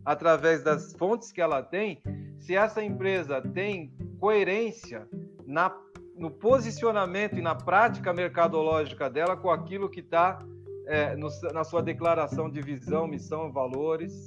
através 0.03 0.63
das 0.63 0.95
fontes 0.95 1.31
que 1.31 1.43
ela 1.43 1.63
tem, 1.63 2.01
se 2.39 2.57
essa 2.57 2.83
empresa 2.83 3.43
tem 3.43 3.93
coerência 4.19 5.09
na, 5.47 5.75
no 6.17 6.31
posicionamento 6.31 7.37
e 7.37 7.43
na 7.43 7.55
prática 7.55 8.13
mercadológica 8.13 9.09
dela 9.09 9.37
com 9.37 9.51
aquilo 9.51 9.89
que 9.89 10.01
está 10.01 10.39
é, 10.87 11.17
na 11.53 11.65
sua 11.65 11.83
declaração 11.83 12.51
de 12.51 12.61
visão, 12.61 13.07
missão, 13.07 13.53
valores. 13.53 14.27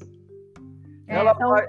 É, 1.07 1.15
ela 1.15 1.33
então, 1.33 1.49
vai... 1.49 1.65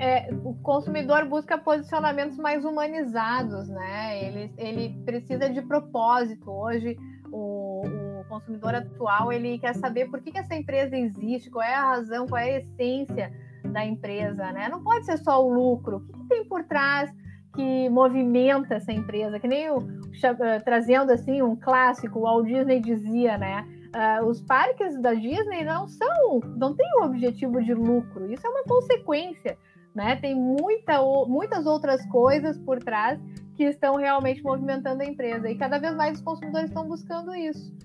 é, 0.00 0.28
o 0.44 0.54
consumidor 0.54 1.24
busca 1.26 1.56
posicionamentos 1.56 2.36
mais 2.36 2.64
humanizados, 2.64 3.68
né? 3.68 4.24
Ele, 4.24 4.52
ele 4.58 5.02
precisa 5.04 5.48
de 5.48 5.62
propósito. 5.62 6.50
Hoje, 6.50 6.98
o, 7.30 7.82
o 8.20 8.24
consumidor 8.28 8.74
atual 8.74 9.32
ele 9.32 9.58
quer 9.58 9.74
saber 9.76 10.10
por 10.10 10.20
que, 10.20 10.32
que 10.32 10.38
essa 10.38 10.54
empresa 10.54 10.96
existe, 10.96 11.50
qual 11.50 11.64
é 11.64 11.74
a 11.74 11.90
razão, 11.90 12.26
qual 12.26 12.40
é 12.40 12.56
a 12.56 12.58
essência 12.58 13.32
da 13.64 13.84
empresa, 13.86 14.52
né? 14.52 14.68
Não 14.68 14.82
pode 14.82 15.06
ser 15.06 15.16
só 15.18 15.42
o 15.42 15.52
lucro. 15.52 15.98
O 15.98 16.00
que, 16.00 16.12
que 16.12 16.28
tem 16.28 16.44
por 16.44 16.64
trás 16.64 17.10
que 17.54 17.88
movimenta 17.88 18.74
essa 18.74 18.92
empresa, 18.92 19.38
que 19.38 19.46
nem 19.46 19.70
o, 19.70 19.78
uh, 19.78 20.64
trazendo 20.64 21.12
assim 21.12 21.42
um 21.42 21.54
clássico, 21.54 22.18
o 22.18 22.22
Walt 22.22 22.46
Disney 22.46 22.80
dizia, 22.80 23.36
né? 23.36 23.66
Uh, 23.94 24.24
os 24.26 24.40
parques 24.40 24.98
da 25.00 25.12
Disney 25.12 25.64
não 25.64 25.86
são, 25.86 26.40
não 26.56 26.74
tem 26.74 26.86
o 26.98 27.04
objetivo 27.04 27.62
de 27.62 27.74
lucro, 27.74 28.32
isso 28.32 28.46
é 28.46 28.50
uma 28.50 28.64
consequência, 28.64 29.58
né? 29.94 30.16
Tem 30.16 30.34
muita, 30.34 31.02
muitas 31.26 31.66
outras 31.66 32.04
coisas 32.06 32.56
por 32.58 32.78
trás 32.78 33.20
que 33.54 33.64
estão 33.64 33.96
realmente 33.96 34.42
movimentando 34.42 35.02
a 35.02 35.06
empresa 35.06 35.50
e 35.50 35.56
cada 35.56 35.78
vez 35.78 35.94
mais 35.94 36.16
os 36.18 36.24
consumidores 36.24 36.70
estão 36.70 36.88
buscando 36.88 37.34
isso. 37.34 37.76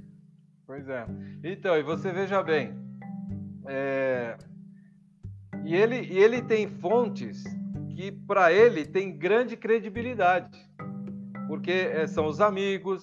Pois 0.65 0.88
é. 0.88 1.05
Então, 1.43 1.76
e 1.78 1.84
você 1.84 2.11
veja 2.11 2.41
bem, 2.41 2.74
é... 3.65 4.38
e, 5.65 5.76
ele, 5.76 6.01
e 6.01 6.18
ele 6.18 6.41
tem 6.41 6.70
fontes 6.70 7.43
que 7.98 8.12
para 8.12 8.54
ele 8.54 8.86
tem 8.86 9.18
grande 9.18 9.58
credibilidade, 9.58 10.56
porque 11.48 11.72
é, 11.72 12.06
são 12.06 12.28
os 12.28 12.39
amigos, 12.39 13.02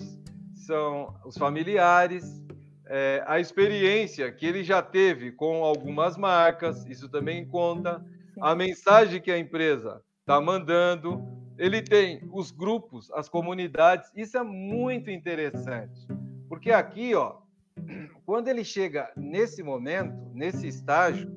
são 0.55 1.13
os 1.27 1.37
familiares, 1.37 2.41
é, 2.87 3.21
a 3.27 3.41
experiência 3.41 4.31
que 4.31 4.47
ele 4.47 4.63
já 4.63 4.81
teve 4.81 5.33
com 5.33 5.65
algumas 5.65 6.17
marcas, 6.17 6.87
isso 6.87 7.09
também 7.09 7.45
conta, 7.45 8.07
a 8.41 8.55
mensagem 8.55 9.21
que 9.21 9.33
a 9.33 9.39
empresa 9.39 10.01
está 10.21 10.41
mandando, 10.41 11.27
ele 11.59 11.83
tem 11.83 12.21
os 12.33 12.53
grupos, 12.53 13.11
as 13.15 13.29
comunidades, 13.29 14.09
isso 14.15 14.39
é 14.39 14.45
muito 14.45 15.11
interessante, 15.11 16.07
porque 16.49 16.71
aqui, 16.71 17.17
ó, 17.17 17.39
quando 18.25 18.47
ele 18.47 18.63
chega 18.63 19.11
nesse 19.17 19.61
momento, 19.61 20.31
nesse 20.33 20.69
estágio, 20.69 21.37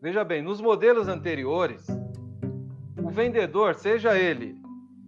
veja 0.00 0.22
bem, 0.22 0.40
nos 0.40 0.60
modelos 0.60 1.08
anteriores, 1.08 1.84
vendedor, 3.18 3.74
seja 3.74 4.16
ele 4.16 4.56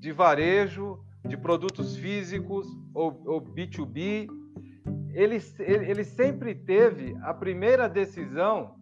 de 0.00 0.10
varejo, 0.10 0.98
de 1.24 1.36
produtos 1.36 1.96
físicos 1.96 2.66
ou, 2.92 3.22
ou 3.24 3.40
B2B, 3.40 4.28
ele, 5.12 5.38
ele 5.60 6.02
sempre 6.02 6.52
teve 6.52 7.16
a 7.22 7.32
primeira 7.32 7.88
decisão 7.88 8.74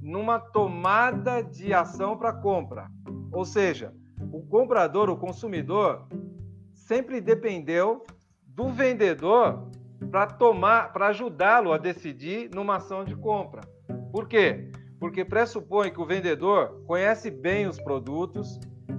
numa 0.00 0.38
tomada 0.38 1.42
de 1.42 1.74
ação 1.74 2.16
para 2.16 2.32
compra. 2.32 2.88
Ou 3.32 3.44
seja, 3.44 3.92
o 4.32 4.40
comprador, 4.42 5.10
o 5.10 5.16
consumidor, 5.16 6.06
sempre 6.72 7.20
dependeu 7.20 8.04
do 8.46 8.68
vendedor 8.68 9.68
para 10.12 10.28
tomar, 10.28 10.92
para 10.92 11.08
ajudá-lo 11.08 11.72
a 11.72 11.78
decidir 11.78 12.50
numa 12.54 12.76
ação 12.76 13.04
de 13.04 13.16
compra. 13.16 13.62
Por 14.12 14.28
quê? 14.28 14.70
Porque 14.98 15.24
pressupõe 15.24 15.90
que 15.90 16.00
o 16.00 16.06
vendedor 16.06 16.82
conhece 16.86 17.30
bem 17.30 17.66
os 17.66 17.80
produtos, 17.80 18.58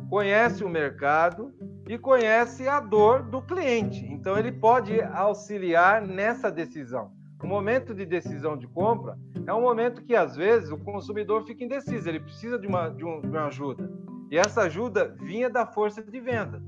conhece 0.10 0.64
o 0.64 0.70
mercado 0.70 1.54
e 1.88 1.98
conhece 1.98 2.68
a 2.68 2.80
dor 2.80 3.24
do 3.24 3.42
cliente. 3.42 4.06
Então 4.06 4.38
ele 4.38 4.52
pode 4.52 5.02
auxiliar 5.02 6.02
nessa 6.02 6.52
decisão. 6.52 7.12
O 7.44 7.48
momento 7.48 7.94
de 7.94 8.06
decisão 8.06 8.58
de 8.58 8.68
compra 8.68 9.18
é 9.46 9.54
um 9.54 9.62
momento 9.62 10.04
que 10.04 10.16
às 10.16 10.36
vezes 10.36 10.72
o 10.72 10.78
consumidor 10.78 11.46
fica 11.46 11.64
indeciso, 11.64 12.10
ele 12.10 12.20
precisa 12.20 12.58
de 12.58 12.66
uma, 12.66 12.90
de, 12.90 13.06
um, 13.06 13.22
de 13.22 13.28
uma 13.28 13.46
ajuda. 13.46 13.92
E 14.32 14.38
essa 14.38 14.64
ajuda 14.64 15.16
vinha 15.22 15.50
da 15.50 15.68
força 15.68 16.02
de 16.02 16.20
venda, 16.20 16.62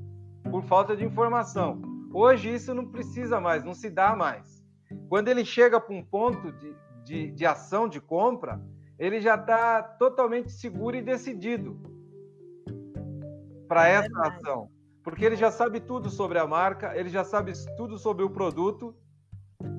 por 0.51 0.63
falta 0.63 0.95
de 0.95 1.03
informação. 1.03 1.81
Hoje 2.13 2.53
isso 2.53 2.73
não 2.73 2.85
precisa 2.85 3.39
mais, 3.39 3.63
não 3.63 3.73
se 3.73 3.89
dá 3.89 4.15
mais. 4.15 4.63
Quando 5.09 5.27
ele 5.29 5.43
chega 5.43 5.79
para 5.79 5.95
um 5.95 6.03
ponto 6.03 6.51
de, 6.51 6.75
de, 7.03 7.31
de 7.31 7.45
ação 7.45 7.87
de 7.89 7.99
compra, 7.99 8.61
ele 8.97 9.19
já 9.21 9.35
está 9.35 9.81
totalmente 9.83 10.51
seguro 10.51 10.95
e 10.95 11.01
decidido 11.01 11.79
para 13.67 13.89
é 13.89 13.93
essa 13.93 14.21
ação. 14.21 14.69
Porque 15.03 15.23
ele 15.23 15.35
já 15.35 15.51
sabe 15.51 15.79
tudo 15.79 16.09
sobre 16.09 16.37
a 16.37 16.47
marca, 16.47 16.97
ele 16.97 17.09
já 17.09 17.23
sabe 17.23 17.53
tudo 17.77 17.97
sobre 17.97 18.23
o 18.23 18.29
produto 18.29 18.95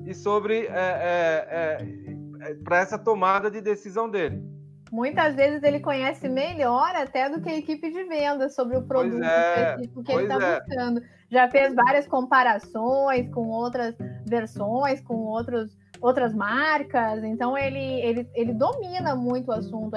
e 0.05 0.13
sobre 0.13 0.65
é, 0.65 0.69
é, 0.69 1.47
é, 1.49 2.51
é 2.51 2.53
para 2.55 2.79
essa 2.79 2.97
tomada 2.97 3.49
de 3.51 3.61
decisão 3.61 4.09
dele. 4.09 4.43
Muitas 4.91 5.35
vezes 5.35 5.61
ele 5.61 5.79
conhece 5.79 6.27
melhor 6.27 6.95
até 6.95 7.29
do 7.29 7.41
que 7.41 7.49
a 7.49 7.57
equipe 7.57 7.91
de 7.91 8.03
venda 8.05 8.49
sobre 8.49 8.75
o 8.75 8.81
produto 8.81 9.23
é, 9.23 9.71
específico 9.71 10.03
que 10.03 10.11
ele 10.11 10.23
está 10.23 10.59
buscando. 10.59 11.01
Já 11.29 11.47
fez 11.47 11.75
várias 11.75 12.07
comparações 12.07 13.29
com 13.31 13.49
outras 13.49 13.95
versões, 14.25 14.99
com 15.01 15.13
outros, 15.13 15.77
outras 16.01 16.33
marcas, 16.33 17.23
então 17.23 17.57
ele, 17.57 18.01
ele, 18.01 18.27
ele 18.33 18.53
domina 18.53 19.15
muito 19.15 19.49
o 19.49 19.53
assunto. 19.53 19.95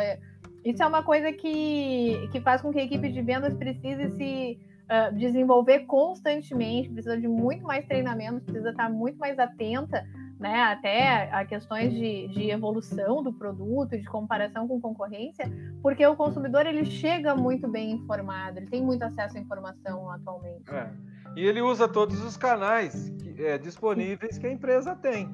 Isso 0.64 0.82
é 0.82 0.86
uma 0.86 1.02
coisa 1.02 1.32
que, 1.32 2.28
que 2.30 2.40
faz 2.40 2.60
com 2.60 2.72
que 2.72 2.78
a 2.78 2.84
equipe 2.84 3.08
de 3.08 3.22
vendas 3.22 3.54
precise 3.54 4.10
se 4.16 4.58
uh, 4.84 5.14
desenvolver 5.16 5.80
constantemente, 5.80 6.88
precisa 6.88 7.18
de 7.18 7.28
muito 7.28 7.64
mais 7.64 7.84
treinamento, 7.86 8.40
precisa 8.40 8.70
estar 8.70 8.88
muito 8.88 9.18
mais 9.18 9.38
atenta 9.38 10.04
né, 10.42 10.60
até 10.64 11.30
a 11.32 11.44
questões 11.44 11.92
de, 11.92 12.26
de 12.28 12.50
evolução 12.50 13.22
do 13.22 13.32
produto, 13.32 13.96
de 13.96 14.04
comparação 14.04 14.66
com 14.66 14.80
concorrência, 14.80 15.50
porque 15.80 16.04
o 16.04 16.16
consumidor 16.16 16.66
ele 16.66 16.84
chega 16.84 17.34
muito 17.36 17.68
bem 17.68 17.92
informado, 17.92 18.58
ele 18.58 18.66
tem 18.66 18.82
muito 18.82 19.04
acesso 19.04 19.38
à 19.38 19.40
informação 19.40 20.10
atualmente. 20.10 20.68
É. 20.68 20.90
E 21.36 21.46
ele 21.46 21.62
usa 21.62 21.86
todos 21.88 22.20
os 22.22 22.36
canais 22.36 23.10
que, 23.20 23.44
é, 23.44 23.56
disponíveis 23.56 24.36
que 24.36 24.46
a 24.46 24.52
empresa 24.52 24.96
tem. 24.96 25.30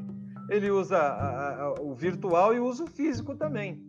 Ele 0.49 0.71
usa 0.71 0.99
a, 0.99 1.63
a, 1.63 1.75
o 1.81 1.95
virtual 1.95 2.55
e 2.55 2.61
usa 2.61 2.85
o 2.85 2.87
físico 2.87 3.35
também. 3.35 3.83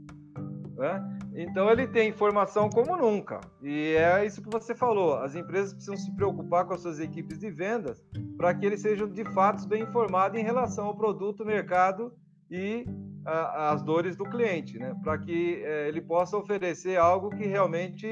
Né? 0.78 1.20
Então 1.36 1.70
ele 1.70 1.88
tem 1.88 2.10
informação 2.10 2.70
como 2.70 2.97
nunca. 2.97 3.39
E 3.62 3.95
é 3.95 4.26
isso 4.26 4.41
que 4.41 4.49
você 4.49 4.74
falou. 4.74 5.16
As 5.16 5.36
empresas 5.36 5.74
precisam 5.74 5.97
se 5.97 6.14
preocupar 6.16 6.66
com 6.66 6.74
as 6.74 6.82
suas 6.82 6.99
equipes 6.99 7.39
de 7.39 7.49
vendas 7.49 8.03
para 8.38 8.53
que 8.53 8.66
eles 8.66 8.82
sejam 8.82 9.07
de 9.07 9.24
fato 9.26 9.68
bem 9.68 9.84
informados 9.84 10.39
em 10.39 10.43
relação 10.43 10.86
ao 10.86 10.95
produto, 10.95 11.45
mercado 11.45 12.14
e 12.49 12.86
a, 13.26 13.72
as 13.72 13.84
dores 13.84 14.16
do 14.16 14.26
cliente, 14.26 14.80
né? 14.80 14.95
Para 15.03 15.18
que 15.18 15.62
é, 15.64 15.88
ele 15.88 16.01
possa 16.01 16.38
oferecer 16.38 16.97
algo 16.97 17.30
que 17.30 17.45
realmente 17.45 18.07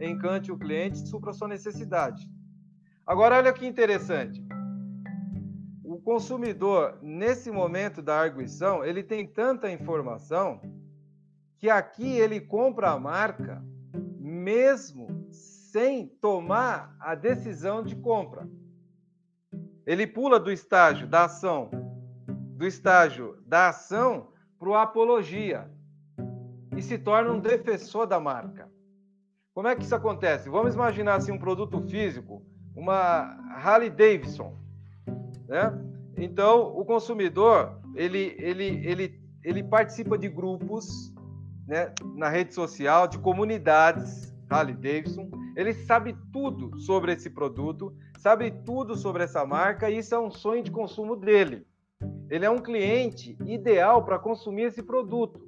encante 0.00 0.50
o 0.50 0.58
cliente 0.58 1.02
e 1.02 1.06
supra 1.06 1.30
a 1.30 1.34
sua 1.34 1.48
necessidade. 1.48 2.28
Agora 3.06 3.36
olha 3.36 3.52
que 3.52 3.66
interessante. 3.66 4.42
Consumidor 6.06 7.00
nesse 7.02 7.50
momento 7.50 8.00
da 8.00 8.16
arguição, 8.16 8.84
ele 8.84 9.02
tem 9.02 9.26
tanta 9.26 9.72
informação 9.72 10.60
que 11.58 11.68
aqui 11.68 12.16
ele 12.16 12.40
compra 12.40 12.92
a 12.92 12.98
marca 13.00 13.60
mesmo 14.16 15.26
sem 15.32 16.06
tomar 16.06 16.96
a 17.00 17.16
decisão 17.16 17.82
de 17.82 17.96
compra. 17.96 18.48
Ele 19.84 20.06
pula 20.06 20.38
do 20.38 20.52
estágio 20.52 21.08
da 21.08 21.24
ação, 21.24 21.70
do 22.56 22.64
estágio 22.64 23.42
da 23.44 23.70
ação 23.70 24.28
para 24.60 24.68
o 24.68 24.76
apologia 24.76 25.68
e 26.76 26.82
se 26.82 26.98
torna 26.98 27.32
um 27.32 27.40
defensor 27.40 28.06
da 28.06 28.20
marca. 28.20 28.70
Como 29.52 29.66
é 29.66 29.74
que 29.74 29.82
isso 29.82 29.96
acontece? 29.96 30.48
Vamos 30.48 30.72
imaginar 30.72 31.16
assim 31.16 31.32
um 31.32 31.38
produto 31.40 31.80
físico, 31.80 32.46
uma 32.76 33.36
Harley 33.56 33.90
Davidson, 33.90 34.56
né? 35.48 35.95
Então 36.16 36.76
o 36.76 36.84
consumidor 36.84 37.78
ele 37.94 38.34
ele 38.38 38.64
ele 38.84 39.20
ele 39.44 39.62
participa 39.62 40.18
de 40.18 40.28
grupos 40.28 41.12
né, 41.66 41.92
na 42.14 42.28
rede 42.28 42.54
social, 42.54 43.06
de 43.06 43.18
comunidades, 43.18 44.34
Harley 44.50 44.74
Davidson. 44.74 45.30
Ele 45.56 45.72
sabe 45.72 46.16
tudo 46.32 46.78
sobre 46.80 47.12
esse 47.12 47.30
produto, 47.30 47.94
sabe 48.18 48.50
tudo 48.64 48.96
sobre 48.96 49.24
essa 49.24 49.44
marca 49.44 49.90
e 49.90 49.98
isso 49.98 50.14
é 50.14 50.18
um 50.18 50.30
sonho 50.30 50.62
de 50.62 50.70
consumo 50.70 51.16
dele. 51.16 51.66
Ele 52.28 52.44
é 52.44 52.50
um 52.50 52.58
cliente 52.58 53.36
ideal 53.46 54.04
para 54.04 54.18
consumir 54.18 54.64
esse 54.64 54.82
produto. 54.82 55.40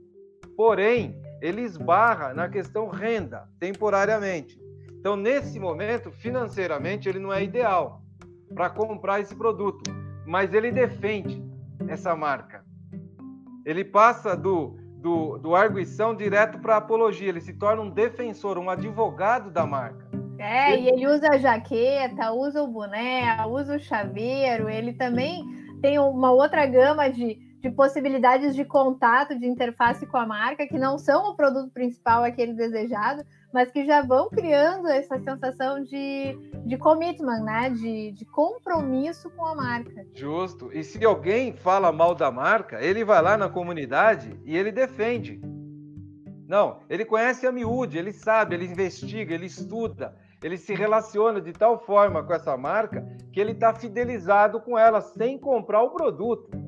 Porém, 0.57 1.21
ele 1.41 1.63
esbarra 1.63 2.33
na 2.33 2.49
questão 2.49 2.89
renda, 2.89 3.49
temporariamente. 3.59 4.61
Então, 4.99 5.17
nesse 5.17 5.59
momento, 5.61 6.11
financeiramente, 6.11 7.09
ele 7.09 7.19
não 7.19 7.33
é 7.33 7.43
ideal 7.43 8.03
para 8.55 8.71
comprar 8.71 9.21
esse 9.21 9.35
produto, 9.35 9.83
mas 10.29 10.53
ele 10.53 10.71
defende 10.71 11.43
essa 11.89 12.15
marca. 12.15 12.63
Ele 13.65 13.83
passa 13.83 14.37
do 14.37 14.77
do, 14.99 15.39
do 15.39 15.55
arguição 15.55 16.15
direto 16.15 16.59
para 16.59 16.75
a 16.75 16.79
apologia. 16.79 17.29
Ele 17.29 17.41
se 17.41 17.55
torna 17.55 17.83
um 17.83 17.91
defensor, 17.91 18.59
um 18.59 18.69
advogado 18.69 19.51
da 19.51 19.65
marca. 19.65 20.07
É, 20.39 20.75
ele... 20.75 20.83
e 20.83 20.89
ele 20.89 21.07
usa 21.07 21.31
a 21.31 21.39
jaqueta, 21.39 22.33
usa 22.33 22.63
o 22.63 22.69
boné, 22.69 23.47
usa 23.47 23.77
o 23.77 23.81
chaveiro. 23.81 24.69
Ele 24.69 24.93
também 24.93 25.45
tem 25.81 25.99
uma 25.99 26.31
outra 26.31 26.67
gama 26.67 27.09
de, 27.09 27.39
de 27.61 27.71
possibilidades 27.71 28.55
de 28.55 28.65
contato, 28.65 29.39
de 29.39 29.47
interface 29.47 30.07
com 30.07 30.17
a 30.17 30.27
marca, 30.27 30.67
que 30.67 30.79
não 30.79 30.97
são 30.97 31.31
o 31.31 31.37
produto 31.37 31.71
principal, 31.73 32.23
aquele 32.23 32.53
desejado, 32.53 33.25
mas 33.53 33.71
que 33.71 33.85
já 33.85 34.03
vão 34.03 34.29
criando 34.29 34.89
essa 34.89 35.19
sensação 35.19 35.83
de, 35.83 36.37
de 36.65 36.77
commitment, 36.77 37.43
né? 37.43 37.71
De, 37.71 38.13
de 38.13 38.25
compromisso 38.27 39.31
com 39.31 39.45
a 39.45 39.55
marca. 39.55 40.07
Justo. 40.15 40.71
E 40.73 40.85
se 40.85 41.05
alguém 41.05 41.53
fala 41.53 41.91
mal 41.91 42.15
da 42.15 42.31
marca, 42.31 42.81
ele 42.81 43.05
vai 43.05 43.21
lá 43.21 43.37
na 43.37 43.49
comunidade 43.49 44.39
e 44.45 44.57
ele 44.57 44.71
defende. 44.71 45.41
Não, 46.47 46.81
ele 46.89 47.05
conhece 47.05 47.47
a 47.47 47.53
miúde, 47.53 47.99
ele 47.99 48.13
sabe, 48.13 48.55
ele 48.55 48.65
investiga, 48.65 49.35
ele 49.35 49.47
estuda, 49.47 50.17
ele 50.43 50.57
se 50.57 50.75
relaciona 50.75 51.43
de 51.43 51.53
tal 51.53 51.79
forma 51.79 52.23
com 52.23 52.33
essa 52.33 52.57
marca 52.57 53.07
que 53.33 53.39
ele 53.39 53.53
está 53.53 53.75
fidelizado 53.75 54.59
com 54.61 54.79
ela 54.79 55.01
sem 55.01 55.39
comprar 55.39 55.83
o 55.83 55.91
produto. 55.91 56.68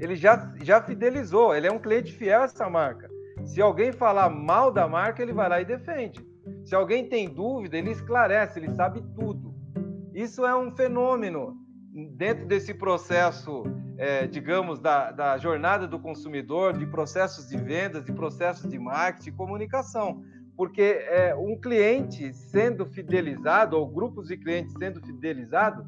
Ele 0.00 0.14
já, 0.14 0.52
já 0.62 0.80
fidelizou, 0.80 1.54
ele 1.54 1.66
é 1.66 1.72
um 1.72 1.78
cliente 1.78 2.12
fiel 2.12 2.42
a 2.42 2.44
essa 2.44 2.68
marca. 2.70 3.10
Se 3.44 3.60
alguém 3.60 3.92
falar 3.92 4.28
mal 4.28 4.70
da 4.70 4.86
marca, 4.86 5.22
ele 5.22 5.32
vai 5.32 5.48
lá 5.48 5.60
e 5.60 5.64
defende. 5.64 6.24
Se 6.64 6.74
alguém 6.74 7.08
tem 7.08 7.28
dúvida, 7.28 7.76
ele 7.76 7.90
esclarece, 7.90 8.58
ele 8.58 8.70
sabe 8.70 9.02
tudo. 9.14 9.54
Isso 10.14 10.44
é 10.44 10.56
um 10.56 10.74
fenômeno 10.74 11.56
dentro 12.16 12.46
desse 12.46 12.74
processo, 12.74 13.64
é, 13.96 14.26
digamos, 14.26 14.78
da, 14.78 15.10
da 15.10 15.38
jornada 15.38 15.86
do 15.86 15.98
consumidor, 15.98 16.76
de 16.76 16.86
processos 16.86 17.48
de 17.48 17.56
vendas, 17.56 18.04
de 18.04 18.12
processos 18.12 18.70
de 18.70 18.78
marketing 18.78 19.32
comunicação. 19.32 20.22
Porque 20.56 20.82
é, 20.82 21.34
um 21.34 21.58
cliente 21.58 22.32
sendo 22.34 22.86
fidelizado, 22.86 23.76
ou 23.76 23.88
grupos 23.88 24.28
de 24.28 24.36
clientes 24.36 24.74
sendo 24.78 25.00
fidelizados, 25.00 25.86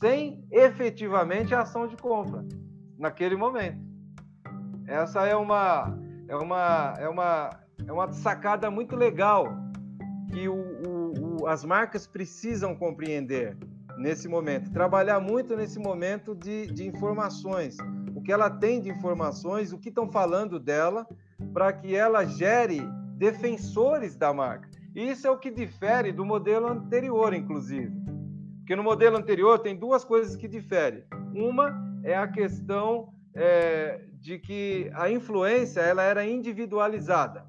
sem 0.00 0.44
efetivamente 0.50 1.54
a 1.54 1.60
ação 1.62 1.86
de 1.86 1.96
compra 1.96 2.44
naquele 2.98 3.36
momento. 3.36 3.78
Essa 4.86 5.26
é 5.26 5.34
uma 5.34 5.96
é 6.28 6.36
uma, 6.36 6.94
é 6.98 7.08
uma, 7.08 7.50
é 7.86 7.92
uma 7.92 8.12
sacada 8.12 8.70
muito 8.70 8.96
legal 8.96 9.46
que 10.32 10.48
o, 10.48 10.54
o, 10.54 11.42
o, 11.42 11.46
as 11.46 11.64
marcas 11.64 12.06
precisam 12.06 12.74
compreender. 12.74 13.56
nesse 13.98 14.28
momento, 14.28 14.70
trabalhar 14.72 15.20
muito 15.20 15.56
nesse 15.56 15.78
momento 15.78 16.34
de, 16.34 16.66
de 16.66 16.86
informações, 16.86 17.76
o 18.14 18.20
que 18.20 18.30
ela 18.30 18.50
tem 18.50 18.80
de 18.80 18.90
informações, 18.90 19.72
o 19.72 19.78
que 19.78 19.88
estão 19.88 20.10
falando 20.10 20.60
dela, 20.60 21.06
para 21.52 21.72
que 21.72 21.94
ela 21.94 22.24
gere 22.24 22.82
defensores 23.16 24.14
da 24.14 24.34
marca. 24.34 24.68
E 24.94 25.10
isso 25.10 25.26
é 25.26 25.30
o 25.30 25.38
que 25.38 25.50
difere 25.50 26.12
do 26.12 26.24
modelo 26.24 26.66
anterior, 26.66 27.32
inclusive. 27.32 27.92
Porque 28.58 28.76
no 28.76 28.82
modelo 28.82 29.16
anterior 29.16 29.58
tem 29.60 29.76
duas 29.76 30.04
coisas 30.04 30.36
que 30.36 30.48
diferem. 30.48 31.04
Uma 31.34 31.70
é 32.06 32.16
a 32.16 32.28
questão 32.28 33.12
é, 33.34 34.00
de 34.20 34.38
que 34.38 34.88
a 34.94 35.10
influência 35.10 35.80
ela 35.80 36.04
era 36.04 36.24
individualizada 36.24 37.44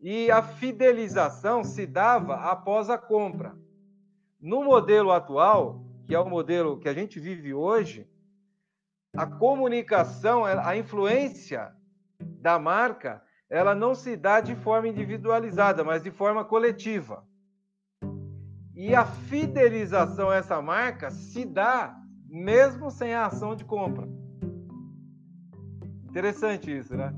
e 0.00 0.32
a 0.32 0.42
fidelização 0.42 1.62
se 1.62 1.86
dava 1.86 2.34
após 2.34 2.90
a 2.90 2.98
compra. 2.98 3.56
No 4.40 4.64
modelo 4.64 5.12
atual, 5.12 5.86
que 6.04 6.12
é 6.12 6.18
o 6.18 6.28
modelo 6.28 6.80
que 6.80 6.88
a 6.88 6.92
gente 6.92 7.20
vive 7.20 7.54
hoje, 7.54 8.04
a 9.16 9.26
comunicação, 9.26 10.44
a 10.44 10.76
influência 10.76 11.72
da 12.18 12.58
marca, 12.58 13.22
ela 13.48 13.76
não 13.76 13.94
se 13.94 14.16
dá 14.16 14.40
de 14.40 14.56
forma 14.56 14.88
individualizada, 14.88 15.84
mas 15.84 16.02
de 16.02 16.10
forma 16.10 16.44
coletiva. 16.44 17.24
E 18.74 18.92
a 18.92 19.06
fidelização 19.06 20.30
a 20.30 20.34
essa 20.34 20.60
marca 20.60 21.12
se 21.12 21.44
dá 21.44 22.03
mesmo 22.34 22.90
sem 22.90 23.14
a 23.14 23.26
ação 23.26 23.54
de 23.54 23.64
compra. 23.64 24.08
Interessante 26.08 26.76
isso, 26.76 26.96
né? 26.96 27.14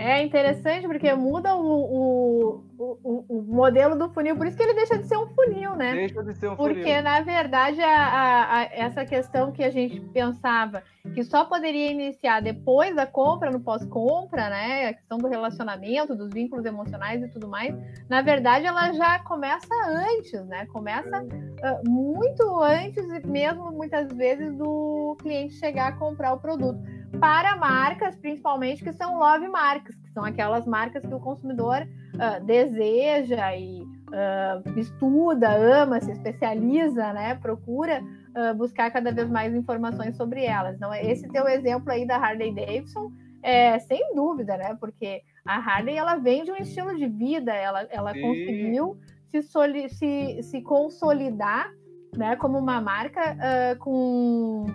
É 0.00 0.22
interessante 0.22 0.86
porque 0.86 1.12
muda 1.12 1.54
o, 1.54 1.60
o, 1.60 2.64
o, 2.78 3.24
o, 3.28 3.42
modelo 3.42 3.94
do 3.94 4.08
funil, 4.08 4.34
por 4.34 4.46
isso 4.46 4.56
que 4.56 4.62
ele 4.62 4.72
deixa 4.72 4.96
de 4.96 5.06
ser 5.06 5.18
um 5.18 5.26
funil, 5.34 5.76
né? 5.76 5.92
Deixa 5.92 6.22
de 6.22 6.34
ser 6.34 6.48
um 6.48 6.56
porque, 6.56 6.72
funil. 6.72 6.84
Porque, 6.86 7.02
na 7.02 7.20
verdade, 7.20 7.82
a, 7.82 8.06
a, 8.06 8.56
a, 8.56 8.62
essa 8.72 9.04
questão 9.04 9.52
que 9.52 9.62
a 9.62 9.70
gente 9.70 10.00
pensava 10.00 10.82
que 11.14 11.22
só 11.22 11.44
poderia 11.44 11.90
iniciar 11.90 12.40
depois 12.40 12.96
da 12.96 13.06
compra, 13.06 13.50
no 13.50 13.60
pós-compra, 13.60 14.48
né? 14.48 14.88
A 14.88 14.94
questão 14.94 15.18
do 15.18 15.28
relacionamento, 15.28 16.16
dos 16.16 16.30
vínculos 16.32 16.64
emocionais 16.64 17.22
e 17.22 17.28
tudo 17.28 17.46
mais, 17.46 17.74
na 18.08 18.22
verdade, 18.22 18.64
ela 18.64 18.92
já 18.94 19.18
começa 19.18 19.68
antes, 19.86 20.42
né? 20.46 20.64
Começa 20.72 21.22
uh, 21.22 21.90
muito 21.90 22.58
antes, 22.58 23.06
mesmo 23.26 23.70
muitas 23.70 24.10
vezes, 24.14 24.56
do 24.56 25.14
cliente 25.20 25.56
chegar 25.56 25.88
a 25.88 25.92
comprar 25.92 26.32
o 26.32 26.40
produto 26.40 26.80
para 27.18 27.56
marcas, 27.56 28.16
principalmente, 28.16 28.84
que 28.84 28.92
são 28.92 29.18
love 29.18 29.48
marcas, 29.48 29.94
que 29.96 30.10
são 30.12 30.24
aquelas 30.24 30.66
marcas 30.66 31.04
que 31.04 31.14
o 31.14 31.20
consumidor 31.20 31.86
uh, 32.14 32.44
deseja 32.44 33.56
e 33.56 33.82
uh, 33.82 34.78
estuda, 34.78 35.50
ama, 35.50 36.00
se 36.00 36.12
especializa, 36.12 37.12
né? 37.12 37.34
Procura 37.36 38.02
uh, 38.02 38.54
buscar 38.54 38.90
cada 38.90 39.12
vez 39.12 39.28
mais 39.28 39.54
informações 39.54 40.16
sobre 40.16 40.44
elas. 40.44 40.76
Então, 40.76 40.92
esse 40.94 41.28
teu 41.28 41.48
exemplo 41.48 41.90
aí 41.90 42.06
da 42.06 42.16
Harley 42.16 42.54
Davidson 42.54 43.10
é 43.42 43.78
sem 43.80 44.14
dúvida, 44.14 44.56
né? 44.56 44.76
Porque 44.78 45.22
a 45.44 45.56
Harley 45.56 45.96
ela 45.96 46.16
vende 46.16 46.52
um 46.52 46.56
estilo 46.56 46.96
de 46.96 47.08
vida, 47.08 47.52
ela, 47.52 47.86
ela 47.90 48.12
conseguiu 48.12 48.98
se, 49.28 49.42
soli 49.42 49.88
se, 49.88 50.42
se 50.42 50.60
consolidar 50.60 51.70
né, 52.16 52.36
como 52.36 52.58
uma 52.58 52.80
marca 52.80 53.36
com 53.78 54.66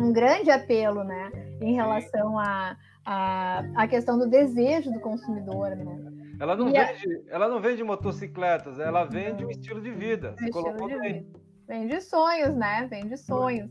um 0.00 0.12
grande 0.12 0.50
apelo, 0.50 1.04
né, 1.04 1.30
em 1.60 1.74
relação 1.74 2.38
à 2.38 2.76
a, 3.04 3.60
a, 3.64 3.82
a, 3.82 3.88
questão 3.88 4.18
do 4.18 4.28
desejo 4.28 4.92
do 4.92 5.00
consumidor, 5.00 5.70
né? 5.70 6.08
Ela 6.40 6.54
não, 6.54 6.66
vende, 6.66 6.78
a... 6.78 7.34
ela 7.34 7.48
não 7.48 7.60
vende 7.60 7.82
motocicletas, 7.82 8.78
ela 8.78 9.04
vende 9.04 9.44
um 9.44 9.50
estilo 9.50 9.80
de 9.80 9.90
vida. 9.90 10.36
Um 10.40 10.44
estilo 10.44 10.88
de 10.88 11.00
vida. 11.00 11.26
Vende 11.66 12.00
sonhos, 12.00 12.54
né? 12.54 12.86
Vende 12.88 13.16
sonhos. 13.16 13.70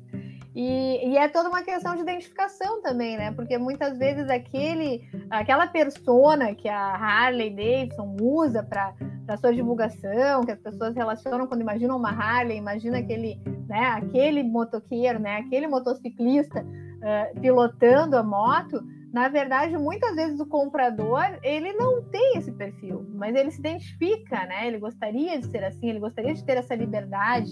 E, 0.59 1.11
e, 1.11 1.17
é 1.17 1.27
toda 1.27 1.49
uma 1.49 1.61
questão 1.61 1.93
de 1.93 2.01
identificação 2.01 2.81
também, 2.81 3.15
né? 3.15 3.31
Porque 3.31 3.59
muitas 3.59 3.95
vezes 3.99 4.27
aquele, 4.27 5.07
aquela 5.29 5.67
persona 5.67 6.55
que 6.55 6.67
a 6.67 6.95
Harley 6.95 7.51
Davidson 7.51 8.17
usa 8.19 8.63
para 8.63 9.37
sua 9.39 9.53
divulgação, 9.53 10.41
que 10.43 10.51
as 10.51 10.59
pessoas 10.59 10.95
relacionam 10.95 11.45
quando 11.45 11.61
imaginam 11.61 11.95
uma 11.95 12.09
Harley, 12.09 12.57
imagina 12.57 12.97
aquele, 12.97 13.39
né, 13.69 13.85
aquele 13.89 14.41
motoqueiro, 14.41 15.19
né, 15.19 15.37
aquele 15.37 15.67
motociclista 15.67 16.65
uh, 16.65 17.39
pilotando 17.39 18.17
a 18.17 18.23
moto. 18.23 18.83
Na 19.13 19.29
verdade, 19.29 19.77
muitas 19.77 20.15
vezes 20.15 20.39
o 20.39 20.45
comprador 20.47 21.21
ele 21.43 21.71
não 21.73 22.01
tem 22.01 22.35
esse 22.35 22.51
perfil, 22.51 23.05
mas 23.13 23.35
ele 23.35 23.51
se 23.51 23.59
identifica, 23.59 24.47
né? 24.47 24.67
Ele 24.67 24.79
gostaria 24.79 25.39
de 25.39 25.45
ser 25.45 25.63
assim, 25.63 25.87
ele 25.87 25.99
gostaria 25.99 26.33
de 26.33 26.43
ter 26.43 26.57
essa 26.57 26.73
liberdade. 26.73 27.51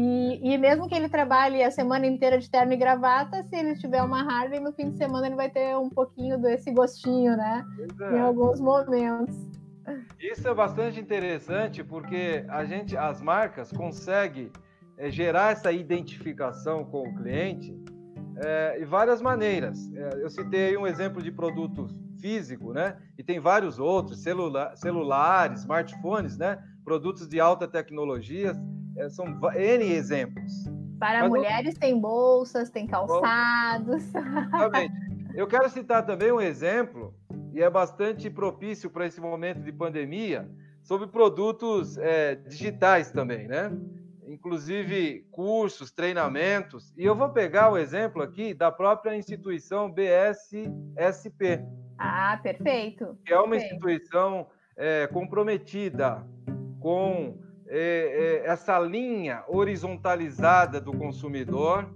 E, 0.00 0.54
e, 0.54 0.56
mesmo 0.56 0.88
que 0.88 0.94
ele 0.94 1.08
trabalhe 1.08 1.60
a 1.60 1.72
semana 1.72 2.06
inteira 2.06 2.38
de 2.38 2.48
terno 2.48 2.72
e 2.72 2.76
gravata, 2.76 3.42
se 3.42 3.56
ele 3.56 3.74
tiver 3.74 4.00
uma 4.00 4.20
Harley, 4.20 4.60
no 4.60 4.72
fim 4.72 4.92
de 4.92 4.96
semana 4.96 5.26
ele 5.26 5.34
vai 5.34 5.50
ter 5.50 5.76
um 5.76 5.90
pouquinho 5.90 6.38
desse 6.38 6.70
gostinho, 6.70 7.36
né? 7.36 7.64
É. 8.02 8.14
Em 8.14 8.20
alguns 8.20 8.60
momentos. 8.60 9.34
Isso 10.20 10.46
é 10.46 10.54
bastante 10.54 11.00
interessante 11.00 11.82
porque 11.82 12.44
a 12.48 12.64
gente, 12.64 12.96
as 12.96 13.20
marcas 13.20 13.72
conseguem 13.72 14.52
é, 14.96 15.10
gerar 15.10 15.50
essa 15.50 15.72
identificação 15.72 16.84
com 16.84 17.02
o 17.02 17.14
cliente 17.16 17.76
é, 18.36 18.78
de 18.78 18.84
várias 18.84 19.20
maneiras. 19.20 19.92
É, 19.92 20.22
eu 20.22 20.30
citei 20.30 20.76
um 20.76 20.86
exemplo 20.86 21.20
de 21.20 21.32
produto 21.32 21.88
físico, 22.20 22.72
né? 22.72 22.98
E 23.18 23.24
tem 23.24 23.40
vários 23.40 23.80
outros, 23.80 24.22
celular, 24.22 24.76
celulares, 24.76 25.62
smartphones, 25.62 26.38
né? 26.38 26.56
Produtos 26.84 27.26
de 27.26 27.40
alta 27.40 27.66
tecnologia 27.66 28.52
é, 28.52 28.77
são 29.08 29.26
N 29.54 29.92
exemplos. 29.92 30.52
Para 30.98 31.20
Mas 31.20 31.28
mulheres 31.28 31.74
não... 31.74 31.80
tem 31.80 32.00
bolsas, 32.00 32.70
tem 32.70 32.86
calçados. 32.86 34.02
Exatamente. 34.04 35.08
Eu 35.34 35.46
quero 35.46 35.68
citar 35.70 36.04
também 36.04 36.32
um 36.32 36.40
exemplo, 36.40 37.14
e 37.52 37.62
é 37.62 37.70
bastante 37.70 38.28
propício 38.28 38.90
para 38.90 39.06
esse 39.06 39.20
momento 39.20 39.60
de 39.62 39.70
pandemia, 39.70 40.50
sobre 40.82 41.06
produtos 41.06 41.96
é, 41.98 42.34
digitais 42.34 43.12
também, 43.12 43.46
né? 43.46 43.70
Inclusive 44.26 45.26
cursos, 45.30 45.92
treinamentos. 45.92 46.92
E 46.96 47.04
eu 47.04 47.14
vou 47.14 47.28
pegar 47.28 47.70
o 47.70 47.78
exemplo 47.78 48.22
aqui 48.22 48.52
da 48.52 48.72
própria 48.72 49.16
instituição 49.16 49.92
BSSP. 49.92 51.64
Ah, 51.98 52.38
perfeito. 52.42 53.18
Que 53.24 53.32
é 53.32 53.38
uma 53.38 53.50
perfeito. 53.50 53.74
instituição 53.74 54.48
é, 54.76 55.06
comprometida 55.06 56.26
com 56.80 57.38
é, 57.70 58.42
é, 58.44 58.50
essa 58.50 58.78
linha 58.78 59.44
horizontalizada 59.46 60.80
do 60.80 60.92
consumidor 60.92 61.88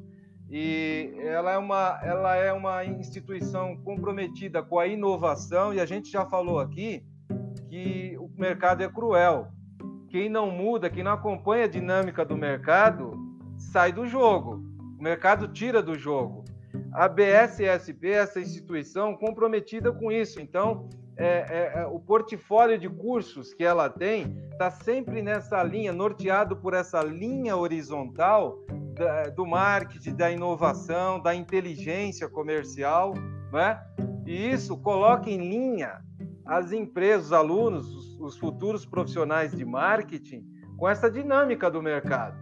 e 0.51 1.15
ela 1.19 1.53
é, 1.53 1.57
uma, 1.57 1.99
ela 2.03 2.37
é 2.37 2.53
uma 2.53 2.85
instituição 2.85 3.75
comprometida 3.79 4.63
com 4.63 4.79
a 4.79 4.87
inovação 4.87 5.73
e 5.73 5.81
a 5.81 5.87
gente 5.87 6.11
já 6.11 6.27
falou 6.27 6.61
aqui 6.61 7.03
que 7.71 8.17
o 8.19 8.31
mercado 8.39 8.83
é 8.83 8.89
cruel. 8.89 9.49
Quem 10.11 10.29
não 10.29 10.51
muda, 10.51 10.91
quem 10.91 11.03
não 11.03 11.13
acompanha 11.13 11.65
a 11.65 11.69
dinâmica 11.69 12.23
do 12.23 12.37
mercado, 12.37 13.13
sai 13.57 13.93
do 13.93 14.07
jogo. 14.07 14.63
O 14.99 15.03
mercado 15.03 15.49
tira 15.49 15.83
do 15.83 15.97
jogo. 15.97 16.45
A 16.93 17.09
BSSP, 17.09 18.11
essa 18.11 18.39
instituição 18.39 19.17
comprometida 19.17 19.91
com 19.91 20.13
isso. 20.13 20.39
Então, 20.39 20.91
é, 21.23 21.47
é, 21.49 21.73
é, 21.83 21.87
o 21.87 22.01
portfólio 22.01 22.77
de 22.77 22.89
cursos 22.89 23.55
que 23.55 23.63
ela 23.63 23.89
tem 23.89 24.37
está 24.51 24.73
sempre 24.73 25.23
nessa 25.23 25.63
linha, 25.63 25.93
norteado 25.93 26.57
por 26.57 26.75
essa 26.75 27.01
linha 27.01 27.57
horizontal 27.57 28.59
da, 28.95 29.29
do 29.29 29.47
marketing, 29.47 30.17
da 30.17 30.33
inovação, 30.33 31.23
da 31.23 31.33
inteligência 31.33 32.29
comercial, 32.29 33.15
né? 33.53 33.81
E 34.27 34.51
isso 34.51 34.77
coloca 34.79 35.31
em 35.31 35.39
linha 35.39 36.01
as 36.45 36.73
empresas, 36.73 37.27
os 37.27 37.33
alunos, 37.33 37.95
os, 37.95 38.21
os 38.21 38.37
futuros 38.37 38.85
profissionais 38.85 39.53
de 39.53 39.65
marketing 39.65 40.45
com 40.77 40.89
essa 40.89 41.09
dinâmica 41.09 41.71
do 41.71 41.81
mercado. 41.81 42.37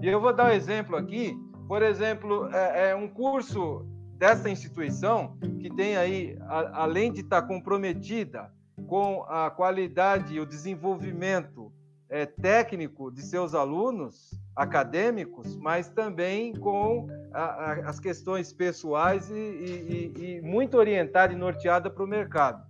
E 0.00 0.08
eu 0.08 0.18
vou 0.18 0.32
dar 0.32 0.46
um 0.46 0.52
exemplo 0.52 0.96
aqui. 0.96 1.36
Por 1.68 1.82
exemplo, 1.82 2.48
é, 2.54 2.90
é 2.90 2.96
um 2.96 3.06
curso 3.06 3.86
dessa 4.16 4.48
instituição, 4.48 5.36
que 5.60 5.68
tem 5.70 5.96
aí, 5.96 6.36
a, 6.42 6.82
além 6.82 7.12
de 7.12 7.20
estar 7.20 7.42
comprometida 7.42 8.52
com 8.86 9.22
a 9.28 9.50
qualidade 9.50 10.34
e 10.34 10.40
o 10.40 10.46
desenvolvimento 10.46 11.72
é, 12.08 12.26
técnico 12.26 13.10
de 13.10 13.22
seus 13.22 13.54
alunos 13.54 14.30
acadêmicos, 14.54 15.56
mas 15.56 15.88
também 15.90 16.52
com 16.52 17.08
a, 17.32 17.42
a, 17.42 17.72
as 17.90 17.98
questões 17.98 18.52
pessoais 18.52 19.30
e, 19.30 19.34
e, 19.34 20.12
e 20.16 20.40
muito 20.42 20.76
orientada 20.76 21.32
e 21.32 21.36
norteada 21.36 21.90
para 21.90 22.04
o 22.04 22.06
mercado. 22.06 22.64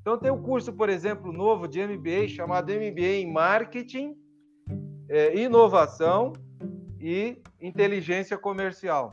Então, 0.00 0.16
tem 0.18 0.30
um 0.30 0.42
curso, 0.42 0.72
por 0.72 0.88
exemplo, 0.88 1.32
novo 1.32 1.68
de 1.68 1.86
MBA 1.86 2.28
chamado 2.28 2.72
MBA 2.72 3.20
em 3.20 3.30
Marketing, 3.30 4.16
é, 5.08 5.38
Inovação 5.38 6.32
e 6.98 7.42
Inteligência 7.60 8.38
Comercial. 8.38 9.10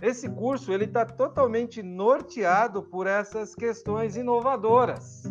Esse 0.00 0.28
curso 0.28 0.72
ele 0.72 0.84
está 0.84 1.04
totalmente 1.04 1.82
norteado 1.82 2.82
por 2.82 3.06
essas 3.06 3.54
questões 3.54 4.16
inovadoras. 4.16 5.24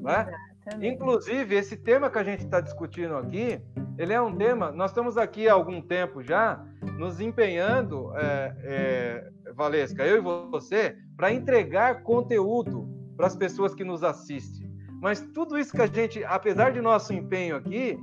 Né? 0.00 0.32
Inclusive, 0.80 1.54
esse 1.56 1.76
tema 1.76 2.08
que 2.10 2.18
a 2.18 2.24
gente 2.24 2.44
está 2.44 2.60
discutindo 2.60 3.16
aqui, 3.16 3.60
ele 3.98 4.12
é 4.12 4.20
um 4.20 4.36
tema. 4.36 4.70
Nós 4.70 4.90
estamos 4.90 5.16
aqui 5.16 5.48
há 5.48 5.54
algum 5.54 5.80
tempo 5.80 6.22
já 6.22 6.64
nos 6.98 7.20
empenhando, 7.20 8.12
é, 8.16 8.56
é, 8.62 9.52
Valesca, 9.54 10.04
eu 10.04 10.16
e 10.16 10.20
você, 10.20 10.96
para 11.16 11.32
entregar 11.32 12.02
conteúdo 12.02 12.88
para 13.16 13.26
as 13.26 13.36
pessoas 13.36 13.74
que 13.74 13.84
nos 13.84 14.04
assistem. 14.04 14.70
Mas 15.00 15.20
tudo 15.34 15.58
isso 15.58 15.72
que 15.72 15.82
a 15.82 15.86
gente, 15.86 16.24
apesar 16.24 16.72
de 16.72 16.80
nosso 16.80 17.12
empenho 17.12 17.56
aqui, 17.56 17.98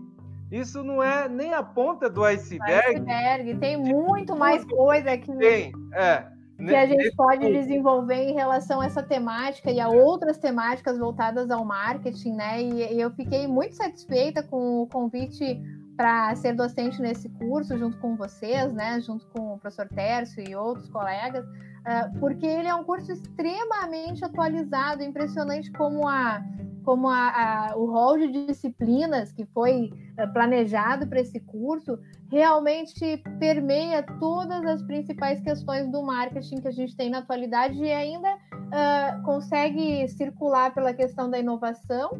isso 0.54 0.84
não 0.84 1.02
é 1.02 1.28
nem 1.28 1.52
a 1.54 1.64
ponta 1.64 2.08
do 2.08 2.24
iceberg. 2.24 2.98
iceberg. 2.98 3.56
Tem 3.56 3.76
muito 3.76 4.36
mais 4.36 4.64
coisa 4.66 5.18
que, 5.18 5.36
tem, 5.36 5.72
é, 5.94 6.28
que 6.58 6.76
a 6.76 6.86
gente 6.86 7.16
pode 7.16 7.52
desenvolver 7.52 8.30
em 8.30 8.36
relação 8.36 8.80
a 8.80 8.86
essa 8.86 9.02
temática 9.02 9.72
e 9.72 9.80
a 9.80 9.90
outras 9.90 10.38
temáticas 10.38 11.00
voltadas 11.00 11.50
ao 11.50 11.66
marketing, 11.66 12.34
né? 12.34 12.62
E, 12.62 12.94
e 12.94 13.02
eu 13.02 13.10
fiquei 13.12 13.48
muito 13.48 13.76
satisfeita 13.76 14.44
com 14.44 14.84
o 14.84 14.88
convite 14.88 15.60
para 15.98 16.36
ser 16.36 16.54
docente 16.54 17.02
nesse 17.02 17.30
curso 17.30 17.78
junto 17.78 17.98
com 17.98 18.16
vocês, 18.16 18.72
né, 18.74 19.00
junto 19.02 19.28
com 19.28 19.54
o 19.54 19.60
professor 19.60 19.88
Tércio 19.88 20.44
e 20.48 20.56
outros 20.56 20.90
colegas, 20.90 21.46
uh, 21.46 22.20
porque 22.20 22.46
ele 22.46 22.68
é 22.68 22.74
um 22.74 22.84
curso 22.84 23.12
extremamente 23.12 24.26
atualizado, 24.26 25.04
impressionante 25.04 25.72
como 25.72 26.08
a 26.08 26.42
como 26.84 27.08
a, 27.08 27.72
a, 27.72 27.78
o 27.78 27.86
rol 27.86 28.18
de 28.18 28.46
disciplinas 28.46 29.32
que 29.32 29.46
foi 29.48 29.92
uh, 30.20 30.32
planejado 30.34 31.08
para 31.08 31.20
esse 31.20 31.40
curso 31.40 31.98
realmente 32.30 33.18
permeia 33.40 34.04
todas 34.20 34.66
as 34.66 34.82
principais 34.84 35.40
questões 35.42 35.90
do 35.92 36.02
marketing 36.04 36.62
que 36.62 36.68
a 36.68 36.72
gente 36.72 36.96
tem 36.96 37.10
na 37.10 37.20
atualidade 37.20 37.82
e 37.82 37.92
ainda 37.92 38.34
uh, 38.34 39.24
consegue 39.24 40.08
circular 40.08 40.74
pela 40.74 40.94
questão 40.94 41.30
da 41.30 41.40
inovação 41.40 42.12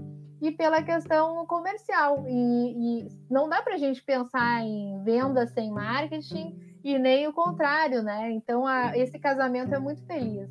e 0.42 0.52
pela 0.52 0.84
questão 0.84 1.46
comercial. 1.46 2.26
E, 2.28 3.04
e 3.04 3.08
não 3.30 3.48
dá 3.48 3.62
para 3.62 3.76
a 3.76 3.78
gente 3.78 4.04
pensar 4.04 4.62
em 4.62 5.02
venda 5.04 5.48
sem 5.48 5.72
marketing 5.72 6.54
e 6.84 7.00
nem 7.00 7.28
o 7.28 7.34
contrário, 7.34 8.04
né? 8.04 8.30
Então, 8.32 8.68
a, 8.68 8.98
esse 8.98 9.18
casamento 9.18 9.74
é 9.74 9.80
muito 9.80 10.06
feliz. 10.06 10.50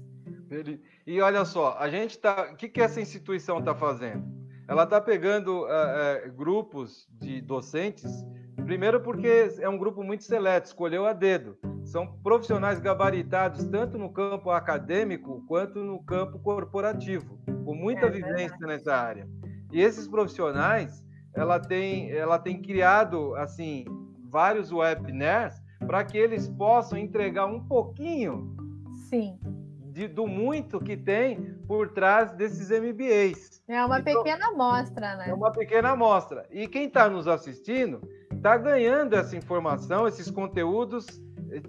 E 1.06 1.20
olha 1.20 1.44
só, 1.44 1.76
a 1.78 1.88
gente 1.88 2.18
tá. 2.18 2.50
O 2.52 2.56
que, 2.56 2.68
que 2.68 2.80
essa 2.80 3.00
instituição 3.00 3.58
está 3.58 3.74
fazendo? 3.74 4.24
Ela 4.68 4.84
está 4.84 5.00
pegando 5.00 5.62
uh, 5.62 5.66
uh, 5.66 6.32
grupos 6.32 7.08
de 7.20 7.40
docentes, 7.40 8.24
primeiro 8.64 9.00
porque 9.00 9.52
é 9.58 9.68
um 9.68 9.76
grupo 9.76 10.04
muito 10.04 10.24
seleto, 10.24 10.68
escolheu 10.68 11.04
a 11.04 11.12
dedo. 11.12 11.58
São 11.84 12.06
profissionais 12.22 12.78
gabaritados 12.78 13.64
tanto 13.64 13.98
no 13.98 14.10
campo 14.12 14.50
acadêmico 14.50 15.44
quanto 15.48 15.80
no 15.80 16.02
campo 16.04 16.38
corporativo, 16.38 17.38
com 17.64 17.74
muita 17.74 18.06
é, 18.06 18.10
vivência 18.10 18.56
verdade. 18.56 18.66
nessa 18.66 18.94
área. 18.94 19.28
E 19.72 19.80
esses 19.80 20.06
profissionais, 20.06 21.04
ela 21.34 21.58
tem, 21.58 22.10
ela 22.12 22.38
tem 22.38 22.62
criado 22.62 23.34
assim 23.34 23.84
vários 24.30 24.70
webinars 24.70 25.60
para 25.80 26.04
que 26.04 26.16
eles 26.16 26.48
possam 26.48 26.96
entregar 26.96 27.46
um 27.46 27.60
pouquinho 27.66 28.56
Sim. 29.08 29.38
De, 29.92 30.08
do 30.08 30.26
muito 30.26 30.80
que 30.80 30.96
tem 30.96 31.54
por 31.66 31.90
trás 31.90 32.32
desses 32.32 32.70
MBAs. 32.70 33.62
É 33.68 33.84
uma 33.84 34.00
então, 34.00 34.22
pequena 34.22 34.48
amostra, 34.48 35.16
né? 35.16 35.28
É 35.28 35.34
uma 35.34 35.52
pequena 35.52 35.90
amostra. 35.90 36.46
E 36.50 36.66
quem 36.66 36.86
está 36.86 37.10
nos 37.10 37.28
assistindo 37.28 38.00
está 38.32 38.56
ganhando 38.56 39.14
essa 39.14 39.36
informação, 39.36 40.08
esses 40.08 40.30
conteúdos 40.30 41.06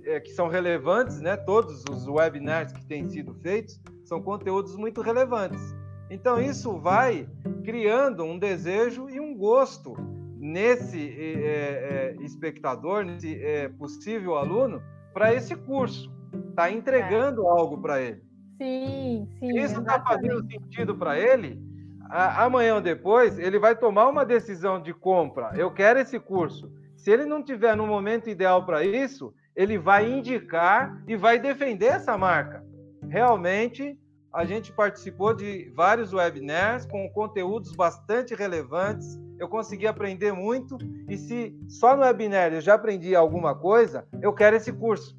é, 0.05 0.19
que 0.19 0.31
são 0.31 0.47
relevantes, 0.47 1.19
né? 1.19 1.35
Todos 1.35 1.83
os 1.91 2.07
webinars 2.07 2.71
que 2.71 2.85
têm 2.85 3.09
sido 3.09 3.33
feitos 3.35 3.79
são 4.05 4.21
conteúdos 4.21 4.75
muito 4.75 5.01
relevantes. 5.01 5.75
Então, 6.09 6.39
isso 6.39 6.77
vai 6.79 7.27
criando 7.63 8.23
um 8.23 8.39
desejo 8.39 9.09
e 9.09 9.19
um 9.19 9.35
gosto 9.35 9.95
nesse 10.37 11.09
é, 11.09 12.15
é, 12.19 12.23
espectador, 12.23 13.03
nesse 13.03 13.41
é, 13.43 13.69
possível 13.69 14.35
aluno, 14.35 14.81
para 15.13 15.33
esse 15.33 15.55
curso. 15.55 16.11
Está 16.49 16.71
entregando 16.71 17.47
algo 17.47 17.81
para 17.81 18.01
ele. 18.01 18.21
Sim, 18.57 19.27
sim. 19.39 19.59
Isso 19.59 19.79
está 19.79 19.99
fazendo 20.01 20.45
sentido 20.49 20.95
para 20.95 21.19
ele. 21.19 21.61
amanhã 22.09 22.75
ou 22.75 22.81
depois, 22.81 23.39
ele 23.39 23.57
vai 23.59 23.75
tomar 23.75 24.07
uma 24.07 24.25
decisão 24.25 24.81
de 24.81 24.93
compra. 24.93 25.51
Eu 25.55 25.71
quero 25.71 25.99
esse 25.99 26.19
curso. 26.19 26.71
Se 26.95 27.11
ele 27.11 27.25
não 27.25 27.43
tiver 27.43 27.75
no 27.75 27.87
momento 27.87 28.29
ideal 28.29 28.65
para 28.65 28.83
isso, 28.83 29.33
ele 29.55 29.77
vai 29.77 30.09
indicar 30.09 31.03
e 31.07 31.15
vai 31.15 31.39
defender 31.39 31.87
essa 31.87 32.17
marca. 32.17 32.63
Realmente 33.09 33.97
a 34.33 34.45
gente 34.45 34.71
participou 34.71 35.33
de 35.33 35.71
vários 35.75 36.11
webinars 36.11 36.85
com 36.85 37.07
conteúdos 37.09 37.71
bastante 37.75 38.33
relevantes. 38.33 39.19
Eu 39.37 39.47
consegui 39.47 39.85
aprender 39.85 40.31
muito 40.31 40.77
e 41.07 41.17
se 41.17 41.55
só 41.67 41.95
no 41.95 42.01
webinar 42.01 42.51
eu 42.51 42.61
já 42.61 42.73
aprendi 42.73 43.15
alguma 43.15 43.53
coisa, 43.53 44.07
eu 44.21 44.33
quero 44.33 44.55
esse 44.55 44.71
curso. 44.73 45.15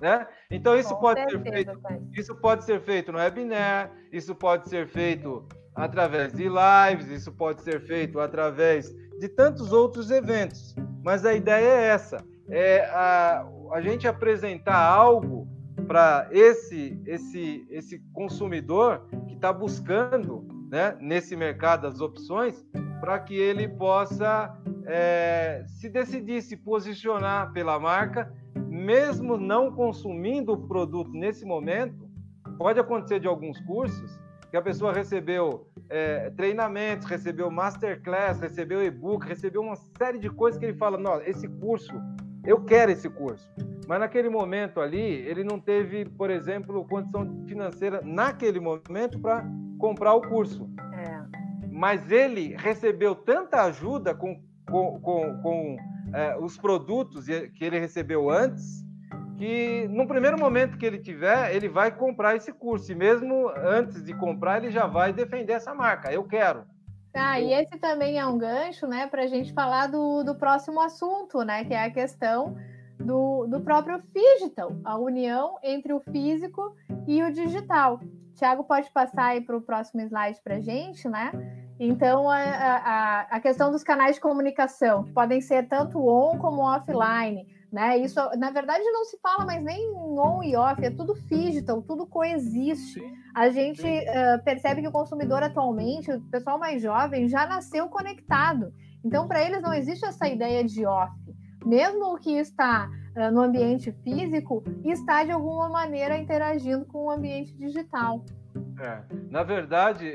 Né? 0.00 0.26
Então 0.50 0.78
isso 0.78 0.94
com 0.94 1.00
pode 1.00 1.20
certeza, 1.20 1.44
ser 1.44 1.52
feito, 1.52 1.80
pai. 1.80 2.00
isso 2.16 2.34
pode 2.36 2.64
ser 2.64 2.80
feito 2.80 3.12
no 3.12 3.18
webinar, 3.18 3.92
isso 4.10 4.34
pode 4.34 4.68
ser 4.68 4.88
feito 4.88 5.46
através 5.74 6.32
de 6.32 6.44
lives, 6.48 7.08
isso 7.08 7.30
pode 7.32 7.60
ser 7.62 7.80
feito 7.82 8.18
através 8.18 8.90
de 9.18 9.28
tantos 9.28 9.72
outros 9.72 10.10
eventos. 10.10 10.74
Mas 11.04 11.26
a 11.26 11.34
ideia 11.34 11.66
é 11.66 11.86
essa, 11.88 12.24
é 12.48 12.84
a, 12.86 13.46
a 13.72 13.80
gente 13.80 14.08
apresentar 14.08 14.82
algo 14.82 15.46
para 15.86 16.28
esse, 16.30 17.00
esse, 17.06 17.66
esse 17.70 17.98
consumidor 18.12 19.06
que 19.26 19.34
está 19.34 19.52
buscando 19.52 20.46
né, 20.70 20.96
nesse 21.00 21.34
mercado 21.36 21.86
as 21.86 22.00
opções 22.00 22.64
para 23.00 23.18
que 23.18 23.34
ele 23.34 23.66
possa 23.66 24.54
é, 24.86 25.64
se 25.66 25.88
decidir, 25.88 26.42
se 26.42 26.56
posicionar 26.56 27.52
pela 27.52 27.78
marca, 27.78 28.32
mesmo 28.80 29.36
não 29.36 29.70
consumindo 29.70 30.52
o 30.52 30.66
produto 30.66 31.12
nesse 31.12 31.44
momento. 31.44 32.08
Pode 32.58 32.80
acontecer 32.80 33.20
de 33.20 33.28
alguns 33.28 33.60
cursos 33.60 34.18
que 34.50 34.56
a 34.56 34.62
pessoa 34.62 34.92
recebeu 34.92 35.68
é, 35.88 36.30
treinamentos, 36.30 37.06
recebeu 37.06 37.50
masterclass, 37.50 38.40
recebeu 38.40 38.82
e-book, 38.84 39.26
recebeu 39.26 39.62
uma 39.62 39.76
série 39.76 40.18
de 40.18 40.28
coisas 40.28 40.58
que 40.58 40.66
ele 40.66 40.76
fala: 40.76 40.98
não, 40.98 41.20
esse 41.22 41.46
curso, 41.46 41.92
eu 42.44 42.64
quero 42.64 42.90
esse 42.90 43.08
curso. 43.08 43.48
Mas 43.86 44.00
naquele 44.00 44.28
momento 44.28 44.80
ali, 44.80 45.00
ele 45.00 45.44
não 45.44 45.58
teve, 45.58 46.04
por 46.04 46.30
exemplo, 46.30 46.86
condição 46.86 47.44
financeira 47.46 48.00
naquele 48.04 48.60
momento 48.60 49.18
para 49.20 49.44
comprar 49.78 50.14
o 50.14 50.22
curso. 50.22 50.68
É. 50.92 51.68
Mas 51.70 52.10
ele 52.10 52.54
recebeu 52.56 53.14
tanta 53.14 53.62
ajuda 53.64 54.14
com, 54.14 54.40
com, 54.68 55.00
com, 55.00 55.42
com 55.42 55.76
é, 56.12 56.36
os 56.38 56.56
produtos 56.56 57.26
que 57.26 57.64
ele 57.64 57.78
recebeu 57.78 58.30
antes, 58.30 58.84
que 59.36 59.88
no 59.88 60.06
primeiro 60.06 60.38
momento 60.38 60.76
que 60.76 60.84
ele 60.84 60.98
tiver, 60.98 61.54
ele 61.54 61.68
vai 61.68 61.90
comprar 61.90 62.36
esse 62.36 62.52
curso. 62.52 62.92
E 62.92 62.94
mesmo 62.94 63.48
antes 63.48 64.04
de 64.04 64.12
comprar, 64.14 64.58
ele 64.58 64.70
já 64.70 64.86
vai 64.86 65.12
defender 65.12 65.54
essa 65.54 65.74
marca. 65.74 66.12
Eu 66.12 66.24
quero. 66.24 66.64
Ah, 67.14 67.40
e 67.40 67.52
esse 67.52 67.76
também 67.78 68.18
é 68.18 68.26
um 68.26 68.38
gancho, 68.38 68.86
né, 68.86 69.06
para 69.06 69.22
a 69.22 69.26
gente 69.26 69.52
falar 69.52 69.88
do, 69.88 70.22
do 70.22 70.34
próximo 70.36 70.80
assunto, 70.80 71.42
né, 71.42 71.64
que 71.64 71.74
é 71.74 71.84
a 71.84 71.90
questão 71.90 72.56
do, 72.98 73.46
do 73.46 73.60
próprio 73.60 74.00
digital, 74.14 74.76
a 74.84 74.96
união 74.96 75.58
entre 75.62 75.92
o 75.92 76.00
físico 76.00 76.74
e 77.08 77.22
o 77.22 77.32
digital. 77.32 78.00
Tiago 78.34 78.62
pode 78.64 78.90
passar 78.90 79.26
aí 79.26 79.40
para 79.40 79.56
o 79.56 79.60
próximo 79.60 80.02
slide 80.02 80.40
para 80.42 80.56
a 80.56 80.60
gente, 80.60 81.08
né? 81.08 81.32
Então, 81.80 82.28
a, 82.28 82.36
a, 82.36 83.20
a 83.22 83.40
questão 83.40 83.70
dos 83.70 83.82
canais 83.82 84.16
de 84.16 84.20
comunicação, 84.20 85.04
que 85.04 85.12
podem 85.12 85.40
ser 85.40 85.66
tanto 85.66 85.98
on 86.06 86.38
como 86.38 86.60
offline, 86.60 87.46
né? 87.72 87.96
Isso, 87.96 88.20
na 88.36 88.50
verdade, 88.50 88.84
não 88.84 89.04
se 89.06 89.18
fala 89.18 89.46
mais 89.46 89.62
nem 89.62 89.90
on 89.94 90.42
e 90.42 90.54
off, 90.54 90.84
é 90.84 90.90
tudo 90.90 91.14
digital, 91.14 91.80
tudo 91.80 92.06
coexiste. 92.06 93.00
A 93.34 93.48
gente 93.48 93.82
uh, 93.82 94.44
percebe 94.44 94.82
que 94.82 94.88
o 94.88 94.92
consumidor 94.92 95.42
atualmente, 95.42 96.12
o 96.12 96.20
pessoal 96.30 96.58
mais 96.58 96.82
jovem, 96.82 97.28
já 97.28 97.46
nasceu 97.46 97.88
conectado. 97.88 98.74
Então, 99.02 99.26
para 99.26 99.42
eles 99.42 99.62
não 99.62 99.72
existe 99.72 100.04
essa 100.04 100.28
ideia 100.28 100.62
de 100.62 100.84
off 100.84 101.10
mesmo 101.64 102.14
o 102.14 102.18
que 102.18 102.32
está 102.38 102.90
uh, 103.16 103.30
no 103.30 103.42
ambiente 103.42 103.92
físico, 104.02 104.62
está 104.84 105.24
de 105.24 105.30
alguma 105.30 105.68
maneira 105.68 106.16
interagindo 106.16 106.84
com 106.84 107.06
o 107.06 107.10
ambiente 107.10 107.54
digital. 107.54 108.24
É. 108.78 109.02
Na 109.30 109.42
verdade, 109.42 110.12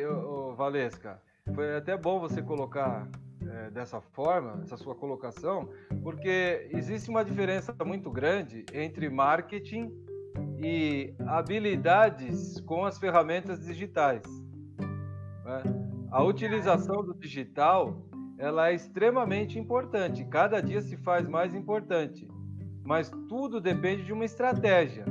Valesca, 0.57 1.22
foi 1.54 1.76
até 1.76 1.96
bom 1.96 2.20
você 2.20 2.41
colocar 2.41 3.08
é, 3.41 3.70
dessa 3.70 4.02
forma, 4.02 4.60
essa 4.64 4.78
sua 4.78 4.96
colocação, 4.96 5.70
porque 6.02 6.68
existe 6.72 7.10
uma 7.10 7.24
diferença 7.24 7.76
muito 7.86 8.10
grande 8.10 8.66
entre 8.74 9.10
marketing 9.10 9.93
e 10.58 11.14
habilidades 11.28 12.60
com 12.62 12.86
as 12.86 12.98
ferramentas 12.98 13.64
digitais. 13.64 14.24
Né? 15.43 15.64
A 16.12 16.24
utilização 16.24 17.04
do 17.04 17.14
digital 17.14 18.02
ela 18.38 18.70
é 18.70 18.74
extremamente 18.74 19.60
importante. 19.60 20.26
Cada 20.26 20.62
dia 20.62 20.82
se 20.82 20.98
faz 20.98 21.28
mais 21.28 21.54
importante. 21.54 22.28
Mas 22.84 23.10
tudo 23.30 23.62
depende 23.62 24.04
de 24.04 24.14
uma 24.14 24.26
estratégia. 24.26 25.06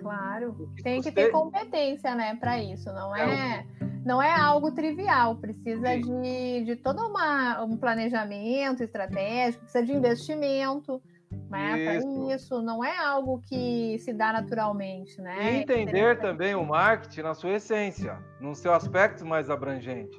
Claro. 0.00 0.70
Tem 0.82 1.00
que 1.00 1.12
ter 1.12 1.30
competência, 1.30 2.14
né, 2.14 2.36
para 2.36 2.58
isso. 2.58 2.92
Não 2.92 3.14
é, 3.14 3.66
é 3.80 3.83
não 4.04 4.22
é 4.22 4.32
algo 4.32 4.72
trivial, 4.72 5.36
precisa 5.36 5.96
de, 5.96 6.64
de 6.64 6.76
todo 6.76 7.06
uma, 7.06 7.62
um 7.64 7.76
planejamento 7.76 8.82
estratégico, 8.82 9.64
precisa 9.64 9.84
de 9.84 9.92
investimento 9.92 11.02
né? 11.50 11.96
Isso. 11.96 12.30
isso 12.32 12.62
não 12.62 12.84
é 12.84 12.96
algo 12.96 13.40
que 13.40 13.98
se 13.98 14.12
dá 14.12 14.32
naturalmente, 14.32 15.20
né? 15.20 15.54
E 15.54 15.56
entender 15.62 16.18
também 16.18 16.54
o 16.54 16.64
marketing 16.64 17.22
na 17.22 17.34
sua 17.34 17.50
essência, 17.50 18.18
no 18.40 18.54
seu 18.54 18.72
aspecto 18.72 19.24
mais 19.24 19.50
abrangente. 19.50 20.16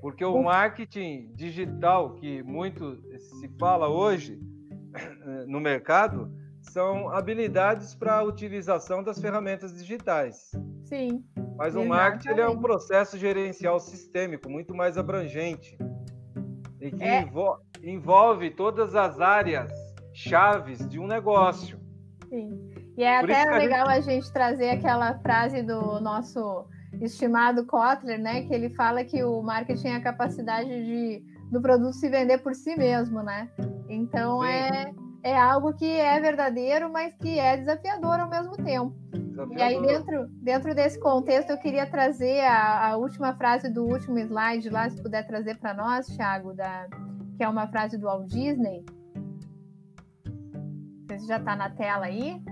Porque 0.00 0.24
o 0.24 0.42
marketing 0.42 1.32
digital 1.34 2.14
que 2.14 2.42
muito 2.42 2.96
se 3.18 3.48
fala 3.58 3.88
hoje 3.88 4.38
no 5.46 5.60
mercado 5.60 6.30
são 6.60 7.08
habilidades 7.08 7.94
para 7.94 8.18
a 8.18 8.22
utilização 8.22 9.02
das 9.02 9.20
ferramentas 9.20 9.72
digitais. 9.74 10.52
Sim. 10.86 11.24
Mas 11.56 11.74
o 11.74 11.84
marketing 11.84 12.28
ele 12.30 12.40
é 12.40 12.48
um 12.48 12.58
processo 12.58 13.18
gerencial 13.18 13.78
sistêmico 13.80 14.48
muito 14.48 14.74
mais 14.74 14.96
abrangente 14.96 15.76
e 16.80 16.90
que 16.90 17.02
é. 17.02 17.28
envolve 17.82 18.50
todas 18.50 18.94
as 18.94 19.20
áreas 19.20 19.70
chaves 20.14 20.86
de 20.88 21.00
um 21.00 21.06
negócio. 21.06 21.78
Sim. 22.28 22.70
E 22.96 23.02
é 23.02 23.20
Por 23.20 23.30
até 23.30 23.50
legal 23.58 23.88
a 23.88 24.00
gente... 24.00 24.08
a 24.08 24.12
gente 24.14 24.32
trazer 24.32 24.70
aquela 24.70 25.18
frase 25.18 25.62
do 25.62 26.00
nosso 26.00 26.66
estimado 27.00 27.66
Kotler, 27.66 28.20
né? 28.20 28.42
Que 28.42 28.54
ele 28.54 28.70
fala 28.70 29.04
que 29.04 29.22
o 29.24 29.42
marketing 29.42 29.88
é 29.88 29.96
a 29.96 30.02
capacidade 30.02 30.68
de, 30.68 31.22
do 31.50 31.60
produto 31.60 31.94
se 31.94 32.08
vender 32.08 32.38
por 32.38 32.54
si 32.54 32.76
mesmo, 32.76 33.22
né? 33.22 33.50
Então 33.88 34.44
é, 34.44 34.92
é 35.22 35.36
algo 35.36 35.74
que 35.74 35.90
é 35.90 36.20
verdadeiro, 36.20 36.90
mas 36.90 37.14
que 37.16 37.38
é 37.38 37.56
desafiador 37.56 38.20
ao 38.20 38.30
mesmo 38.30 38.56
tempo. 38.56 38.94
Desafiador. 39.36 39.58
E 39.58 39.62
aí, 39.62 39.82
dentro, 39.82 40.26
dentro 40.42 40.74
desse 40.74 40.98
contexto, 40.98 41.50
eu 41.50 41.58
queria 41.58 41.86
trazer 41.86 42.40
a, 42.40 42.90
a 42.90 42.96
última 42.96 43.34
frase 43.34 43.68
do 43.68 43.84
último 43.84 44.18
slide 44.18 44.70
lá, 44.70 44.88
se 44.88 45.02
puder 45.02 45.26
trazer 45.26 45.58
para 45.58 45.74
nós, 45.74 46.06
Thiago, 46.06 46.54
da, 46.54 46.86
que 47.36 47.44
é 47.44 47.48
uma 47.48 47.68
frase 47.68 47.98
do 47.98 48.06
Walt 48.06 48.28
Disney, 48.28 48.84
você 51.06 51.26
já 51.26 51.36
está 51.36 51.54
na 51.54 51.70
tela 51.70 52.06
aí? 52.06 52.42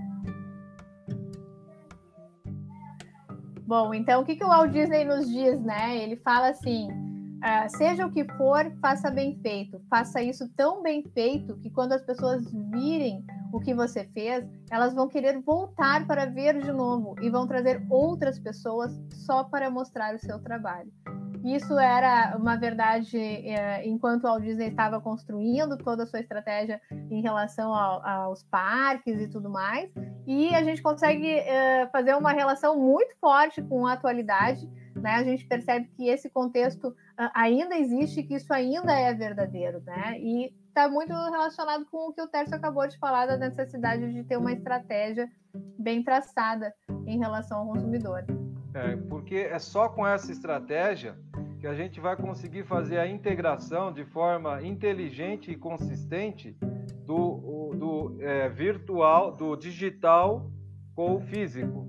Bom, 3.66 3.94
então 3.94 4.20
o 4.20 4.24
que, 4.24 4.36
que 4.36 4.44
o 4.44 4.48
Walt 4.48 4.70
Disney 4.70 5.04
nos 5.04 5.28
diz, 5.28 5.60
né? 5.62 5.96
Ele 5.96 6.16
fala 6.16 6.48
assim: 6.48 6.88
uh, 6.90 7.76
seja 7.76 8.06
o 8.06 8.10
que 8.10 8.24
for, 8.34 8.70
faça 8.80 9.10
bem 9.10 9.38
feito. 9.40 9.80
Faça 9.88 10.22
isso 10.22 10.48
tão 10.54 10.82
bem 10.82 11.02
feito 11.14 11.56
que 11.58 11.70
quando 11.70 11.92
as 11.92 12.02
pessoas 12.02 12.44
virem 12.70 13.24
o 13.54 13.60
que 13.60 13.72
você 13.72 14.04
fez, 14.12 14.44
elas 14.68 14.92
vão 14.92 15.06
querer 15.06 15.40
voltar 15.40 16.04
para 16.08 16.26
ver 16.26 16.60
de 16.60 16.72
novo 16.72 17.14
e 17.22 17.30
vão 17.30 17.46
trazer 17.46 17.86
outras 17.88 18.36
pessoas 18.36 19.00
só 19.12 19.44
para 19.44 19.70
mostrar 19.70 20.12
o 20.12 20.18
seu 20.18 20.40
trabalho. 20.40 20.92
Isso 21.44 21.78
era 21.78 22.36
uma 22.36 22.56
verdade 22.56 23.16
é, 23.16 23.86
enquanto 23.86 24.24
o 24.24 24.26
Walt 24.26 24.42
Disney 24.42 24.68
estava 24.68 25.00
construindo 25.00 25.76
toda 25.76 26.02
a 26.02 26.06
sua 26.06 26.18
estratégia 26.18 26.80
em 27.10 27.20
relação 27.20 27.72
ao, 27.72 28.04
aos 28.04 28.42
parques 28.42 29.20
e 29.20 29.28
tudo 29.28 29.48
mais. 29.48 29.88
E 30.26 30.52
a 30.52 30.64
gente 30.64 30.82
consegue 30.82 31.28
é, 31.28 31.86
fazer 31.92 32.16
uma 32.16 32.32
relação 32.32 32.76
muito 32.76 33.14
forte 33.20 33.62
com 33.62 33.86
a 33.86 33.92
atualidade. 33.92 34.68
Né? 34.96 35.10
A 35.10 35.22
gente 35.22 35.46
percebe 35.46 35.88
que 35.96 36.08
esse 36.08 36.28
contexto 36.28 36.92
ainda 37.32 37.78
existe, 37.78 38.22
que 38.24 38.34
isso 38.34 38.52
ainda 38.52 38.92
é 38.92 39.14
verdadeiro, 39.14 39.80
né? 39.82 40.18
E 40.18 40.52
está 40.74 40.88
muito 40.88 41.12
relacionado 41.12 41.86
com 41.86 42.08
o 42.08 42.12
que 42.12 42.20
o 42.20 42.26
Tércio 42.26 42.56
acabou 42.56 42.86
de 42.88 42.98
falar 42.98 43.26
da 43.26 43.36
necessidade 43.36 44.12
de 44.12 44.24
ter 44.24 44.36
uma 44.36 44.52
estratégia 44.52 45.30
bem 45.78 46.02
traçada 46.02 46.74
em 47.06 47.16
relação 47.16 47.60
ao 47.60 47.66
consumidor. 47.68 48.24
É, 48.74 48.96
porque 49.08 49.36
é 49.36 49.58
só 49.60 49.88
com 49.88 50.04
essa 50.04 50.32
estratégia 50.32 51.16
que 51.60 51.66
a 51.68 51.74
gente 51.74 52.00
vai 52.00 52.16
conseguir 52.16 52.64
fazer 52.64 52.98
a 52.98 53.06
integração 53.06 53.92
de 53.92 54.04
forma 54.04 54.60
inteligente 54.62 55.52
e 55.52 55.56
consistente 55.56 56.56
do, 57.06 57.72
do 57.76 58.16
é, 58.20 58.48
virtual, 58.48 59.30
do 59.30 59.54
digital 59.54 60.50
com 60.96 61.14
o 61.14 61.20
físico. 61.20 61.86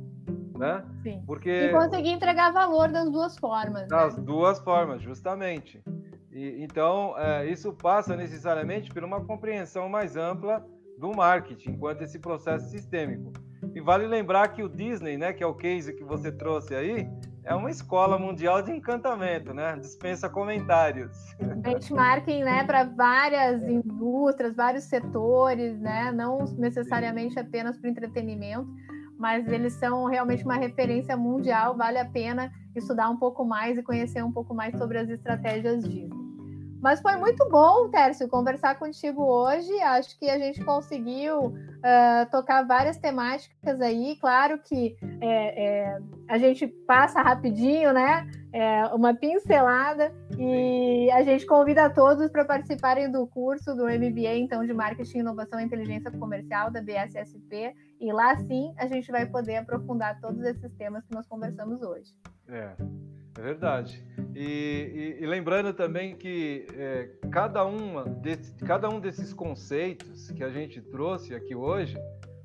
Né? 0.55 0.85
Sim. 1.01 1.23
Porque 1.25 1.49
e 1.49 1.71
conseguir 1.71 2.11
entregar 2.11 2.51
valor 2.51 2.89
das 2.89 3.11
duas 3.11 3.35
formas. 3.37 3.87
Das 3.89 4.15
né? 4.15 4.23
duas 4.23 4.59
formas, 4.59 5.01
justamente. 5.01 5.83
E, 6.35 6.61
então, 6.61 7.17
é, 7.17 7.49
isso 7.49 7.71
passa 7.71 8.13
necessariamente 8.13 8.93
por 8.93 9.05
uma 9.05 9.23
compreensão 9.23 9.87
mais 9.87 10.17
ampla 10.17 10.67
do 10.99 11.15
marketing, 11.15 11.71
enquanto 11.71 12.01
esse 12.01 12.19
processo 12.19 12.69
sistêmico. 12.69 13.31
E 13.73 13.79
vale 13.79 14.05
lembrar 14.05 14.49
que 14.49 14.61
o 14.61 14.67
Disney, 14.67 15.17
né, 15.17 15.31
que 15.31 15.41
é 15.41 15.47
o 15.47 15.53
case 15.53 15.93
que 15.93 16.03
você 16.03 16.31
trouxe 16.33 16.75
aí, 16.75 17.09
é 17.45 17.55
uma 17.55 17.71
escola 17.71 18.19
mundial 18.19 18.61
de 18.61 18.71
encantamento, 18.71 19.53
né? 19.53 19.77
Dispensa 19.79 20.27
comentários. 20.27 21.15
Benchmarking, 21.57 22.43
né, 22.43 22.63
para 22.65 22.83
várias 22.83 23.63
indústrias, 23.63 24.55
vários 24.55 24.83
setores, 24.85 25.79
né? 25.79 26.11
Não 26.11 26.39
necessariamente 26.57 27.39
apenas 27.39 27.77
para 27.77 27.89
entretenimento, 27.89 28.67
mas 29.17 29.47
eles 29.47 29.73
são 29.73 30.05
realmente 30.05 30.43
uma 30.43 30.57
referência 30.57 31.15
mundial. 31.15 31.77
Vale 31.77 31.99
a 31.99 32.05
pena 32.05 32.51
estudar 32.75 33.09
um 33.09 33.17
pouco 33.17 33.45
mais 33.45 33.77
e 33.77 33.83
conhecer 33.83 34.23
um 34.23 34.31
pouco 34.31 34.53
mais 34.53 34.77
sobre 34.77 34.97
as 34.97 35.09
estratégias 35.09 35.87
Disney. 35.87 36.24
Mas 36.81 37.01
foi 37.01 37.15
muito 37.15 37.47
bom, 37.49 37.89
Tércio, 37.89 38.27
conversar 38.27 38.77
contigo 38.77 39.23
hoje. 39.23 39.71
Acho 39.81 40.17
que 40.19 40.29
a 40.29 40.37
gente 40.37 40.63
conseguiu 40.63 41.47
uh, 41.47 42.29
tocar 42.31 42.63
várias 42.63 42.97
temáticas 42.97 43.81
aí. 43.81 44.17
Claro 44.19 44.59
que 44.59 44.95
é, 45.21 45.65
é, 45.65 45.97
a 46.29 46.37
gente 46.37 46.67
passa 46.67 47.21
rapidinho, 47.21 47.93
né? 47.93 48.29
É, 48.53 48.85
uma 48.87 49.13
pincelada 49.13 50.13
e 50.37 51.09
a 51.11 51.21
gente 51.23 51.45
convida 51.45 51.89
todos 51.89 52.29
para 52.29 52.45
participarem 52.45 53.11
do 53.11 53.27
curso 53.27 53.75
do 53.75 53.83
MBA, 53.83 54.35
então, 54.37 54.65
de 54.65 54.73
Marketing, 54.73 55.19
Inovação 55.19 55.59
e 55.59 55.63
Inteligência 55.63 56.09
Comercial 56.11 56.71
da 56.71 56.81
BSSP. 56.81 57.73
E 57.99 58.13
lá 58.13 58.35
sim 58.37 58.73
a 58.77 58.87
gente 58.87 59.11
vai 59.11 59.25
poder 59.25 59.57
aprofundar 59.57 60.19
todos 60.21 60.41
esses 60.43 60.71
temas 60.75 61.05
que 61.05 61.13
nós 61.13 61.27
conversamos 61.27 61.81
hoje. 61.81 62.13
É. 62.47 63.14
É 63.37 63.41
verdade. 63.41 64.01
E, 64.33 65.17
e, 65.19 65.23
e 65.23 65.25
lembrando 65.25 65.73
também 65.73 66.15
que 66.15 66.65
é, 66.73 67.09
cada, 67.31 67.65
uma 67.65 68.05
desse, 68.05 68.53
cada 68.55 68.89
um 68.89 68.99
desses 68.99 69.33
conceitos 69.33 70.31
que 70.31 70.43
a 70.43 70.49
gente 70.49 70.81
trouxe 70.81 71.35
aqui 71.35 71.53
hoje, 71.53 71.97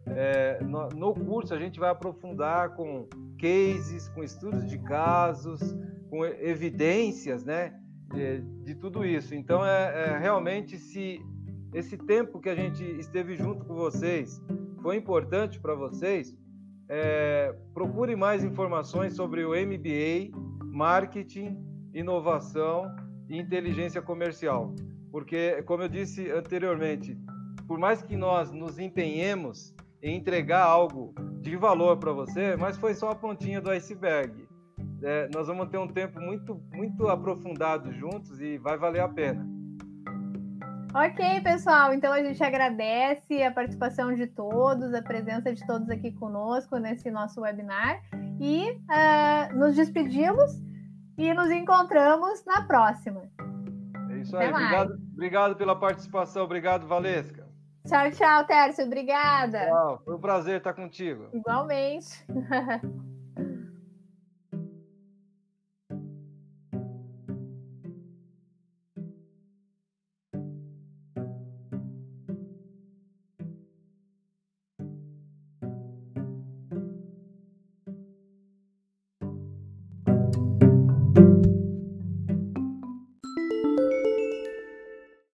é, 0.06 0.62
no, 0.62 0.88
no, 0.88 1.14
curso 1.14 1.54
a 1.54 1.58
gente 1.58 1.78
vai 1.78 1.90
aprofundar 1.90 2.74
com 2.74 3.08
cases, 3.38 4.08
com 4.08 4.24
estudos 4.24 4.66
de 4.66 4.78
casos, 4.78 5.60
com 6.08 6.24
evidências, 6.24 7.44
né, 7.44 7.72
de, 8.12 8.40
de 8.64 8.74
tudo 8.74 9.04
isso. 9.04 9.34
Então 9.34 9.64
é, 9.64 10.08
é, 10.08 10.18
realmente 10.18 10.76
se 10.76 11.20
esse 11.72 11.96
tempo 11.96 12.40
que 12.40 12.48
a 12.48 12.56
gente 12.56 12.82
esteve 12.98 13.36
junto 13.36 13.64
com 13.64 13.74
vocês 13.74 14.42
foi 14.82 14.96
importante 14.96 15.60
para 15.60 15.74
vocês, 15.74 16.36
é, 16.92 17.54
procure 17.72 18.16
mais 18.16 18.42
informações 18.42 19.14
sobre 19.14 19.44
o 19.44 19.50
MBA 19.50 20.36
marketing, 20.72 21.56
inovação 21.94 22.84
e 23.28 23.38
inteligência 23.38 24.02
comercial. 24.02 24.74
Porque, 25.12 25.62
como 25.62 25.84
eu 25.84 25.88
disse 25.88 26.30
anteriormente, 26.30 27.16
por 27.66 27.78
mais 27.78 28.02
que 28.02 28.16
nós 28.16 28.50
nos 28.50 28.78
empenhemos 28.80 29.72
em 30.02 30.16
entregar 30.16 30.64
algo 30.64 31.14
de 31.40 31.56
valor 31.56 31.96
para 31.98 32.12
você, 32.12 32.56
mas 32.56 32.76
foi 32.76 32.94
só 32.94 33.10
a 33.10 33.14
pontinha 33.14 33.60
do 33.60 33.70
iceberg. 33.70 34.48
É, 35.02 35.28
nós 35.32 35.46
vamos 35.46 35.68
ter 35.68 35.78
um 35.78 35.88
tempo 35.88 36.20
muito, 36.20 36.60
muito 36.74 37.08
aprofundado 37.08 37.92
juntos 37.92 38.40
e 38.40 38.58
vai 38.58 38.76
valer 38.76 39.00
a 39.00 39.08
pena. 39.08 39.59
Ok, 40.92 41.40
pessoal. 41.42 41.94
Então 41.94 42.12
a 42.12 42.22
gente 42.22 42.42
agradece 42.42 43.42
a 43.42 43.50
participação 43.52 44.12
de 44.12 44.26
todos, 44.26 44.92
a 44.92 45.00
presença 45.00 45.54
de 45.54 45.64
todos 45.64 45.88
aqui 45.88 46.10
conosco 46.12 46.78
nesse 46.78 47.10
nosso 47.10 47.40
webinar 47.40 48.02
e 48.40 48.72
uh, 48.72 49.56
nos 49.56 49.76
despedimos 49.76 50.50
e 51.16 51.32
nos 51.32 51.48
encontramos 51.50 52.44
na 52.44 52.62
próxima. 52.62 53.22
É 54.10 54.18
isso 54.18 54.36
aí. 54.36 54.50
Obrigado, 54.50 55.00
obrigado 55.12 55.56
pela 55.56 55.78
participação. 55.78 56.44
Obrigado, 56.44 56.88
Valesca. 56.88 57.48
Tchau, 57.86 58.10
tchau, 58.10 58.44
Tércio. 58.44 58.84
Obrigada. 58.84 59.66
Tchau. 59.66 60.02
Foi 60.04 60.16
um 60.16 60.20
prazer 60.20 60.58
estar 60.58 60.74
contigo. 60.74 61.28
Igualmente. 61.32 62.26